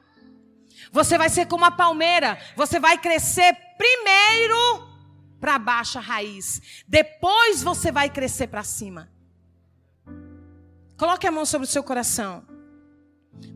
Você 0.93 1.18
vai 1.18 1.28
ser 1.28 1.47
como 1.47 1.64
a 1.64 1.70
palmeira, 1.70 2.39
você 2.57 2.80
vai 2.80 2.99
crescer 2.99 3.57
primeiro 3.76 4.89
para 5.41 5.59
baixa 5.59 6.01
raiz. 6.01 6.82
Depois 6.86 7.62
você 7.62 7.93
vai 7.93 8.11
crescer 8.11 8.49
para 8.49 8.64
cima. 8.64 9.11
Coloque 10.97 11.26
a 11.26 11.30
mão 11.30 11.47
sobre 11.47 11.66
o 11.66 11.70
seu 11.70 11.82
coração. 11.82 12.45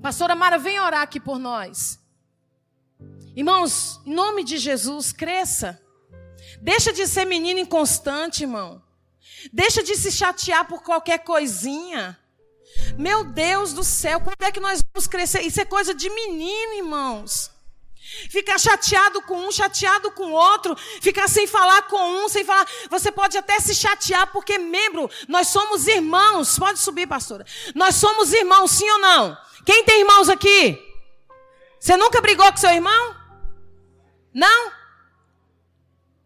Pastora 0.00 0.34
Mara, 0.34 0.58
vem 0.58 0.78
orar 0.78 1.02
aqui 1.02 1.18
por 1.18 1.38
nós. 1.38 1.98
Irmãos, 3.34 4.00
em 4.06 4.14
nome 4.14 4.44
de 4.44 4.58
Jesus, 4.58 5.12
cresça. 5.12 5.80
Deixa 6.60 6.92
de 6.92 7.06
ser 7.06 7.24
menino 7.24 7.58
inconstante, 7.58 8.42
irmão. 8.42 8.82
Deixa 9.52 9.82
de 9.82 9.96
se 9.96 10.12
chatear 10.12 10.66
por 10.66 10.82
qualquer 10.82 11.18
coisinha. 11.24 12.18
Meu 12.98 13.24
Deus 13.24 13.72
do 13.72 13.84
céu, 13.84 14.20
como 14.20 14.36
é 14.40 14.52
que 14.52 14.60
nós 14.60 14.82
vamos 14.92 15.06
crescer? 15.06 15.42
Isso 15.42 15.60
é 15.60 15.64
coisa 15.64 15.94
de 15.94 16.08
menino, 16.10 16.74
irmãos. 16.74 17.50
Ficar 18.30 18.58
chateado 18.58 19.22
com 19.22 19.46
um, 19.46 19.50
chateado 19.50 20.10
com 20.10 20.32
outro, 20.32 20.76
ficar 21.00 21.28
sem 21.28 21.46
falar 21.46 21.82
com 21.82 22.24
um, 22.24 22.28
sem 22.28 22.44
falar. 22.44 22.66
Você 22.90 23.10
pode 23.10 23.38
até 23.38 23.58
se 23.58 23.74
chatear, 23.74 24.30
porque 24.32 24.58
membro, 24.58 25.10
nós 25.28 25.48
somos 25.48 25.86
irmãos. 25.86 26.58
Pode 26.58 26.78
subir, 26.78 27.06
pastora. 27.06 27.46
Nós 27.74 27.94
somos 27.94 28.32
irmãos, 28.32 28.70
sim 28.70 28.88
ou 28.90 28.98
não? 28.98 29.38
Quem 29.64 29.84
tem 29.84 30.00
irmãos 30.00 30.28
aqui? 30.28 30.78
Você 31.80 31.96
nunca 31.96 32.20
brigou 32.20 32.50
com 32.50 32.58
seu 32.58 32.70
irmão? 32.70 33.16
Não? 34.34 34.72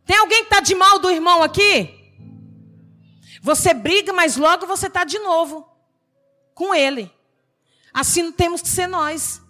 Tem 0.04 0.16
alguém 0.16 0.44
que 0.44 0.54
está 0.54 0.60
de 0.60 0.74
mal 0.74 0.98
do 0.98 1.10
irmão 1.10 1.42
aqui? 1.42 1.92
Você 3.42 3.72
briga, 3.72 4.12
mas 4.12 4.36
logo 4.36 4.66
você 4.66 4.88
está 4.88 5.04
de 5.04 5.18
novo 5.20 5.75
com 6.56 6.74
ele. 6.74 7.12
Assim 7.92 8.32
temos 8.32 8.62
que 8.62 8.68
ser 8.68 8.86
nós. 8.88 9.42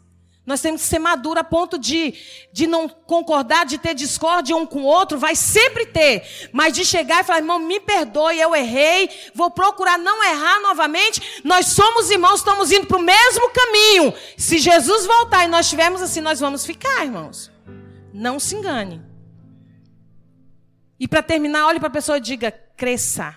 Nós 0.45 0.61
temos 0.61 0.83
que 0.83 0.87
ser 0.87 1.01
maduros 1.01 1.41
a 1.41 1.45
ponto 1.45 1.77
de, 1.77 2.15
de 2.53 2.67
não 2.69 2.89
concordar, 2.89 3.67
de 3.67 3.79
ter 3.79 3.95
discórdia 3.95 4.55
um 4.55 4.65
com 4.65 4.83
o 4.83 4.87
outro, 4.87 5.19
vai 5.19 5.35
sempre 5.35 5.87
ter. 5.87 6.49
Mas 6.53 6.73
de 6.73 6.85
chegar 6.85 7.23
e 7.23 7.25
falar, 7.25 7.41
irmão, 7.41 7.59
me 7.59 7.81
perdoe, 7.81 8.39
eu 8.39 8.55
errei, 8.55 9.11
vou 9.35 9.51
procurar 9.51 9.99
não 9.99 10.23
errar 10.23 10.61
novamente. 10.61 11.43
Nós 11.43 11.67
somos 11.67 12.11
irmãos, 12.11 12.41
estamos 12.41 12.71
indo 12.71 12.87
para 12.87 12.97
o 12.97 13.03
mesmo 13.03 13.51
caminho. 13.51 14.15
Se 14.37 14.59
Jesus 14.59 15.07
voltar 15.07 15.45
e 15.45 15.49
nós 15.49 15.67
estivermos 15.67 16.03
assim, 16.03 16.21
nós 16.21 16.39
vamos 16.39 16.65
ficar, 16.65 17.05
irmãos. 17.05 17.51
Não 18.13 18.39
se 18.39 18.55
engane. 18.55 19.03
E 20.99 21.09
para 21.09 21.23
terminar, 21.23 21.67
olhe 21.67 21.81
para 21.81 21.89
a 21.89 21.93
pessoa 21.99 22.19
e 22.19 22.21
diga: 22.21 22.53
cresça. 22.53 23.37